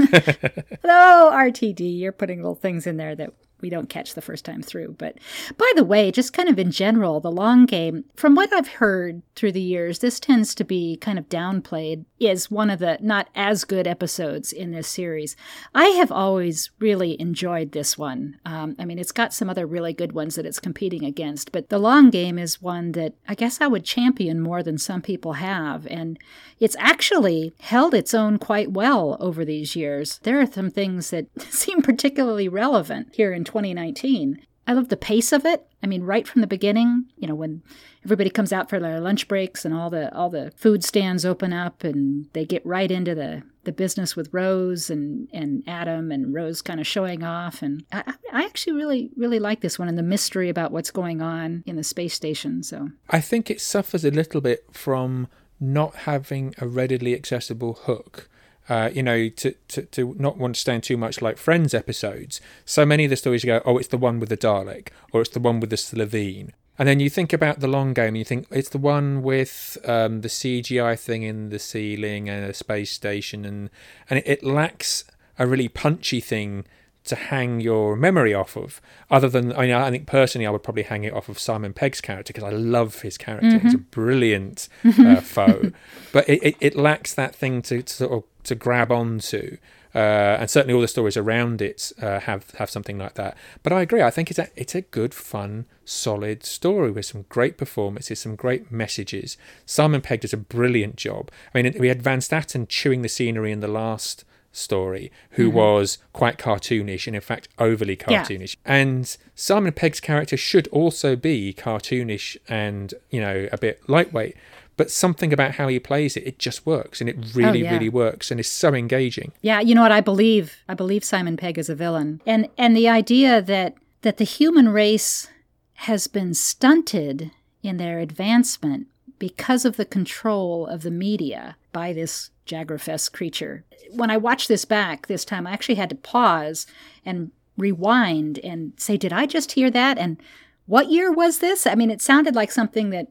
oh, 0.83 1.31
RTD, 1.33 1.99
you're 1.99 2.11
putting 2.11 2.39
little 2.39 2.55
things 2.55 2.85
in 2.85 2.97
there 2.97 3.15
that 3.15 3.33
we 3.61 3.69
don't 3.69 3.89
catch 3.89 4.13
the 4.13 4.21
first 4.21 4.45
time 4.45 4.61
through. 4.61 4.95
But 4.97 5.17
by 5.57 5.71
the 5.75 5.83
way, 5.83 6.11
just 6.11 6.33
kind 6.33 6.49
of 6.49 6.59
in 6.59 6.71
general, 6.71 7.19
the 7.19 7.31
long 7.31 7.65
game, 7.65 8.05
from 8.15 8.35
what 8.35 8.51
I've 8.53 8.67
heard 8.67 9.21
through 9.35 9.53
the 9.53 9.61
years, 9.61 9.99
this 9.99 10.19
tends 10.19 10.53
to 10.55 10.63
be 10.63 10.97
kind 10.97 11.17
of 11.17 11.29
downplayed 11.29 12.05
is 12.19 12.51
one 12.51 12.69
of 12.69 12.79
the 12.79 12.97
not 13.01 13.27
as 13.35 13.63
good 13.63 13.87
episodes 13.87 14.53
in 14.53 14.71
this 14.71 14.87
series. 14.87 15.35
I 15.73 15.85
have 15.87 16.11
always 16.11 16.69
really 16.79 17.19
enjoyed 17.19 17.71
this 17.71 17.97
one. 17.97 18.37
Um, 18.45 18.75
I 18.77 18.85
mean, 18.85 18.99
it's 18.99 19.11
got 19.11 19.33
some 19.33 19.49
other 19.49 19.65
really 19.65 19.93
good 19.93 20.11
ones 20.11 20.35
that 20.35 20.45
it's 20.45 20.59
competing 20.59 21.03
against, 21.03 21.51
but 21.51 21.69
the 21.69 21.79
long 21.79 22.09
game 22.09 22.37
is 22.37 22.61
one 22.61 22.91
that 22.93 23.13
I 23.27 23.35
guess 23.35 23.59
I 23.61 23.67
would 23.67 23.83
champion 23.83 24.39
more 24.39 24.61
than 24.61 24.77
some 24.77 25.01
people 25.01 25.33
have. 25.33 25.87
And 25.87 26.19
it's 26.59 26.75
actually 26.79 27.53
held 27.59 27.93
its 27.93 28.13
own 28.13 28.37
quite 28.37 28.71
well 28.71 29.17
over 29.19 29.43
these 29.43 29.75
years. 29.75 30.19
There 30.19 30.39
are 30.39 30.45
some 30.45 30.69
things 30.69 31.09
that 31.09 31.27
seem 31.51 31.81
particularly 31.81 32.47
relevant 32.47 33.09
here 33.13 33.33
in 33.33 33.43
2019. 33.51 34.45
I 34.67 34.73
love 34.73 34.87
the 34.87 34.97
pace 34.97 35.33
of 35.33 35.45
it. 35.45 35.67
I 35.83 35.87
mean, 35.87 36.03
right 36.03 36.27
from 36.27 36.39
the 36.39 36.47
beginning, 36.47 37.05
you 37.17 37.27
know, 37.27 37.35
when 37.35 37.61
everybody 38.05 38.29
comes 38.29 38.53
out 38.53 38.69
for 38.69 38.79
their 38.79 39.01
lunch 39.01 39.27
breaks 39.27 39.65
and 39.65 39.73
all 39.73 39.89
the 39.89 40.13
all 40.15 40.29
the 40.29 40.51
food 40.55 40.83
stands 40.83 41.25
open 41.25 41.51
up 41.51 41.83
and 41.83 42.27
they 42.33 42.45
get 42.45 42.65
right 42.65 42.89
into 42.89 43.13
the 43.13 43.43
the 43.63 43.71
business 43.71 44.15
with 44.15 44.29
Rose 44.31 44.89
and 44.89 45.27
and 45.33 45.63
Adam 45.67 46.11
and 46.11 46.33
Rose 46.33 46.61
kind 46.61 46.79
of 46.79 46.87
showing 46.87 47.23
off 47.23 47.61
and 47.61 47.83
I, 47.91 48.13
I 48.31 48.45
actually 48.45 48.73
really 48.73 49.09
really 49.17 49.39
like 49.39 49.61
this 49.61 49.77
one 49.77 49.89
and 49.89 49.97
the 49.97 50.03
mystery 50.03 50.47
about 50.47 50.71
what's 50.71 50.91
going 50.91 51.21
on 51.21 51.63
in 51.65 51.75
the 51.75 51.83
space 51.83 52.13
station. 52.13 52.63
So 52.63 52.89
I 53.09 53.19
think 53.19 53.49
it 53.49 53.59
suffers 53.59 54.05
a 54.05 54.11
little 54.11 54.39
bit 54.39 54.65
from 54.71 55.27
not 55.59 55.95
having 55.95 56.55
a 56.59 56.67
readily 56.67 57.13
accessible 57.13 57.73
hook. 57.73 58.29
Uh, 58.71 58.89
you 58.93 59.03
know, 59.03 59.27
to, 59.27 59.53
to, 59.67 59.81
to 59.81 60.15
not 60.17 60.37
want 60.37 60.55
to 60.55 60.61
stand 60.61 60.81
too 60.81 60.95
much 60.95 61.21
like 61.21 61.37
Friends 61.37 61.73
episodes. 61.73 62.39
So 62.63 62.85
many 62.85 63.03
of 63.03 63.09
the 63.09 63.17
stories 63.17 63.43
you 63.43 63.47
go, 63.47 63.61
oh, 63.65 63.77
it's 63.77 63.89
the 63.89 63.97
one 63.97 64.17
with 64.17 64.29
the 64.29 64.37
Dalek, 64.37 64.91
or 65.11 65.19
it's 65.19 65.31
the 65.31 65.41
one 65.41 65.59
with 65.59 65.71
the 65.71 65.75
Slitheen. 65.75 66.51
And 66.79 66.87
then 66.87 67.01
you 67.01 67.09
think 67.09 67.33
about 67.33 67.59
the 67.59 67.67
long 67.67 67.93
game, 67.93 68.07
and 68.07 68.17
you 68.19 68.23
think 68.23 68.47
it's 68.49 68.69
the 68.69 68.77
one 68.77 69.23
with 69.23 69.77
um, 69.83 70.21
the 70.21 70.29
CGI 70.29 70.97
thing 70.97 71.23
in 71.23 71.49
the 71.49 71.59
ceiling 71.59 72.29
and 72.29 72.49
a 72.49 72.53
space 72.53 72.93
station, 72.93 73.43
and 73.43 73.69
and 74.09 74.19
it, 74.19 74.25
it 74.25 74.41
lacks 74.41 75.03
a 75.37 75.45
really 75.45 75.67
punchy 75.67 76.21
thing 76.21 76.63
to 77.05 77.15
hang 77.15 77.59
your 77.59 77.95
memory 77.95 78.33
off 78.33 78.55
of. 78.55 78.79
Other 79.09 79.27
than, 79.27 79.51
I 79.53 79.61
mean, 79.61 79.71
I 79.71 79.89
think 79.89 80.05
personally, 80.05 80.45
I 80.45 80.51
would 80.51 80.63
probably 80.63 80.83
hang 80.83 81.03
it 81.03 81.13
off 81.13 81.29
of 81.29 81.39
Simon 81.39 81.73
Pegg's 81.73 81.99
character 82.01 82.31
because 82.33 82.43
I 82.43 82.55
love 82.55 83.01
his 83.01 83.17
character. 83.17 83.57
He's 83.59 83.73
a 83.73 83.77
Mhm. 83.77 83.91
brilliant 83.91 84.69
uh, 84.85 85.15
foe, 85.21 85.71
but 86.11 86.29
it, 86.29 86.43
it, 86.43 86.55
it 86.59 86.75
lacks 86.75 87.13
that 87.15 87.33
thing 87.35 87.61
to, 87.63 87.81
to 87.81 87.93
sort 87.93 88.11
of 88.11 88.23
to 88.43 88.55
grab 88.55 88.91
onto. 88.91 89.57
Uh, 89.93 90.37
and 90.39 90.49
certainly 90.49 90.73
all 90.73 90.79
the 90.79 90.87
stories 90.87 91.17
around 91.17 91.61
it 91.61 91.91
uh, 92.01 92.21
have 92.21 92.49
have 92.51 92.69
something 92.69 92.97
like 92.97 93.15
that. 93.15 93.35
But 93.61 93.73
I 93.73 93.81
agree. 93.81 94.01
I 94.01 94.09
think 94.09 94.29
it's 94.29 94.39
a 94.39 94.47
it's 94.55 94.73
a 94.73 94.81
good, 94.81 95.13
fun, 95.13 95.65
solid 95.83 96.45
story 96.45 96.91
with 96.91 97.05
some 97.07 97.25
great 97.27 97.57
performances, 97.57 98.21
some 98.21 98.35
great 98.37 98.71
messages. 98.71 99.35
Simon 99.65 99.99
Pegg 99.99 100.21
does 100.21 100.31
a 100.31 100.37
brilliant 100.37 100.95
job. 100.95 101.29
I 101.53 101.61
mean, 101.61 101.75
we 101.77 101.89
had 101.89 102.01
Van 102.01 102.21
Statten 102.21 102.67
chewing 102.67 103.01
the 103.01 103.09
scenery 103.09 103.51
in 103.51 103.59
the 103.59 103.67
last 103.67 104.23
story, 104.51 105.11
who 105.31 105.49
Mhm. 105.49 105.53
was 105.53 105.97
quite 106.13 106.37
cartoonish 106.37 107.07
and 107.07 107.15
in 107.15 107.21
fact 107.21 107.47
overly 107.57 107.97
Yeah. 108.07 108.23
cartoonish. 108.23 108.55
And 108.65 109.15
Simon 109.35 109.71
Pegg's 109.73 109.99
character 109.99 110.35
should 110.37 110.67
also 110.69 111.15
be 111.15 111.53
cartoonish 111.53 112.37
and 112.47 112.93
you 113.09 113.21
know 113.21 113.47
a 113.51 113.57
bit 113.57 113.81
lightweight. 113.87 114.35
But 114.77 114.89
something 114.89 115.31
about 115.33 115.55
how 115.55 115.67
he 115.67 115.79
plays 115.79 116.17
it, 116.17 116.25
it 116.25 116.39
just 116.39 116.65
works, 116.65 117.01
and 117.01 117.09
it 117.09 117.17
really, 117.35 117.61
Oh, 117.61 117.65
yeah. 117.65 117.73
really 117.73 117.89
works, 117.89 118.31
and 118.31 118.39
is 118.39 118.47
so 118.49 118.73
engaging. 118.73 119.31
Yeah, 119.41 119.59
you 119.59 119.75
know 119.75 119.81
what 119.81 119.91
I 119.91 120.01
believe? 120.01 120.57
I 120.67 120.73
believe 120.73 121.03
Simon 121.03 121.37
Pegg 121.37 121.59
is 121.59 121.69
a 121.69 121.75
villain. 121.75 122.19
And 122.25 122.47
and 122.57 122.75
the 122.75 122.87
idea 122.89 123.41
that 123.41 123.75
that 124.01 124.17
the 124.17 124.23
human 124.23 124.69
race 124.69 125.27
has 125.75 126.07
been 126.07 126.33
stunted 126.33 127.29
in 127.61 127.77
their 127.77 127.99
advancement 127.99 128.87
because 129.19 129.65
of 129.65 129.77
the 129.77 129.85
control 129.85 130.65
of 130.65 130.81
the 130.81 130.89
media 130.89 131.55
by 131.71 131.93
this 131.93 132.30
Jagrafess 132.45 133.11
creature. 133.11 133.63
When 133.91 134.09
I 134.09 134.17
watched 134.17 134.47
this 134.47 134.65
back 134.65 135.07
this 135.07 135.25
time, 135.25 135.45
I 135.45 135.51
actually 135.51 135.75
had 135.75 135.89
to 135.89 135.95
pause 135.95 136.65
and 137.05 137.31
rewind 137.57 138.39
and 138.39 138.73
say, 138.77 138.97
did 138.97 139.13
I 139.13 139.25
just 139.25 139.53
hear 139.53 139.69
that? 139.71 139.97
And 139.97 140.21
what 140.65 140.89
year 140.89 141.11
was 141.11 141.39
this? 141.39 141.67
I 141.67 141.75
mean, 141.75 141.91
it 141.91 142.01
sounded 142.01 142.35
like 142.35 142.51
something 142.51 142.89
that 142.91 143.07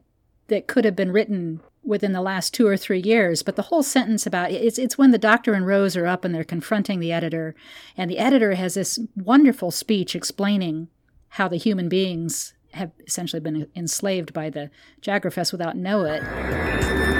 that 0.49 0.67
could 0.67 0.85
have 0.85 0.97
been 0.97 1.13
written 1.13 1.61
within 1.83 2.13
the 2.13 2.21
last 2.21 2.53
two 2.53 2.67
or 2.67 2.77
three 2.77 3.01
years. 3.01 3.43
But 3.43 3.57
the 3.57 3.63
whole 3.63 3.83
sentence 3.83 4.27
about 4.27 4.51
it's 4.51 4.79
it's 4.79 4.99
when 4.99 5.13
the 5.13 5.19
doctor 5.19 5.55
and 5.55 5.67
Rose 5.67 5.97
are 5.97 6.07
up 6.07 6.25
and 6.25 6.35
they're 6.35 6.45
confronting 6.45 7.01
the 7.01 7.13
editor, 7.13 7.55
and 7.97 8.11
the 8.11 8.19
editor 8.19 8.55
has 8.55 8.75
this 8.75 8.99
wonderful 9.17 9.71
speech 9.71 10.15
explaining 10.15 10.89
how 11.35 11.49
the 11.49 11.57
human 11.57 11.89
beings 11.89 12.55
have 12.73 12.91
essentially 13.07 13.41
been 13.41 13.67
enslaved 13.75 14.33
by 14.33 14.51
the 14.51 14.71
Jagrafess 15.01 15.53
without 15.53 15.77
know 15.77 16.05
it. 16.05 17.20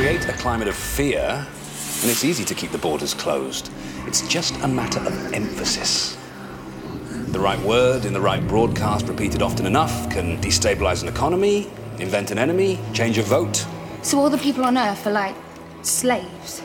Create 0.00 0.30
a 0.30 0.32
climate 0.32 0.66
of 0.66 0.74
fear, 0.74 1.20
and 1.20 2.10
it's 2.10 2.24
easy 2.24 2.42
to 2.42 2.54
keep 2.54 2.70
the 2.70 2.78
borders 2.78 3.12
closed. 3.12 3.70
It's 4.06 4.26
just 4.26 4.58
a 4.62 4.66
matter 4.66 4.98
of 4.98 5.34
emphasis. 5.34 6.16
The 7.26 7.38
right 7.38 7.58
word 7.60 8.06
in 8.06 8.14
the 8.14 8.20
right 8.20 8.42
broadcast, 8.48 9.08
repeated 9.08 9.42
often 9.42 9.66
enough, 9.66 10.08
can 10.08 10.38
destabilize 10.38 11.02
an 11.02 11.08
economy, 11.10 11.70
invent 11.98 12.30
an 12.30 12.38
enemy, 12.38 12.78
change 12.94 13.18
a 13.18 13.22
vote. 13.22 13.66
So 14.00 14.18
all 14.18 14.30
the 14.30 14.38
people 14.38 14.64
on 14.64 14.78
Earth 14.78 15.06
are 15.06 15.12
like 15.12 15.34
slaves. 15.82 16.62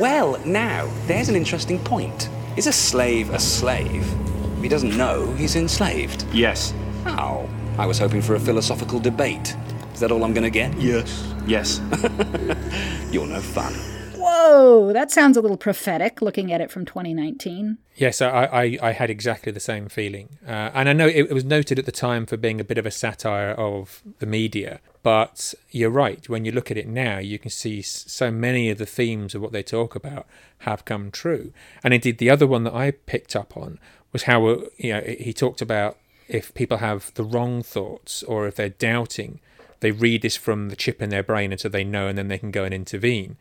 Well, 0.00 0.36
now, 0.44 0.92
there's 1.06 1.28
an 1.28 1.36
interesting 1.36 1.78
point. 1.78 2.28
Is 2.56 2.66
a 2.66 2.72
slave 2.72 3.30
a 3.30 3.38
slave? 3.38 4.12
If 4.56 4.62
he 4.64 4.68
doesn't 4.68 4.96
know, 4.96 5.32
he's 5.34 5.54
enslaved. 5.54 6.24
Yes. 6.32 6.74
Oh, 7.06 7.48
I 7.78 7.86
was 7.86 8.00
hoping 8.00 8.20
for 8.20 8.34
a 8.34 8.40
philosophical 8.40 8.98
debate. 8.98 9.54
Is 9.94 10.00
that 10.00 10.10
all 10.10 10.24
I'm 10.24 10.34
going 10.34 10.42
to 10.42 10.50
get? 10.50 10.76
Yes. 10.80 11.32
Yes. 11.50 11.80
You're 13.10 13.26
no 13.26 13.40
fun. 13.40 13.74
Whoa, 14.14 14.92
that 14.92 15.10
sounds 15.10 15.36
a 15.36 15.40
little 15.40 15.56
prophetic 15.56 16.22
looking 16.22 16.52
at 16.52 16.60
it 16.60 16.70
from 16.70 16.84
2019. 16.84 17.76
Yes, 17.96 18.22
I, 18.22 18.44
I, 18.44 18.78
I 18.80 18.92
had 18.92 19.10
exactly 19.10 19.50
the 19.50 19.58
same 19.58 19.88
feeling. 19.88 20.38
Uh, 20.46 20.70
and 20.72 20.88
I 20.88 20.92
know 20.92 21.08
it, 21.08 21.26
it 21.28 21.32
was 21.32 21.44
noted 21.44 21.76
at 21.80 21.86
the 21.86 21.90
time 21.90 22.24
for 22.24 22.36
being 22.36 22.60
a 22.60 22.64
bit 22.64 22.78
of 22.78 22.86
a 22.86 22.90
satire 22.92 23.50
of 23.50 24.00
the 24.20 24.26
media. 24.26 24.78
But 25.02 25.52
you're 25.72 25.90
right. 25.90 26.28
When 26.28 26.44
you 26.44 26.52
look 26.52 26.70
at 26.70 26.76
it 26.76 26.86
now, 26.86 27.18
you 27.18 27.36
can 27.36 27.50
see 27.50 27.82
so 27.82 28.30
many 28.30 28.70
of 28.70 28.78
the 28.78 28.86
themes 28.86 29.34
of 29.34 29.42
what 29.42 29.50
they 29.50 29.64
talk 29.64 29.96
about 29.96 30.28
have 30.58 30.84
come 30.84 31.10
true. 31.10 31.52
And 31.82 31.92
indeed, 31.92 32.18
the 32.18 32.30
other 32.30 32.46
one 32.46 32.62
that 32.62 32.74
I 32.74 32.92
picked 32.92 33.34
up 33.34 33.56
on 33.56 33.80
was 34.12 34.22
how 34.22 34.46
uh, 34.46 34.60
you 34.76 34.92
know 34.92 35.00
he 35.00 35.32
talked 35.32 35.60
about 35.60 35.96
if 36.28 36.54
people 36.54 36.76
have 36.76 37.12
the 37.14 37.24
wrong 37.24 37.64
thoughts 37.64 38.22
or 38.22 38.46
if 38.46 38.54
they're 38.54 38.68
doubting 38.68 39.40
they 39.80 39.90
read 39.90 40.22
this 40.22 40.36
from 40.36 40.68
the 40.68 40.76
chip 40.76 41.02
in 41.02 41.10
their 41.10 41.22
brain, 41.22 41.52
and 41.52 41.60
so 41.60 41.68
they 41.68 41.84
know, 41.84 42.06
and 42.06 42.16
then 42.16 42.28
they 42.28 42.38
can 42.38 42.50
go 42.50 42.64
and 42.64 42.72
intervene. 42.74 43.36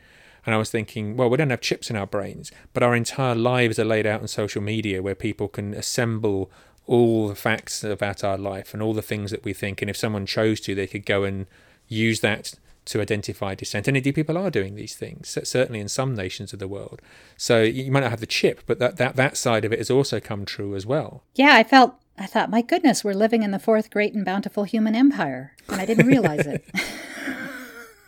And 0.46 0.56
I 0.56 0.58
was 0.58 0.72
thinking, 0.72 1.18
well, 1.18 1.30
we 1.30 1.38
don't 1.38 1.50
have 1.50 1.62
chips 1.62 1.90
in 1.90 1.96
our 1.96 2.08
brains, 2.08 2.52
but 2.74 2.82
our 2.82 2.96
entire 2.96 3.36
lives 3.36 3.78
are 3.78 3.86
laid 3.86 4.08
out 4.08 4.22
on 4.22 4.28
social 4.28 4.62
media 4.62 5.02
where 5.02 5.16
people 5.16 5.48
can 5.48 5.74
assemble 5.74 6.50
all 6.88 7.28
the 7.28 7.36
facts 7.36 7.84
about 7.84 8.24
our 8.24 8.38
life 8.38 8.74
and 8.74 8.82
all 8.82 8.94
the 8.94 9.02
things 9.02 9.32
that 9.32 9.44
we 9.44 9.54
think. 9.54 9.82
And 9.82 9.90
if 9.90 9.98
someone 9.98 10.26
chose 10.26 10.60
to, 10.62 10.74
they 10.74 10.88
could 10.88 11.06
go 11.06 11.24
and 11.24 11.46
use 11.88 12.22
that 12.22 12.54
to 12.86 13.02
identify 13.02 13.54
dissent. 13.54 13.88
And 13.88 13.96
indeed, 13.96 14.16
people 14.16 14.38
are 14.38 14.50
doing 14.50 14.74
these 14.74 14.96
things, 14.96 15.38
certainly 15.44 15.80
in 15.80 15.88
some 15.88 16.16
nations 16.16 16.54
of 16.54 16.60
the 16.60 16.68
world. 16.68 17.02
So 17.38 17.62
you 17.62 17.92
might 17.92 18.00
not 18.00 18.10
have 18.10 18.20
the 18.20 18.26
chip, 18.26 18.62
but 18.66 18.80
that, 18.80 18.98
that, 18.98 19.16
that 19.18 19.38
side 19.38 19.66
of 19.66 19.72
it 19.72 19.78
has 19.78 19.92
also 19.92 20.20
come 20.20 20.46
true 20.46 20.76
as 20.76 20.88
well. 20.88 21.24
Yeah, 21.36 21.54
I 21.54 21.64
felt, 21.64 21.96
I 22.20 22.26
thought, 22.26 22.50
my 22.50 22.62
goodness, 22.62 23.04
we're 23.04 23.14
living 23.14 23.44
in 23.44 23.52
the 23.52 23.60
fourth 23.60 23.90
great 23.90 24.14
and 24.14 24.26
bountiful 24.26 24.66
human 24.66 24.96
empire. 24.96 25.56
And 25.70 25.80
I 25.80 25.86
didn't 25.86 26.08
realize 26.08 26.46
it. 26.46 26.66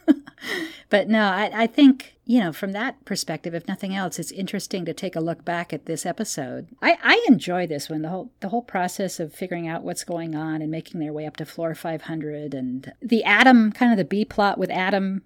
but 0.89 1.07
no, 1.07 1.24
I, 1.24 1.51
I 1.53 1.68
think, 1.68 2.16
you 2.26 2.39
know, 2.39 2.51
from 2.51 2.72
that 2.74 3.03
perspective, 3.05 3.53
if 3.53 3.68
nothing 3.68 3.95
else, 3.95 4.20
it's 4.20 4.32
interesting 4.32 4.86
to 4.86 4.93
take 4.93 5.16
a 5.16 5.22
look 5.22 5.45
back 5.45 5.74
at 5.74 5.86
this 5.86 6.05
episode. 6.05 6.68
I, 6.82 6.97
I 7.03 7.26
enjoy 7.28 7.68
this 7.68 7.89
one, 7.89 8.01
the 8.01 8.09
whole 8.09 8.32
the 8.39 8.49
whole 8.49 8.62
process 8.62 9.20
of 9.20 9.34
figuring 9.34 9.68
out 9.68 9.84
what's 9.84 10.03
going 10.03 10.36
on 10.36 10.62
and 10.62 10.72
making 10.72 10.99
their 10.99 11.14
way 11.14 11.26
up 11.26 11.38
to 11.38 11.45
floor 11.45 11.76
500 11.76 12.53
and 12.53 12.93
the 13.01 13.24
Adam, 13.24 13.72
kind 13.72 13.91
of 13.91 13.97
the 13.97 14.05
B 14.05 14.26
plot 14.26 14.57
with 14.57 14.70
Adam 14.70 15.24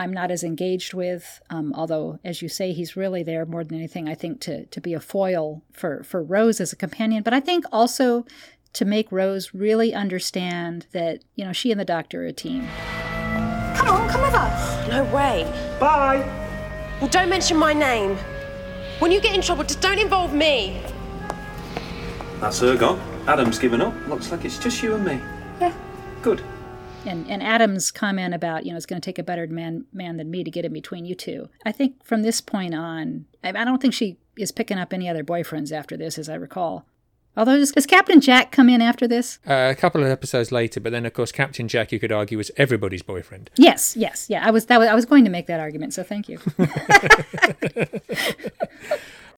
I'm 0.00 0.14
not 0.14 0.30
as 0.30 0.42
engaged 0.42 0.94
with. 0.94 1.42
Um, 1.50 1.74
although, 1.76 2.18
as 2.24 2.40
you 2.40 2.48
say, 2.48 2.72
he's 2.72 2.96
really 2.96 3.22
there 3.22 3.44
more 3.44 3.62
than 3.62 3.76
anything. 3.76 4.08
I 4.08 4.14
think 4.14 4.40
to 4.42 4.64
to 4.64 4.80
be 4.80 4.94
a 4.94 5.00
foil 5.00 5.62
for 5.72 6.02
for 6.04 6.22
Rose 6.22 6.58
as 6.58 6.72
a 6.72 6.76
companion, 6.76 7.22
but 7.22 7.34
I 7.34 7.40
think 7.40 7.66
also 7.70 8.24
to 8.72 8.84
make 8.86 9.12
Rose 9.12 9.52
really 9.52 9.92
understand 9.92 10.86
that 10.92 11.22
you 11.34 11.44
know 11.44 11.52
she 11.52 11.70
and 11.70 11.78
the 11.78 11.84
Doctor 11.84 12.22
are 12.22 12.26
a 12.26 12.32
team. 12.32 12.66
Come 13.76 13.88
on, 13.88 14.08
come 14.08 14.22
with 14.22 14.34
us. 14.34 14.88
No 14.88 15.04
way. 15.14 15.44
Bye. 15.78 16.18
Well, 16.98 17.10
don't 17.10 17.28
mention 17.28 17.58
my 17.58 17.74
name. 17.74 18.16
When 19.00 19.12
you 19.12 19.20
get 19.20 19.34
in 19.34 19.42
trouble, 19.42 19.64
just 19.64 19.82
don't 19.82 19.98
involve 19.98 20.32
me. 20.32 20.82
That's 22.40 22.60
her 22.60 22.74
gone. 22.74 22.98
Adam's 23.26 23.58
given 23.58 23.82
up. 23.82 23.94
Looks 24.08 24.32
like 24.32 24.46
it's 24.46 24.58
just 24.58 24.82
you 24.82 24.94
and 24.94 25.04
me. 25.04 25.20
Yeah. 25.60 25.74
Good. 26.22 26.42
And 27.06 27.28
and 27.30 27.42
Adam's 27.42 27.90
comment 27.90 28.34
about 28.34 28.64
you 28.66 28.72
know 28.72 28.76
it's 28.76 28.86
going 28.86 29.00
to 29.00 29.04
take 29.04 29.18
a 29.18 29.22
better 29.22 29.46
man 29.46 29.86
man 29.92 30.16
than 30.18 30.30
me 30.30 30.44
to 30.44 30.50
get 30.50 30.64
in 30.64 30.72
between 30.72 31.04
you 31.06 31.14
two. 31.14 31.48
I 31.64 31.72
think 31.72 32.04
from 32.04 32.22
this 32.22 32.40
point 32.40 32.74
on, 32.74 33.26
I, 33.42 33.48
I 33.48 33.64
don't 33.64 33.80
think 33.80 33.94
she 33.94 34.18
is 34.36 34.52
picking 34.52 34.78
up 34.78 34.92
any 34.92 35.08
other 35.08 35.24
boyfriends 35.24 35.72
after 35.72 35.96
this, 35.96 36.18
as 36.18 36.28
I 36.28 36.34
recall. 36.34 36.86
Although 37.36 37.56
does, 37.56 37.72
does 37.72 37.86
Captain 37.86 38.20
Jack 38.20 38.50
come 38.50 38.68
in 38.68 38.82
after 38.82 39.06
this? 39.06 39.38
Uh, 39.48 39.68
a 39.70 39.74
couple 39.74 40.02
of 40.02 40.08
episodes 40.08 40.50
later, 40.50 40.80
but 40.80 40.90
then 40.92 41.06
of 41.06 41.14
course 41.14 41.32
Captain 41.32 41.68
Jack, 41.68 41.92
you 41.92 41.98
could 42.00 42.12
argue, 42.12 42.36
was 42.36 42.50
everybody's 42.56 43.02
boyfriend. 43.02 43.50
Yes, 43.56 43.96
yes, 43.96 44.26
yeah. 44.28 44.46
I 44.46 44.50
was 44.50 44.66
that 44.66 44.78
was, 44.78 44.88
I 44.88 44.94
was 44.94 45.06
going 45.06 45.24
to 45.24 45.30
make 45.30 45.46
that 45.46 45.60
argument, 45.60 45.94
so 45.94 46.02
thank 46.02 46.28
you. 46.28 46.38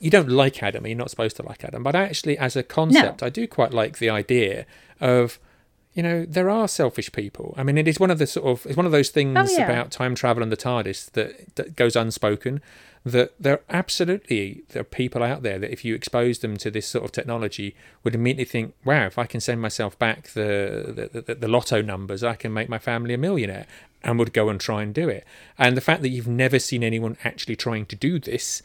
you 0.01 0.11
don't 0.11 0.29
like 0.29 0.63
Adam, 0.63 0.87
you're 0.87 0.97
not 0.97 1.11
supposed 1.11 1.37
to 1.37 1.43
like 1.43 1.65
Adam, 1.65 1.83
but 1.83 1.95
actually, 1.95 2.37
as 2.39 2.57
a 2.57 2.63
concept, 2.63 3.21
No. 3.21 3.27
I 3.27 3.31
do 3.31 3.47
quite 3.47 3.73
like 3.73 3.99
the 3.99 4.11
idea 4.11 4.67
of. 5.01 5.39
You 5.95 6.03
know, 6.03 6.25
there 6.25 6.49
are 6.49 6.69
selfish 6.69 7.13
people. 7.13 7.55
I 7.59 7.63
mean, 7.63 7.77
it 7.77 7.87
is 7.87 8.01
one 8.01 8.11
of 8.11 8.19
the 8.19 8.27
sort 8.27 8.47
of 8.47 8.67
it's 8.67 8.77
one 8.77 8.87
of 8.87 8.93
those 8.93 9.11
things 9.11 9.37
Oh, 9.39 9.57
yeah. 9.59 9.65
about 9.71 9.91
time 9.91 10.15
travel 10.15 10.43
and 10.43 10.51
the 10.51 10.57
TARDIS 10.57 11.11
that, 11.13 11.55
that 11.57 11.77
goes 11.77 11.97
unspoken. 11.97 12.63
That 13.05 13.33
there 13.39 13.61
absolutely 13.69 14.63
there 14.71 14.81
are 14.83 14.85
people 14.85 15.23
out 15.25 15.43
there 15.43 15.59
that 15.59 15.71
if 15.73 15.85
you 15.85 15.95
expose 15.95 16.39
them 16.39 16.57
to 16.59 16.71
this 16.71 16.87
sort 16.87 17.05
of 17.05 17.11
technology 17.13 17.75
would 18.05 18.15
immediately 18.15 18.45
think, 18.45 18.75
"Wow, 18.85 19.07
if 19.07 19.19
I 19.19 19.27
can 19.27 19.41
send 19.41 19.61
myself 19.61 19.99
back 19.99 20.29
the 20.29 21.09
the, 21.13 21.21
the, 21.21 21.35
the 21.35 21.49
lotto 21.49 21.83
numbers, 21.83 22.23
I 22.23 22.37
can 22.37 22.53
make 22.53 22.69
my 22.69 22.79
family 22.79 23.13
a 23.15 23.19
millionaire," 23.19 23.67
and 24.05 24.19
would 24.21 24.33
go 24.33 24.49
and 24.49 24.61
try 24.61 24.83
and 24.83 24.95
do 24.95 25.09
it. 25.09 25.25
And 25.59 25.77
the 25.77 25.81
fact 25.81 26.03
that 26.03 26.11
you've 26.11 26.29
never 26.29 26.59
seen 26.61 26.83
anyone 26.85 27.17
actually 27.25 27.57
trying 27.57 27.87
to 27.87 27.97
do 27.97 28.19
this 28.21 28.63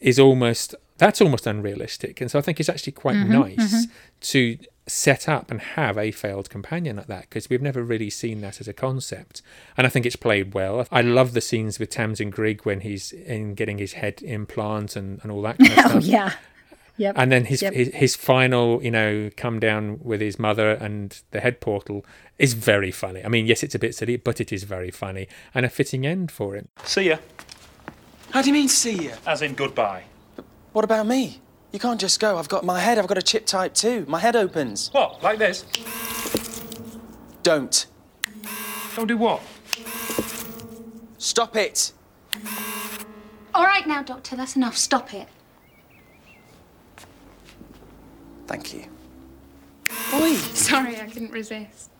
is 0.00 0.18
almost 0.20 0.74
that's 0.98 1.20
almost 1.20 1.46
unrealistic. 1.46 2.20
And 2.20 2.30
so 2.30 2.38
I 2.38 2.42
think 2.42 2.60
it's 2.60 2.68
actually 2.68 2.92
quite 2.92 3.16
Mhm, 3.16 3.28
nice 3.28 3.72
mhm. 3.86 3.90
to 4.20 4.58
set 4.86 5.28
up 5.28 5.50
and 5.50 5.60
have 5.60 5.96
a 5.96 6.10
failed 6.10 6.50
companion 6.50 6.96
like 6.96 7.06
that 7.06 7.20
because 7.22 7.48
we've 7.48 7.62
never 7.62 7.82
really 7.82 8.10
seen 8.10 8.40
that 8.40 8.60
as 8.60 8.66
a 8.68 8.72
concept. 8.72 9.40
And 9.76 9.86
I 9.86 9.90
think 9.90 10.04
it's 10.06 10.16
played 10.16 10.52
well. 10.54 10.86
I 10.90 11.00
love 11.02 11.32
the 11.32 11.40
scenes 11.40 11.78
with 11.78 11.90
Tamsin 11.90 12.30
Greig 12.30 12.64
when 12.66 12.80
he's 12.80 13.12
in 13.12 13.54
getting 13.54 13.78
his 13.78 13.92
head 13.94 14.20
implant 14.22 14.96
and, 14.96 15.20
and 15.22 15.30
all 15.30 15.42
that 15.42 15.58
kind 15.58 15.72
of 15.72 15.78
oh 15.84 15.88
stuff. 15.90 16.04
yeah, 16.04 16.32
yep. 16.96 17.14
And 17.16 17.30
then 17.30 17.44
his, 17.44 17.62
Yep. 17.62 17.72
his 17.74 17.88
his 17.94 18.16
final, 18.16 18.82
you 18.82 18.90
know, 18.90 19.30
come 19.36 19.60
down 19.60 20.00
with 20.02 20.20
his 20.20 20.38
mother 20.38 20.70
and 20.72 21.20
the 21.30 21.40
head 21.40 21.60
portal 21.60 22.04
is 22.38 22.54
very 22.54 22.90
funny. 22.90 23.24
I 23.24 23.28
mean, 23.28 23.46
yes, 23.46 23.62
it's 23.62 23.74
a 23.74 23.78
bit 23.78 23.94
silly, 23.94 24.16
but 24.16 24.40
it 24.40 24.52
is 24.52 24.64
very 24.64 24.90
funny 24.90 25.28
and 25.54 25.64
a 25.64 25.68
fitting 25.68 26.04
end 26.06 26.32
for 26.32 26.56
him. 26.56 26.68
See 26.84 27.08
ya. 27.10 27.18
How 28.32 28.42
do 28.42 28.48
you 28.48 28.54
mean, 28.54 28.68
see 28.68 29.08
ya? 29.08 29.16
As 29.26 29.42
in 29.42 29.54
goodbye. 29.54 30.04
What 30.72 30.84
about 30.84 31.06
me? 31.06 31.40
You 31.72 31.78
can't 31.78 32.00
just 32.00 32.18
go. 32.18 32.36
I've 32.36 32.48
got 32.48 32.64
my 32.64 32.80
head. 32.80 32.98
I've 32.98 33.06
got 33.06 33.18
a 33.18 33.22
chip 33.22 33.46
type 33.46 33.74
too. 33.74 34.04
My 34.08 34.18
head 34.18 34.34
opens. 34.34 34.88
What? 34.92 35.22
Like 35.22 35.38
this? 35.38 35.64
Don't. 37.42 37.86
Don't 38.96 39.06
do 39.06 39.16
what? 39.16 39.40
Stop 41.18 41.56
it. 41.56 41.92
All 43.54 43.64
right 43.64 43.86
now, 43.86 44.02
Doctor, 44.02 44.36
that's 44.36 44.56
enough. 44.56 44.76
Stop 44.76 45.14
it. 45.14 45.28
Thank 48.46 48.74
you. 48.74 48.84
Oi! 50.14 50.34
Sorry, 50.34 51.00
I 51.00 51.06
couldn't 51.06 51.30
resist. 51.30 51.90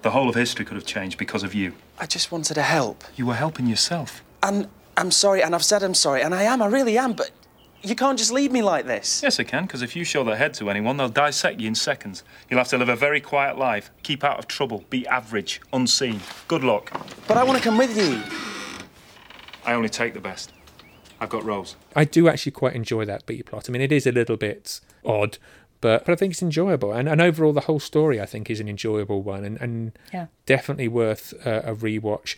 The 0.00 0.10
whole 0.10 0.28
of 0.28 0.34
history 0.34 0.64
could 0.64 0.76
have 0.76 0.86
changed 0.86 1.18
because 1.18 1.42
of 1.42 1.54
you. 1.54 1.74
I 1.98 2.06
just 2.06 2.32
wanted 2.32 2.54
to 2.54 2.62
help. 2.62 3.04
You 3.14 3.26
were 3.26 3.34
helping 3.34 3.66
yourself. 3.66 4.22
And 4.42 4.68
I'm 4.96 5.10
sorry, 5.10 5.42
and 5.42 5.54
I've 5.54 5.64
said 5.64 5.82
I'm 5.82 5.94
sorry, 5.94 6.22
and 6.22 6.34
I 6.34 6.44
am. 6.44 6.62
I 6.62 6.66
really 6.66 6.96
am. 6.96 7.12
But 7.12 7.30
you 7.82 7.94
can't 7.96 8.18
just 8.18 8.30
leave 8.32 8.52
me 8.52 8.62
like 8.62 8.86
this. 8.86 9.22
Yes, 9.22 9.40
I 9.40 9.44
can, 9.44 9.64
because 9.66 9.82
if 9.82 9.96
you 9.96 10.04
show 10.04 10.22
their 10.24 10.36
head 10.36 10.54
to 10.54 10.70
anyone, 10.70 10.96
they'll 10.96 11.08
dissect 11.08 11.60
you 11.60 11.66
in 11.68 11.74
seconds. 11.74 12.22
You'll 12.48 12.58
have 12.58 12.68
to 12.68 12.78
live 12.78 12.88
a 12.88 12.96
very 12.96 13.20
quiet 13.20 13.58
life, 13.58 13.90
keep 14.02 14.22
out 14.24 14.38
of 14.38 14.46
trouble, 14.46 14.84
be 14.90 15.06
average, 15.08 15.60
unseen. 15.72 16.20
Good 16.48 16.62
luck. 16.64 16.92
But 17.26 17.36
I 17.36 17.44
want 17.44 17.58
to 17.58 17.64
come 17.64 17.78
with 17.78 17.96
you. 17.96 18.22
I 19.64 19.74
only 19.74 19.88
take 19.88 20.14
the 20.14 20.20
best. 20.20 20.52
I've 21.20 21.28
got 21.28 21.44
Rose. 21.44 21.76
I 21.94 22.04
do 22.04 22.28
actually 22.28 22.52
quite 22.52 22.74
enjoy 22.74 23.04
that 23.04 23.26
B 23.26 23.42
plot. 23.42 23.68
I 23.68 23.72
mean, 23.72 23.82
it 23.82 23.92
is 23.92 24.06
a 24.06 24.12
little 24.12 24.36
bit 24.36 24.80
odd, 25.04 25.38
but, 25.80 26.04
but 26.04 26.12
I 26.12 26.16
think 26.16 26.32
it's 26.32 26.42
enjoyable. 26.42 26.92
And, 26.92 27.08
and 27.08 27.20
overall, 27.20 27.52
the 27.52 27.60
whole 27.62 27.78
story, 27.80 28.20
I 28.20 28.26
think, 28.26 28.50
is 28.50 28.58
an 28.60 28.68
enjoyable 28.68 29.22
one 29.22 29.44
and, 29.44 29.60
and 29.60 29.92
Yeah. 30.12 30.26
definitely 30.46 30.88
worth 30.88 31.32
uh, 31.46 31.62
a 31.64 31.74
rewatch. 31.74 32.36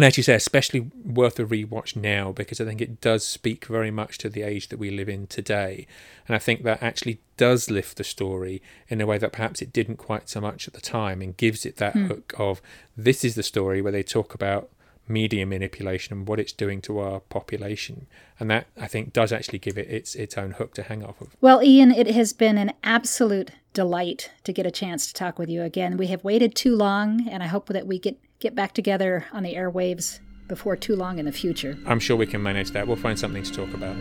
And 0.00 0.06
as 0.06 0.16
you 0.16 0.22
say, 0.22 0.34
especially 0.34 0.90
worth 1.04 1.38
a 1.38 1.44
rewatch 1.44 1.94
now 1.94 2.32
because 2.32 2.58
I 2.58 2.64
think 2.64 2.80
it 2.80 3.02
does 3.02 3.22
speak 3.22 3.66
very 3.66 3.90
much 3.90 4.16
to 4.18 4.30
the 4.30 4.40
age 4.40 4.68
that 4.68 4.78
we 4.78 4.90
live 4.90 5.10
in 5.10 5.26
today. 5.26 5.86
And 6.26 6.34
I 6.34 6.38
think 6.38 6.62
that 6.62 6.82
actually 6.82 7.20
does 7.36 7.70
lift 7.70 7.98
the 7.98 8.04
story 8.04 8.62
in 8.88 9.02
a 9.02 9.06
way 9.06 9.18
that 9.18 9.32
perhaps 9.32 9.60
it 9.60 9.74
didn't 9.74 9.98
quite 9.98 10.30
so 10.30 10.40
much 10.40 10.66
at 10.66 10.72
the 10.72 10.80
time 10.80 11.20
and 11.20 11.36
gives 11.36 11.66
it 11.66 11.76
that 11.76 11.92
Hmm. 11.92 12.06
hook 12.06 12.34
of 12.38 12.62
this 12.96 13.26
is 13.26 13.34
the 13.34 13.42
story 13.42 13.82
where 13.82 13.92
they 13.92 14.02
talk 14.02 14.32
about 14.32 14.70
media 15.06 15.44
manipulation 15.44 16.16
and 16.16 16.26
what 16.26 16.40
it's 16.40 16.54
doing 16.54 16.80
to 16.80 16.98
our 16.98 17.20
population. 17.20 18.06
And 18.38 18.50
that 18.50 18.68
I 18.80 18.86
think 18.86 19.12
does 19.12 19.32
actually 19.32 19.58
give 19.58 19.76
it 19.76 19.90
its 19.90 20.14
its 20.14 20.38
own 20.38 20.52
hook 20.52 20.72
to 20.76 20.82
hang 20.84 21.04
off 21.04 21.20
of. 21.20 21.36
Well, 21.42 21.62
Ian, 21.62 21.90
it 21.90 22.06
has 22.06 22.32
been 22.32 22.56
an 22.56 22.72
absolute 22.82 23.50
delight 23.74 24.30
to 24.44 24.52
get 24.54 24.64
a 24.64 24.70
chance 24.70 25.06
to 25.08 25.12
talk 25.12 25.38
with 25.38 25.50
you 25.50 25.62
again. 25.62 25.98
We 25.98 26.06
have 26.06 26.24
waited 26.24 26.54
too 26.54 26.74
long, 26.74 27.28
and 27.28 27.42
I 27.42 27.48
hope 27.48 27.66
that 27.66 27.86
we 27.86 27.98
get 27.98 28.16
get 28.40 28.54
back 28.54 28.72
together 28.72 29.26
on 29.32 29.42
the 29.42 29.54
airwaves 29.54 30.18
before 30.48 30.74
too 30.74 30.96
long 30.96 31.18
in 31.18 31.26
the 31.26 31.32
future. 31.32 31.78
I'm 31.86 32.00
sure 32.00 32.16
we 32.16 32.26
can 32.26 32.42
manage 32.42 32.72
that. 32.72 32.86
We'll 32.86 32.96
find 32.96 33.18
something 33.18 33.42
to 33.42 33.52
talk 33.52 33.72
about. 33.72 33.94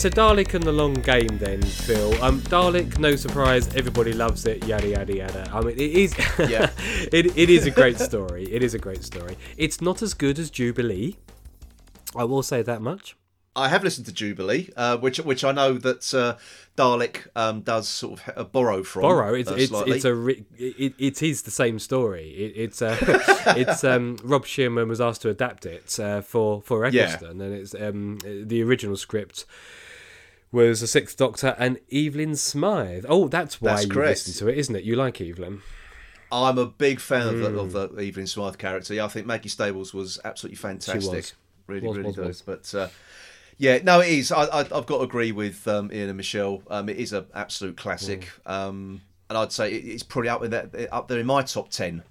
So 0.00 0.08
Dalek 0.08 0.54
and 0.54 0.64
the 0.64 0.72
long 0.72 0.94
game 0.94 1.36
then, 1.38 1.60
Phil. 1.60 2.24
Um, 2.24 2.40
Dalek, 2.42 2.98
no 2.98 3.16
surprise, 3.16 3.68
everybody 3.74 4.14
loves 4.14 4.46
it, 4.46 4.66
yada 4.66 4.88
yada 4.88 5.14
yada. 5.14 5.50
I 5.52 5.60
mean, 5.60 5.74
it 5.74 5.80
is, 5.80 6.16
Yeah. 6.38 6.70
it, 7.12 7.36
it 7.36 7.50
is 7.50 7.66
a 7.66 7.70
great 7.70 7.98
story. 7.98 8.44
It 8.50 8.62
is 8.62 8.72
a 8.72 8.78
great 8.78 9.04
story. 9.04 9.36
It's 9.58 9.82
not 9.82 10.00
as 10.00 10.14
good 10.14 10.38
as 10.38 10.48
Jubilee. 10.50 11.16
I 12.16 12.24
will 12.24 12.42
say 12.42 12.62
that 12.62 12.80
much. 12.80 13.14
I 13.54 13.68
have 13.68 13.84
listened 13.84 14.06
to 14.06 14.12
Jubilee, 14.12 14.70
uh, 14.74 14.96
which 14.96 15.18
which 15.18 15.44
I 15.44 15.52
know 15.52 15.74
that 15.74 16.14
uh, 16.14 16.36
Dalek 16.78 17.26
um, 17.36 17.60
does 17.60 17.86
sort 17.86 18.20
of 18.28 18.38
uh, 18.38 18.44
borrow 18.44 18.82
from. 18.82 19.02
Borrow. 19.02 19.34
It's 19.34 19.50
uh, 19.50 19.54
it's, 19.58 19.72
it's 19.72 20.04
a 20.06 20.14
ri- 20.14 20.46
it, 20.56 20.94
it 20.98 21.22
is 21.22 21.42
the 21.42 21.50
same 21.50 21.78
story. 21.78 22.30
It, 22.30 22.52
it's 22.56 22.80
uh, 22.80 22.96
it's 23.56 23.84
um, 23.84 24.16
Rob 24.22 24.46
Shearman 24.46 24.88
was 24.88 25.00
asked 25.00 25.20
to 25.22 25.28
adapt 25.28 25.66
it 25.66 25.98
uh, 26.00 26.22
for 26.22 26.62
for 26.62 26.86
Yeah. 26.88 27.02
Eccleston, 27.02 27.40
and 27.42 27.52
it's 27.52 27.74
um, 27.74 28.18
the 28.24 28.62
original 28.62 28.96
script 28.96 29.44
was 30.52 30.80
the 30.80 30.86
Sixth 30.86 31.16
Doctor 31.16 31.54
and 31.58 31.78
Evelyn 31.92 32.34
Smythe. 32.36 33.04
Oh, 33.08 33.28
that's 33.28 33.60
why 33.60 33.70
That's 33.72 33.84
you 33.84 33.90
correct. 33.90 34.10
listened 34.26 34.36
to 34.36 34.48
it, 34.48 34.58
isn't 34.58 34.74
it? 34.76 34.84
You 34.84 34.96
like 34.96 35.20
Evelyn. 35.20 35.62
I'm 36.32 36.58
a 36.58 36.66
big 36.66 37.00
fan 37.00 37.26
of, 37.28 37.38
the, 37.38 37.50
Mm. 37.50 37.58
of 37.58 37.72
the 37.96 38.06
Evelyn 38.06 38.26
Smythe 38.26 38.56
character. 38.58 38.94
Yeah, 38.94 39.04
I 39.04 39.08
think 39.08 39.26
Maggie 39.26 39.48
Stables 39.48 39.92
was 39.94 40.18
absolutely 40.24 40.56
fantastic. 40.56 41.12
was. 41.12 41.32
Really, 41.66 41.86
Was, 41.88 41.96
really 41.98 42.12
was. 42.28 42.42
But 42.42 42.74
uh, 42.74 42.88
yeah, 43.58 43.78
no, 43.82 44.00
it 44.00 44.08
is. 44.08 44.32
I, 44.32 44.44
I, 44.44 44.60
I've 44.60 44.86
got 44.86 44.98
to 44.98 45.00
agree 45.00 45.32
with 45.32 45.66
um, 45.68 45.90
Ian 45.92 46.08
and 46.08 46.16
Michelle. 46.16 46.62
Um, 46.68 46.88
it 46.88 46.96
is 46.98 47.12
an 47.12 47.26
absolute 47.34 47.76
classic, 47.76 48.28
Mm. 48.46 48.50
um, 48.52 49.00
and 49.28 49.38
I'd 49.38 49.52
say 49.52 49.72
it, 49.72 49.84
it's 49.84 50.02
probably 50.02 50.28
up 50.30 50.42
that 50.42 50.88
up 50.92 51.06
there 51.08 51.18
in 51.20 51.26
my 51.26 51.42
top 51.42 51.70
ten 51.70 52.02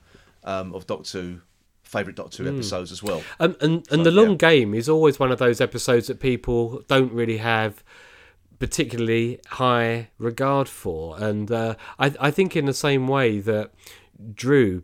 um, 0.45 0.73
of 0.73 0.87
Doctor 0.87 1.21
Who 1.21 1.41
favourite 1.83 2.15
Doctor 2.15 2.43
Who 2.43 2.49
Mm. 2.51 2.55
episodes 2.55 2.91
as 2.93 3.01
well. 3.03 3.21
Um, 3.39 3.55
and 3.61 3.85
and 3.91 4.05
the 4.05 4.11
long 4.11 4.37
game 4.37 4.73
is 4.73 4.87
always 4.87 5.19
one 5.19 5.31
of 5.31 5.39
those 5.39 5.59
episodes 5.59 6.07
that 6.07 6.19
people 6.21 6.81
don't 6.87 7.11
really 7.11 7.37
have 7.37 7.83
particularly 8.59 9.39
high 9.47 10.09
regard 10.17 10.67
for, 10.67 11.17
and 11.17 11.51
uh, 11.51 11.75
I 11.97 12.13
I 12.19 12.31
think 12.31 12.55
in 12.55 12.65
the 12.65 12.73
same 12.73 13.07
way 13.07 13.39
that 13.39 13.71
Drew 14.33 14.83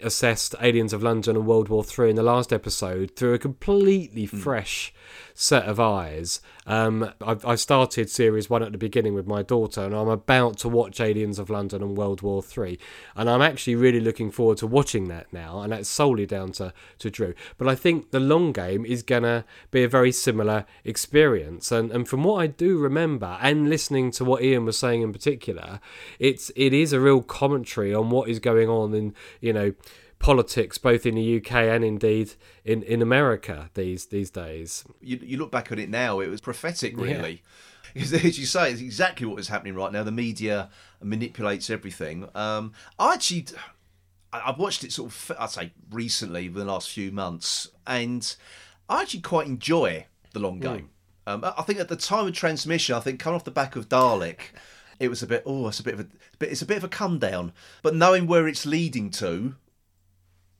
assessed 0.00 0.54
Aliens 0.60 0.92
of 0.92 1.02
London 1.02 1.36
and 1.36 1.46
World 1.46 1.68
War 1.68 1.84
Three 1.84 2.10
in 2.10 2.16
the 2.16 2.22
last 2.22 2.52
episode 2.52 3.16
through 3.16 3.34
a 3.34 3.38
completely 3.38 4.26
fresh 4.26 4.94
set 5.34 5.64
of 5.64 5.78
eyes. 5.78 6.40
Um, 6.66 7.12
I've, 7.20 7.44
I 7.44 7.54
started 7.54 8.10
series 8.10 8.50
one 8.50 8.62
at 8.62 8.72
the 8.72 8.78
beginning 8.78 9.14
with 9.14 9.26
my 9.26 9.42
daughter, 9.42 9.82
and 9.82 9.94
I'm 9.94 10.08
about 10.08 10.58
to 10.58 10.68
watch 10.68 11.00
Aliens 11.00 11.38
of 11.38 11.50
London 11.50 11.82
and 11.82 11.96
World 11.96 12.22
War 12.22 12.42
Three, 12.42 12.78
and 13.14 13.30
I'm 13.30 13.42
actually 13.42 13.76
really 13.76 14.00
looking 14.00 14.30
forward 14.30 14.58
to 14.58 14.66
watching 14.66 15.08
that 15.08 15.32
now, 15.32 15.60
and 15.60 15.72
that's 15.72 15.88
solely 15.88 16.26
down 16.26 16.52
to 16.52 16.72
to 16.98 17.10
Drew. 17.10 17.34
But 17.58 17.68
I 17.68 17.74
think 17.74 18.10
the 18.10 18.20
long 18.20 18.52
game 18.52 18.84
is 18.84 19.02
gonna 19.02 19.44
be 19.70 19.84
a 19.84 19.88
very 19.88 20.12
similar 20.12 20.66
experience, 20.84 21.70
and 21.70 21.90
and 21.92 22.08
from 22.08 22.24
what 22.24 22.40
I 22.40 22.46
do 22.46 22.78
remember, 22.78 23.38
and 23.40 23.68
listening 23.68 24.10
to 24.12 24.24
what 24.24 24.42
Ian 24.42 24.64
was 24.64 24.78
saying 24.78 25.02
in 25.02 25.12
particular, 25.12 25.80
it's 26.18 26.50
it 26.56 26.72
is 26.72 26.92
a 26.92 27.00
real 27.00 27.22
commentary 27.22 27.94
on 27.94 28.10
what 28.10 28.28
is 28.28 28.38
going 28.38 28.68
on 28.68 28.94
in 28.94 29.14
you 29.40 29.52
know 29.52 29.72
politics 30.26 30.76
both 30.76 31.06
in 31.06 31.14
the 31.14 31.36
UK 31.38 31.52
and 31.52 31.84
indeed 31.84 32.32
in, 32.64 32.82
in 32.82 33.00
America 33.00 33.70
these 33.74 34.06
these 34.06 34.30
days. 34.30 34.84
You, 35.00 35.20
you 35.22 35.36
look 35.38 35.52
back 35.52 35.70
on 35.70 35.78
it 35.78 35.88
now; 35.88 36.18
it 36.20 36.28
was 36.28 36.40
prophetic, 36.40 36.96
Yeah. 36.96 37.02
really. 37.04 37.42
Because 37.94 38.12
As 38.12 38.38
you 38.38 38.44
say, 38.44 38.70
it's 38.72 38.82
exactly 38.82 39.26
what 39.26 39.40
is 39.40 39.48
happening 39.48 39.74
right 39.74 39.90
now. 39.90 40.02
The 40.02 40.12
media 40.12 40.68
manipulates 41.02 41.70
everything. 41.70 42.28
Um, 42.34 42.72
I 42.98 43.14
actually, 43.14 43.46
I've 44.34 44.58
watched 44.58 44.84
it 44.84 44.92
sort 44.92 45.10
of, 45.12 45.32
I'd 45.38 45.48
say, 45.48 45.72
recently, 45.90 46.48
the 46.48 46.66
last 46.66 46.90
few 46.90 47.10
months, 47.10 47.70
and 47.86 48.36
I 48.90 49.00
actually 49.00 49.20
quite 49.22 49.46
enjoy 49.46 50.06
the 50.34 50.40
long 50.40 50.60
game. 50.60 50.90
Um, 51.26 51.42
I 51.42 51.62
think 51.62 51.78
at 51.78 51.88
the 51.88 51.96
time 51.96 52.26
of 52.26 52.34
transmission, 52.34 52.94
I 52.94 53.00
think 53.00 53.18
coming 53.18 53.36
off 53.36 53.44
the 53.44 53.50
back 53.50 53.76
of 53.76 53.88
Dalek, 53.88 54.40
it 55.00 55.08
was 55.08 55.22
a 55.22 55.26
bit, 55.26 55.42
oh, 55.46 55.68
it's 55.68 55.80
a 55.80 55.82
bit 55.82 55.94
of 55.94 56.00
a, 56.00 56.06
bit, 56.38 56.50
it's 56.50 56.60
a 56.62 56.66
bit 56.66 56.76
of 56.76 56.84
a 56.84 56.88
come 56.88 57.18
down. 57.18 57.52
But 57.82 57.94
knowing 57.94 58.26
where 58.26 58.46
it's 58.46 58.66
leading 58.66 59.08
to, 59.12 59.54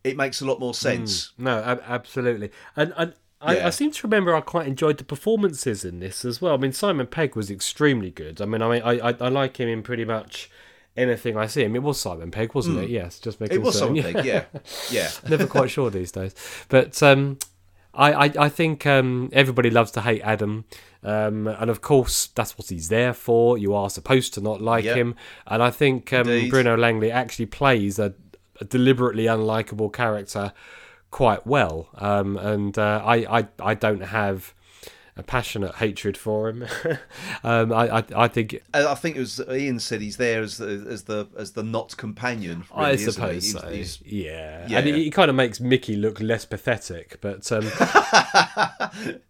it 0.06 0.16
makes 0.16 0.40
a 0.40 0.46
lot 0.46 0.60
more 0.60 0.74
sense. 0.74 1.32
Mm, 1.38 1.44
no, 1.44 1.58
ab- 1.62 1.82
absolutely, 1.86 2.50
and 2.76 2.92
and. 2.96 3.14
I, 3.38 3.56
Yeah. 3.56 3.66
I 3.66 3.70
seem 3.70 3.90
to 3.90 4.06
remember 4.06 4.34
I 4.34 4.40
quite 4.40 4.66
enjoyed 4.66 4.96
the 4.96 5.04
performances 5.04 5.84
in 5.84 6.00
this 6.00 6.24
as 6.24 6.40
well. 6.40 6.54
I 6.54 6.56
mean, 6.56 6.72
Simon 6.72 7.06
Pegg 7.06 7.36
was 7.36 7.50
extremely 7.50 8.10
good. 8.10 8.40
I 8.40 8.46
mean, 8.46 8.62
I 8.62 8.68
mean, 8.72 8.82
I, 8.82 9.10
I, 9.10 9.14
I 9.20 9.28
like 9.28 9.58
him 9.58 9.68
in 9.68 9.82
pretty 9.82 10.06
much 10.06 10.50
anything 10.96 11.36
I 11.36 11.46
see 11.46 11.62
him. 11.62 11.76
It 11.76 11.82
was 11.82 12.00
Simon 12.00 12.30
Pegg, 12.30 12.54
wasn't 12.54 12.78
Mm. 12.78 12.84
it? 12.84 12.90
Yes, 12.90 13.20
just 13.20 13.38
making 13.38 13.58
It 13.58 13.62
was 13.62 13.78
certain. 13.78 13.96
Simon 13.96 14.14
Pegg, 14.14 14.24
yeah. 14.24 14.44
Yeah. 14.90 15.10
Never 15.28 15.46
quite 15.46 15.70
sure 15.70 15.90
these 15.90 16.10
days, 16.12 16.34
but 16.70 17.00
um, 17.02 17.38
I, 17.92 18.12
I, 18.26 18.32
I 18.46 18.48
think 18.48 18.86
um, 18.86 19.28
everybody 19.34 19.68
loves 19.68 19.90
to 19.92 20.00
hate 20.00 20.22
Adam, 20.22 20.64
um, 21.04 21.46
and 21.46 21.68
of 21.70 21.82
course 21.82 22.28
that's 22.28 22.56
what 22.56 22.68
he's 22.70 22.88
there 22.88 23.12
for. 23.12 23.58
You 23.58 23.74
are 23.74 23.90
supposed 23.90 24.32
to 24.34 24.40
not 24.40 24.62
like 24.62 24.84
Yep. 24.86 24.96
him, 24.96 25.14
and 25.46 25.62
I 25.62 25.70
think 25.70 26.10
um, 26.14 26.48
Bruno 26.48 26.74
Langley 26.76 27.10
actually 27.12 27.46
plays 27.46 27.98
a, 27.98 28.14
a 28.60 28.64
deliberately 28.64 29.24
unlikable 29.24 29.92
character 29.92 30.52
quite 31.10 31.46
well, 31.46 31.88
um, 31.94 32.36
and 32.36 32.78
uh, 32.78 33.02
I, 33.04 33.38
I 33.40 33.48
I 33.60 33.74
don't 33.74 34.00
have 34.02 34.54
a 35.18 35.22
passionate 35.22 35.76
hatred 35.76 36.14
for 36.16 36.48
him. 36.50 36.66
um, 37.44 37.72
I, 37.72 37.98
I 38.00 38.04
I 38.14 38.28
think 38.28 38.60
I 38.74 38.86
I 38.86 38.94
think 38.94 39.16
it 39.16 39.20
was 39.20 39.40
Ian 39.50 39.80
said 39.80 40.02
he's 40.02 40.18
there 40.18 40.42
as 40.42 40.58
the 40.58 40.86
as 40.90 41.04
the 41.04 41.28
as 41.38 41.52
the 41.52 41.62
not 41.62 41.96
companion. 41.96 42.64
I 42.74 42.90
really, 42.90 42.98
he? 42.98 43.10
suppose 43.10 43.44
He's- 43.44 43.62
so. 43.62 43.70
he's- 43.70 44.02
yeah, 44.04 44.66
yeah. 44.68 44.78
and 44.78 44.86
he, 44.86 45.04
he 45.04 45.10
kind 45.10 45.30
of 45.30 45.36
makes 45.36 45.58
Mickey 45.58 45.96
look 45.96 46.20
less 46.20 46.44
pathetic. 46.44 47.18
But 47.22 47.50
um, 47.50 47.64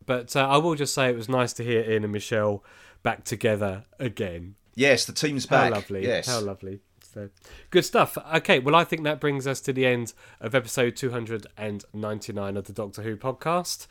but 0.06 0.34
uh, 0.36 0.48
I 0.48 0.56
will 0.56 0.74
just 0.74 0.94
say 0.94 1.08
it 1.08 1.16
was 1.16 1.28
nice 1.28 1.52
to 1.54 1.62
hear 1.64 1.82
Ian 1.88 2.04
and 2.04 2.12
Michele 2.12 2.64
back 3.02 3.24
together 3.24 3.84
again. 3.98 4.56
Yes, 4.74 5.04
the 5.04 5.12
team's 5.12 5.46
back. 5.46 5.72
How 5.72 5.78
lovely! 5.78 6.02
Yes. 6.04 6.26
How 6.26 6.40
lovely! 6.40 6.80
So 7.16 7.30
good 7.70 7.86
stuff. 7.86 8.18
Okay, 8.34 8.58
well 8.58 8.74
I 8.74 8.84
think 8.84 9.02
that 9.04 9.20
brings 9.20 9.46
us 9.46 9.62
to 9.62 9.72
the 9.72 9.86
end 9.86 10.12
of 10.38 10.54
episode 10.54 10.96
two 10.96 11.12
hundred 11.12 11.46
and 11.56 11.82
ninety 11.94 12.30
nine 12.30 12.58
of 12.58 12.64
the 12.64 12.74
Doctor 12.74 13.00
Who 13.00 13.16
podcast. 13.16 13.86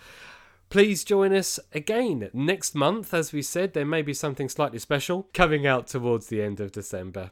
Please 0.69 1.03
join 1.03 1.33
us 1.33 1.59
again 1.73 2.29
next 2.33 2.75
month. 2.75 3.15
As 3.15 3.33
we 3.33 3.41
said, 3.41 3.73
there 3.73 3.83
may 3.83 4.03
be 4.03 4.13
something 4.13 4.47
slightly 4.47 4.77
special 4.77 5.27
coming 5.33 5.65
out 5.65 5.87
towards 5.87 6.27
the 6.27 6.43
end 6.43 6.59
of 6.59 6.71
December. 6.71 7.31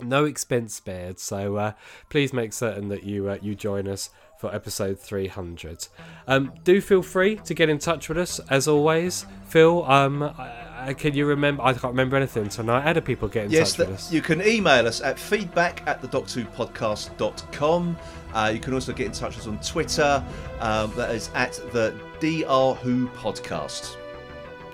No 0.00 0.24
expense 0.24 0.74
spared, 0.74 1.20
so 1.20 1.54
uh, 1.54 1.72
please 2.10 2.32
make 2.32 2.52
certain 2.52 2.88
that 2.88 3.04
you 3.04 3.28
uh, 3.28 3.38
you 3.40 3.54
join 3.54 3.86
us 3.86 4.10
for 4.40 4.52
episode 4.52 4.98
300. 4.98 5.86
Um, 6.26 6.52
do 6.64 6.80
feel 6.80 7.02
free 7.02 7.36
to 7.36 7.54
get 7.54 7.68
in 7.68 7.78
touch 7.78 8.08
with 8.08 8.18
us 8.18 8.40
as 8.50 8.66
always. 8.66 9.26
Phil, 9.46 9.84
um, 9.84 10.24
I, 10.24 10.67
I- 10.78 10.94
can 10.94 11.14
you 11.14 11.26
remember? 11.26 11.62
I 11.62 11.72
can't 11.72 11.84
remember 11.92 12.16
anything 12.16 12.48
tonight. 12.48 12.80
How 12.82 12.92
do 12.92 13.00
people 13.00 13.28
get 13.28 13.46
in 13.46 13.50
Yes, 13.50 13.70
touch 13.72 13.78
with 13.80 13.88
that, 13.88 13.94
us? 13.94 14.12
you 14.12 14.22
can 14.22 14.40
email 14.46 14.86
us 14.86 15.00
at 15.00 15.18
feedback 15.18 15.82
at 15.86 16.00
the 16.00 16.08
doctorwhopodcast.com. 16.08 17.96
Uh, 18.34 18.50
you 18.52 18.60
can 18.60 18.74
also 18.74 18.92
get 18.92 19.06
in 19.06 19.12
touch 19.12 19.36
with 19.36 19.46
us 19.46 19.48
on 19.48 19.58
Twitter. 19.60 20.22
Um, 20.60 20.92
that 20.96 21.10
is 21.14 21.30
at 21.34 21.52
the 21.72 21.94
DR 22.20 22.74
Who 22.76 23.08
Podcast. 23.08 23.96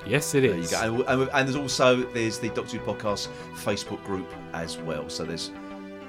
Yes, 0.06 0.34
it 0.34 0.42
there 0.42 0.54
is. 0.54 0.70
you 0.70 0.76
go. 0.78 0.82
And, 0.84 1.22
and, 1.22 1.30
and 1.32 1.48
there's 1.48 1.56
also 1.56 2.02
there's 2.12 2.38
the 2.38 2.50
Doctor 2.50 2.76
Who 2.78 2.92
Podcast 2.92 3.28
Facebook 3.56 4.02
group 4.04 4.30
as 4.52 4.76
well. 4.78 5.08
So 5.08 5.24
there's 5.24 5.50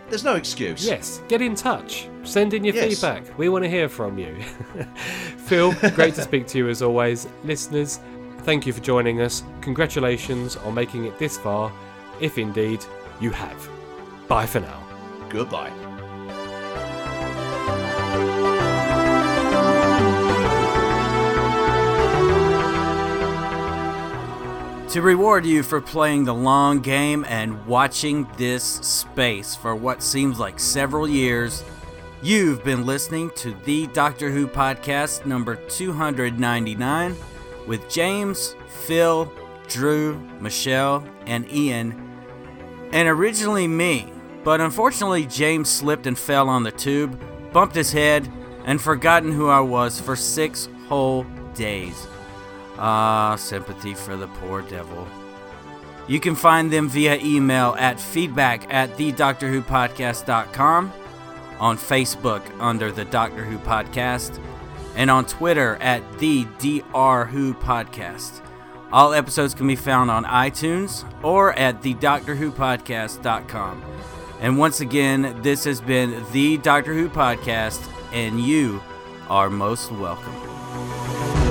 there's 0.09 0.23
no 0.23 0.35
excuse. 0.35 0.85
Yes, 0.85 1.21
get 1.27 1.41
in 1.41 1.55
touch. 1.55 2.09
Send 2.23 2.53
in 2.53 2.63
your 2.63 2.75
Yes. 2.75 2.89
feedback. 2.95 3.37
We 3.39 3.49
want 3.49 3.63
to 3.63 3.69
hear 3.69 3.87
from 3.89 4.19
you. 4.19 4.35
Phil, 5.37 5.71
great 5.95 6.13
to 6.15 6.21
speak 6.23 6.45
to 6.47 6.57
you 6.57 6.67
as 6.69 6.81
always. 6.81 7.27
Listeners, 7.43 7.99
thank 8.45 8.67
you 8.67 8.73
for 8.73 8.81
joining 8.81 9.21
us. 9.21 9.43
Congratulations 9.61 10.55
on 10.57 10.75
making 10.75 11.05
it 11.05 11.17
this 11.17 11.35
far, 11.35 11.71
if 12.21 12.37
indeed 12.37 12.85
you 13.19 13.31
have. 13.31 13.69
Bye 14.27 14.45
for 14.45 14.59
now. 14.59 14.83
Goodbye. 15.29 15.73
To 24.89 25.01
reward 25.01 25.45
you 25.45 25.61
for 25.61 25.81
playing 25.81 26.23
the 26.23 26.33
long 26.33 26.79
game 26.79 27.25
and 27.27 27.65
watching 27.65 28.27
this 28.37 28.63
space 28.63 29.53
for 29.53 29.75
what 29.75 30.01
seems 30.01 30.39
like 30.39 30.57
several 30.57 31.05
years, 31.05 31.65
you've 32.21 32.63
been 32.63 32.85
listening 32.85 33.31
to 33.37 33.53
the 33.65 33.87
Doctor 33.87 34.29
Who 34.31 34.47
podcast 34.47 35.25
number 35.25 35.55
299 35.55 37.15
with 37.67 37.89
James, 37.89 38.55
Phil, 38.85 39.31
Drew, 39.67 40.19
Michele, 40.39 41.03
and 41.25 41.51
Ian, 41.51 42.01
and 42.91 43.07
originally 43.07 43.67
me. 43.67 44.11
But 44.43 44.61
unfortunately, 44.61 45.25
James 45.25 45.69
slipped 45.69 46.05
and 46.05 46.17
fell 46.17 46.49
on 46.49 46.63
the 46.63 46.71
tube, 46.71 47.19
bumped 47.51 47.75
his 47.75 47.91
head, 47.91 48.31
and 48.65 48.79
forgotten 48.81 49.31
who 49.31 49.49
I 49.49 49.59
was 49.59 49.99
for 49.99 50.15
six 50.15 50.69
whole 50.87 51.25
days. 51.55 52.07
Ah, 52.77 53.35
sympathy 53.37 53.93
for 53.93 54.15
the 54.15 54.27
poor 54.27 54.61
devil. 54.61 55.07
You 56.07 56.19
can 56.19 56.35
find 56.35 56.71
them 56.71 56.87
via 56.89 57.17
email 57.17 57.75
at 57.79 57.99
feedback 57.99 58.71
at 58.71 58.95
thedoctorwhopodcast.com, 58.97 60.93
on 61.59 61.77
Facebook 61.77 62.43
under 62.59 62.91
the 62.91 63.05
Doctor 63.05 63.43
Who 63.43 63.57
Podcast, 63.59 64.39
and 64.95 65.11
on 65.11 65.25
Twitter 65.25 65.75
at 65.77 66.19
the 66.19 66.45
DR 66.59 67.25
Who 67.25 67.53
Podcast. 67.53 68.41
All 68.91 69.13
episodes 69.13 69.53
can 69.53 69.67
be 69.67 69.75
found 69.75 70.09
on 70.09 70.25
iTunes 70.25 71.05
or 71.23 71.53
at 71.53 71.81
thedoctorwhopodcast.com. 71.81 73.83
And 74.41 74.57
once 74.57 74.81
again, 74.81 75.41
this 75.41 75.63
has 75.63 75.81
been 75.81 76.23
the 76.31 76.57
Doctor 76.57 76.93
Who 76.93 77.09
Podcast, 77.09 77.81
and 78.11 78.39
you 78.39 78.81
are 79.29 79.49
most 79.49 79.91
welcome. 79.91 81.44